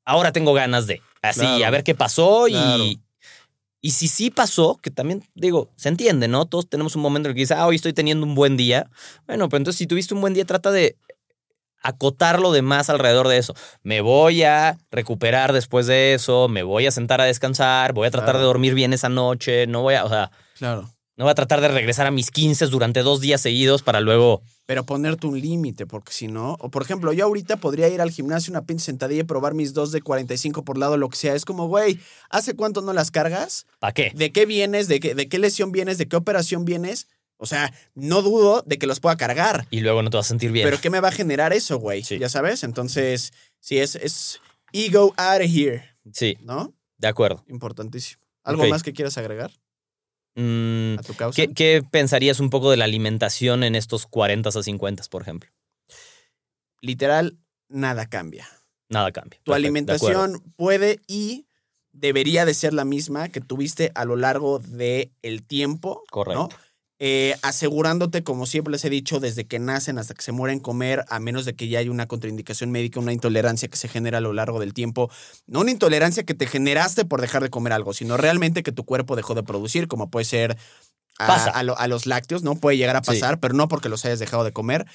ahora 0.05 0.31
tengo 0.31 0.53
ganas 0.53 0.85
de. 0.85 1.01
Así, 1.23 1.39
Claro. 1.39 1.65
a 1.65 1.69
ver 1.71 1.83
qué 1.83 1.95
pasó 1.95 2.45
Claro. 2.47 2.83
y. 2.83 3.01
Y 3.81 3.91
si 3.91 4.09
sí 4.09 4.29
pasó, 4.29 4.77
que 4.83 4.91
también 4.91 5.23
digo, 5.35 5.69
se 5.77 5.87
entiende, 5.87 6.27
¿no? 6.27 6.45
Todos 6.45 6.67
tenemos 6.67 6.97
un 6.97 7.01
momento 7.01 7.27
en 7.27 7.31
el 7.31 7.35
que 7.35 7.39
dices, 7.43 7.57
ah, 7.57 7.65
hoy 7.65 7.77
estoy 7.77 7.93
teniendo 7.93 8.25
un 8.25 8.35
buen 8.35 8.57
día. 8.57 8.89
Bueno, 9.25 9.47
pero 9.47 9.57
entonces 9.59 9.77
si 9.77 9.87
tuviste 9.87 10.13
un 10.13 10.19
buen 10.19 10.33
día, 10.33 10.43
trata 10.43 10.69
de 10.69 10.97
acotar 11.81 12.39
lo 12.39 12.51
demás 12.51 12.89
alrededor 12.89 13.27
de 13.27 13.37
eso. 13.37 13.53
Me 13.83 14.01
voy 14.01 14.43
a 14.43 14.77
recuperar 14.91 15.53
después 15.53 15.87
de 15.87 16.13
eso, 16.13 16.47
me 16.47 16.63
voy 16.63 16.87
a 16.87 16.91
sentar 16.91 17.21
a 17.21 17.25
descansar, 17.25 17.93
voy 17.93 18.07
a 18.07 18.11
tratar 18.11 18.29
Claro. 18.31 18.39
de 18.39 18.45
dormir 18.45 18.73
bien 18.73 18.93
esa 18.93 19.09
noche, 19.09 19.67
no 19.67 19.81
voy 19.81 19.95
a, 19.95 20.05
o 20.05 20.09
sea, 20.09 20.31
Claro. 20.57 20.89
no 21.17 21.25
voy 21.25 21.31
a 21.31 21.35
tratar 21.35 21.61
de 21.61 21.67
regresar 21.69 22.05
a 22.07 22.11
mis 22.11 22.31
15 22.31 22.65
durante 22.67 23.01
dos 23.01 23.21
días 23.21 23.41
seguidos 23.41 23.81
para 23.83 23.99
luego... 24.01 24.41
Pero 24.65 24.85
ponerte 24.85 25.25
un 25.25 25.39
límite, 25.41 25.87
porque 25.87 26.13
si 26.13 26.27
no, 26.27 26.55
o 26.59 26.69
por 26.69 26.83
ejemplo, 26.83 27.11
yo 27.11 27.25
ahorita 27.25 27.57
podría 27.57 27.87
ir 27.89 28.01
al 28.01 28.11
gimnasio 28.11 28.51
una 28.51 28.65
pinche 28.67 28.85
sentadilla 28.85 29.21
y 29.21 29.23
probar 29.23 29.55
mis 29.55 29.73
dos 29.73 29.91
de 29.91 30.01
45 30.01 30.63
por 30.63 30.77
lado, 30.77 30.95
lo 30.95 31.09
que 31.09 31.17
sea. 31.17 31.33
Es 31.33 31.43
como, 31.43 31.67
güey, 31.67 31.99
¿hace 32.29 32.55
cuánto 32.55 32.81
no 32.81 32.93
las 32.93 33.09
cargas? 33.09 33.65
¿Para 33.79 33.93
qué? 33.95 34.11
¿De 34.13 34.31
qué 34.31 34.45
vienes? 34.45 34.87
¿De 34.87 34.99
qué, 34.99 35.15
¿De 35.15 35.27
qué 35.27 35.39
lesión 35.39 35.71
vienes? 35.71 35.97
¿De 35.97 36.07
qué 36.07 36.15
operación 36.17 36.65
vienes? 36.65 37.07
O 37.41 37.45
sea, 37.45 37.73
no 37.95 38.21
dudo 38.21 38.63
de 38.65 38.77
que 38.77 38.85
los 38.85 38.99
pueda 38.99 39.15
cargar. 39.15 39.65
Y 39.71 39.79
luego 39.79 40.03
no 40.03 40.09
te 40.09 40.17
vas 40.17 40.25
a 40.27 40.29
sentir 40.29 40.51
bien. 40.51 40.65
Pero 40.67 40.79
¿qué 40.81 40.89
me 40.89 40.99
va 40.99 41.07
a 41.07 41.11
generar 41.13 41.53
eso, 41.53 41.77
güey? 41.79 42.03
Sí. 42.03 42.19
Ya 42.19 42.27
sabes. 42.27 42.63
Entonces, 42.63 43.31
sí, 43.61 43.77
es, 43.79 43.95
es 43.95 44.41
ego 44.73 45.13
out 45.17 45.41
of 45.41 45.47
here, 45.55 45.83
Sí, 46.13 46.37
¿no? 46.41 46.73
de 46.97 47.07
acuerdo. 47.07 47.45
Importantísimo. 47.47 48.21
¿Algo 48.43 48.67
más 48.67 48.83
que 48.83 48.93
quieras 48.93 49.17
agregar 49.17 49.51
Mm, 50.35 50.99
a 50.99 51.01
tu 51.03 51.13
causa? 51.15 51.35
¿Qué, 51.35 51.53
qué 51.53 51.81
pensarías 51.89 52.39
un 52.39 52.49
poco 52.49 52.69
de 52.71 52.77
la 52.77 52.85
alimentación 52.85 53.63
en 53.63 53.75
estos 53.75 54.05
40 54.05 54.49
a 54.49 54.51
50, 54.51 55.03
por 55.09 55.21
ejemplo? 55.21 55.49
Literal, 56.81 57.37
nada 57.67 58.07
cambia. 58.07 58.47
Nada 58.89 59.11
cambia. 59.11 59.39
Tu 59.43 59.51
Perfecto, 59.51 59.53
alimentación 59.55 60.53
puede 60.55 60.99
y 61.07 61.45
debería 61.91 62.45
de 62.45 62.53
ser 62.53 62.73
la 62.73 62.85
misma 62.85 63.29
que 63.29 63.41
tuviste 63.41 63.91
a 63.95 64.05
lo 64.05 64.15
largo 64.15 64.59
del 64.59 65.11
el 65.21 65.43
tiempo. 65.43 66.03
Correcto. 66.09 66.49
¿no? 66.51 66.68
Eh, 67.01 67.35
asegurándote, 67.43 68.23
como 68.23 68.45
siempre 68.45 68.73
les 68.73 68.83
he 68.83 68.89
dicho, 68.89 69.21
desde 69.21 69.47
que 69.47 69.57
nacen 69.57 69.97
hasta 69.97 70.13
que 70.13 70.21
se 70.21 70.33
mueren 70.33 70.59
comer, 70.59 71.05
a 71.07 71.19
menos 71.21 71.45
de 71.45 71.55
que 71.55 71.69
ya 71.69 71.79
haya 71.79 71.89
una 71.91 72.07
contraindicación 72.07 72.71
médica, 72.71 72.99
una 72.99 73.13
intolerancia 73.13 73.69
que 73.69 73.77
se 73.77 73.87
genera 73.87 74.17
a 74.17 74.21
lo 74.21 74.33
largo 74.33 74.59
del 74.59 74.73
tiempo. 74.73 75.09
No 75.47 75.61
una 75.61 75.71
intolerancia 75.71 76.23
que 76.25 76.33
te 76.33 76.45
generaste 76.45 77.05
por 77.05 77.21
dejar 77.21 77.41
de 77.41 77.49
comer 77.49 77.71
algo, 77.71 77.93
sino 77.93 78.17
realmente 78.17 78.63
que 78.63 78.73
tu 78.73 78.83
cuerpo 78.83 79.15
dejó 79.15 79.33
de 79.33 79.43
producir, 79.43 79.87
como 79.87 80.09
puede 80.09 80.25
ser 80.25 80.57
a, 81.19 81.25
a 81.45 81.63
lo- 81.63 81.77
a 81.79 81.87
los 81.87 82.05
lácteos, 82.05 82.43
¿no? 82.43 82.55
Puede 82.55 82.75
llegar 82.77 82.97
a 82.97 82.99
Sí. 83.03 83.07
pasar, 83.07 83.39
pero 83.39 83.53
no 83.53 83.69
porque 83.69 83.87
los 83.87 84.03
hayas 84.03 84.19
dejado 84.19 84.43
de 84.43 84.51
comer. 84.51 84.85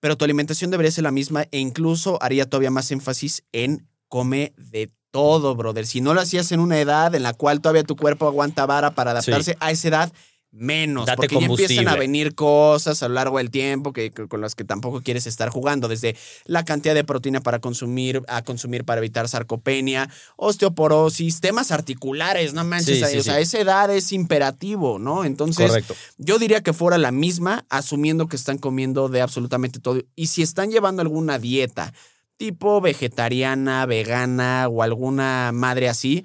Pero 0.00 0.16
tu 0.16 0.24
alimentación 0.24 0.70
debería 0.70 0.92
ser 0.92 1.02
la 1.04 1.10
misma 1.10 1.46
e 1.50 1.58
incluso 1.58 2.22
haría 2.22 2.46
todavía 2.48 2.70
más 2.70 2.90
énfasis 2.92 3.42
en 3.50 3.88
come 4.08 4.52
de 4.56 4.92
todo, 5.10 5.56
brother. 5.56 5.86
Si 5.88 6.00
no 6.00 6.14
lo 6.14 6.20
hacías 6.20 6.52
en 6.52 6.60
una 6.60 6.78
edad 6.78 7.14
en 7.16 7.24
la 7.24 7.32
cual 7.32 7.60
todavía 7.60 7.82
tu 7.82 7.96
cuerpo 7.96 8.28
aguanta 8.28 8.64
vara 8.64 8.92
para 8.94 9.10
adaptarse 9.10 9.56
a 9.58 9.72
esa 9.72 9.88
edad, 9.88 10.12
menos. 10.50 11.06
Date 11.06 11.16
porque 11.16 11.38
ya 11.40 11.46
empiezan 11.46 11.88
a 11.88 11.94
venir 11.96 12.34
cosas 12.34 13.02
a 13.02 13.08
lo 13.08 13.14
largo 13.14 13.38
del 13.38 13.50
tiempo 13.50 13.92
que, 13.92 14.10
que- 14.10 14.26
con 14.28 14.40
las 14.40 14.54
que 14.54 14.64
tampoco 14.64 15.02
quieres 15.02 15.26
estar 15.26 15.50
jugando. 15.50 15.88
Desde 15.88 16.16
la 16.46 16.64
cantidad 16.64 16.94
de 16.94 17.04
proteína 17.04 17.40
para 17.40 17.58
consumir, 17.60 18.22
a 18.28 18.42
consumir 18.42 18.84
para 18.84 18.98
evitar 18.98 19.28
sarcopenia, 19.28 20.08
osteoporosis, 20.36 21.40
temas 21.40 21.70
articulares, 21.70 22.54
no 22.54 22.64
manches. 22.64 22.98
Sí, 22.98 23.04
sí, 23.12 23.18
o 23.18 23.22
sea, 23.22 23.36
sí. 23.36 23.42
esa 23.42 23.58
edad 23.60 23.94
es 23.94 24.12
imperativo, 24.12 24.98
¿no? 24.98 25.24
Entonces, 25.24 25.68
Correcto. 25.68 25.94
yo 26.18 26.38
diría 26.38 26.62
que 26.62 26.72
fuera 26.72 26.98
la 26.98 27.12
misma, 27.12 27.64
asumiendo 27.68 28.26
que 28.28 28.36
están 28.36 28.58
comiendo 28.58 29.08
de 29.08 29.20
absolutamente 29.20 29.80
todo. 29.80 30.02
Y 30.16 30.28
si 30.28 30.42
están 30.42 30.70
llevando 30.70 31.02
alguna 31.02 31.38
dieta 31.38 31.92
tipo 32.36 32.80
vegetariana, 32.80 33.84
vegana 33.86 34.68
o 34.70 34.82
alguna 34.82 35.50
madre 35.52 35.88
así, 35.88 36.24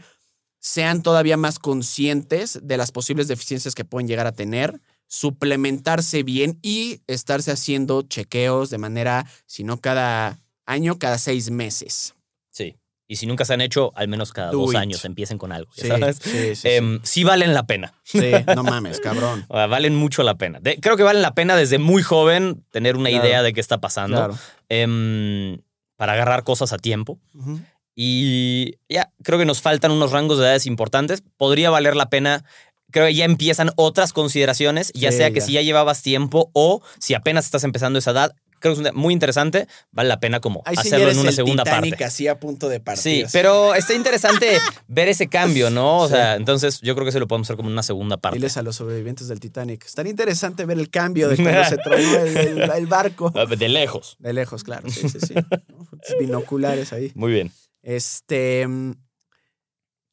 sean 0.65 1.03
todavía 1.03 1.35
más 1.35 1.59
conscientes 1.59 2.57
de 2.63 2.77
las 2.77 2.93
posibles 2.93 3.27
deficiencias 3.27 3.75
que 3.75 3.83
pueden 3.83 4.07
llegar 4.07 4.27
a 4.27 4.31
tener, 4.31 4.79
suplementarse 5.09 6.23
bien 6.23 6.57
y 6.61 7.01
estarse 7.07 7.51
haciendo 7.51 8.03
chequeos 8.03 8.69
de 8.69 8.77
manera, 8.77 9.25
si 9.45 9.65
no 9.65 9.81
cada 9.81 10.39
año, 10.65 10.97
cada 10.99 11.17
seis 11.17 11.51
meses. 11.51 12.15
Sí. 12.49 12.77
Y 13.09 13.17
si 13.17 13.25
nunca 13.27 13.43
se 13.43 13.53
han 13.53 13.59
hecho, 13.59 13.91
al 13.97 14.07
menos 14.07 14.31
cada 14.31 14.51
Do 14.51 14.59
dos 14.59 14.71
it. 14.71 14.77
años 14.77 15.03
empiecen 15.03 15.37
con 15.37 15.51
algo. 15.51 15.69
Sí, 15.75 15.89
¿sabes? 15.89 16.17
sí, 16.23 16.29
sí, 16.31 16.55
sí. 16.55 16.67
Em, 16.69 17.01
sí 17.03 17.25
valen 17.25 17.53
la 17.53 17.67
pena. 17.67 17.93
Sí, 18.03 18.31
no 18.55 18.63
mames, 18.63 19.01
cabrón. 19.01 19.45
O 19.49 19.55
sea, 19.55 19.67
valen 19.67 19.93
mucho 19.95 20.23
la 20.23 20.35
pena. 20.35 20.59
De- 20.61 20.77
creo 20.79 20.95
que 20.95 21.03
valen 21.03 21.21
la 21.21 21.33
pena 21.35 21.57
desde 21.57 21.77
muy 21.79 22.01
joven 22.01 22.63
tener 22.71 22.95
una 22.95 23.09
Claro. 23.09 23.25
idea 23.27 23.43
de 23.43 23.51
qué 23.51 23.59
está 23.59 23.81
pasando. 23.81 24.15
Claro. 24.15 24.37
Em, 24.69 25.61
para 25.97 26.13
agarrar 26.13 26.43
cosas 26.45 26.71
a 26.71 26.77
tiempo. 26.77 27.19
Ujú. 27.33 27.59
Y 27.95 28.75
ya, 28.89 29.11
creo 29.23 29.37
que 29.39 29.45
nos 29.45 29.61
faltan 29.61 29.91
unos 29.91 30.11
rangos 30.11 30.37
de 30.39 30.45
edades 30.45 30.65
importantes. 30.65 31.23
Podría 31.37 31.69
valer 31.69 31.95
la 31.95 32.09
pena. 32.09 32.43
Creo 32.91 33.07
que 33.07 33.15
ya 33.15 33.25
empiezan 33.25 33.71
otras 33.75 34.13
consideraciones, 34.13 34.91
ya 34.93 35.11
Sí, 35.11 35.17
sea 35.17 35.31
que 35.31 35.39
ya. 35.39 35.45
si 35.45 35.53
ya 35.53 35.61
llevabas 35.61 36.01
tiempo 36.03 36.49
o 36.53 36.81
si 36.99 37.13
apenas 37.15 37.45
estás 37.45 37.63
empezando 37.63 37.99
esa 37.99 38.11
edad. 38.11 38.35
Creo 38.59 38.75
que 38.77 38.87
es 38.87 38.93
muy 38.93 39.13
interesante. 39.13 39.67
Vale 39.91 40.07
la 40.07 40.21
pena 40.21 40.39
como 40.39 40.61
Ahí 40.65 40.75
hacerlo 40.77 41.09
en 41.11 41.17
una 41.19 41.29
el 41.31 41.35
segunda 41.35 41.63
Titanic 41.65 41.91
parte. 41.95 42.05
así 42.05 42.27
a 42.29 42.39
punto 42.39 42.69
de 42.69 42.79
partir. 42.79 43.25
Sí, 43.27 43.29
pero 43.33 43.75
está 43.75 43.93
interesante 43.93 44.57
ver 44.87 45.09
ese 45.09 45.27
cambio, 45.27 45.69
¿no? 45.69 45.99
O 45.99 46.07
Sí. 46.07 46.13
sea, 46.13 46.35
entonces 46.35 46.79
yo 46.81 46.95
creo 46.95 47.03
que 47.05 47.11
se 47.11 47.19
lo 47.19 47.27
podemos 47.27 47.47
hacer 47.47 47.57
como 47.57 47.67
una 47.69 47.83
segunda 47.83 48.15
parte. 48.17 48.37
Diles 48.37 48.55
a 48.55 48.61
los 48.61 48.77
sobrevivientes 48.77 49.27
del 49.27 49.41
Titanic. 49.41 49.85
Estaría 49.85 50.11
interesante 50.11 50.63
ver 50.65 50.79
el 50.79 50.89
cambio 50.89 51.27
de 51.27 51.35
cuando 51.43 51.65
se 51.65 51.77
tronó 51.77 51.97
el, 52.19 52.37
el- 52.37 52.71
el 52.71 52.87
barco. 52.87 53.33
Ah, 53.35 53.45
De 53.45 53.67
lejos. 53.67 54.15
De 54.19 54.31
lejos, 54.31 54.63
claro. 54.63 54.89
Sí, 54.89 55.09
sí, 55.09 55.19
sí. 55.19 55.33
¿no? 55.67 55.89
Binoculares 56.19 56.93
ahí. 56.93 57.11
Muy 57.15 57.33
bien. 57.33 57.51
Este. 57.83 58.67
mm, 58.67 58.93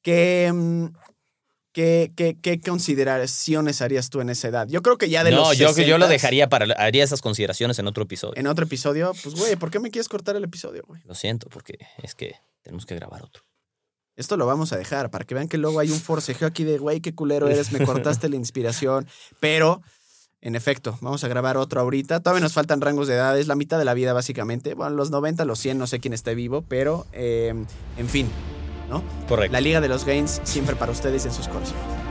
¿Qué, 0.02 0.50
mm, 0.52 0.86
qué, 1.72 2.12
qué, 2.14 2.38
qué 2.40 2.60
consideraciones 2.60 3.80
harías 3.80 4.10
tú 4.10 4.20
en 4.20 4.30
esa 4.30 4.48
edad? 4.48 4.66
Yo 4.68 4.82
creo 4.82 4.98
que 4.98 5.08
ya 5.08 5.24
de 5.24 5.30
no, 5.30 5.38
los. 5.38 5.56
yo, 5.56 5.74
yo 5.76 5.96
lo 5.98 6.06
60s, 6.06 6.08
dejaría 6.08 6.48
para. 6.48 6.74
Haría 6.74 7.04
esas 7.04 7.22
consideraciones 7.22 7.78
en 7.78 7.86
otro 7.86 8.02
episodio. 8.02 8.34
En 8.36 8.46
otro 8.46 8.64
episodio, 8.64 9.12
pues, 9.22 9.34
güey, 9.34 9.56
¿por 9.56 9.70
qué 9.70 9.78
me 9.78 9.90
quieres 9.90 10.08
cortar 10.08 10.36
el 10.36 10.44
episodio, 10.44 10.82
güey? 10.86 11.00
Lo 11.04 11.14
siento, 11.14 11.48
porque 11.48 11.78
es 12.02 12.14
que 12.14 12.34
tenemos 12.62 12.84
que 12.84 12.96
grabar 12.96 13.22
otro. 13.22 13.44
Esto 14.16 14.36
lo 14.36 14.44
vamos 14.44 14.72
a 14.72 14.76
dejar 14.76 15.10
para 15.10 15.24
que 15.24 15.34
vean 15.34 15.48
que 15.48 15.56
luego 15.56 15.80
hay 15.80 15.90
un 15.90 15.98
forcejeo 15.98 16.46
aquí 16.46 16.64
de, 16.64 16.76
güey, 16.76 17.00
qué 17.00 17.14
culero 17.14 17.48
eres, 17.48 17.72
me 17.72 17.78
cortaste 17.86 18.28
la 18.28 18.36
inspiración. 18.36 19.06
Pero, 19.40 19.80
en 20.42 20.56
efecto, 20.56 20.96
vamos 21.00 21.22
a 21.24 21.28
grabar 21.28 21.56
otro 21.56 21.80
ahorita. 21.80 22.20
Todavía 22.20 22.40
nos 22.40 22.54
faltan 22.54 22.80
rangos 22.80 23.08
de 23.08 23.14
edades, 23.14 23.46
la 23.46 23.56
mitad 23.56 23.78
de 23.78 23.84
la 23.84 23.94
vida, 23.94 24.12
básicamente. 24.12 24.74
Bueno, 24.74 24.96
los 24.96 25.10
90, 25.10 25.44
los 25.44 25.58
100, 25.58 25.78
no 25.78 25.86
sé 25.86 26.00
quién 26.00 26.14
esté 26.14 26.34
vivo, 26.34 26.64
pero, 26.66 27.06
eh, 27.12 27.54
en 27.98 28.08
fin, 28.08 28.28
¿no? 28.88 29.02
Correcto. 29.28 29.52
La 29.52 29.60
Liga 29.60 29.80
de 29.80 29.88
los 29.88 30.04
Gains 30.04 30.40
siempre 30.44 30.76
para 30.76 30.92
ustedes 30.92 31.26
en 31.26 31.32
sus 31.32 31.46
corazones. 31.48 32.09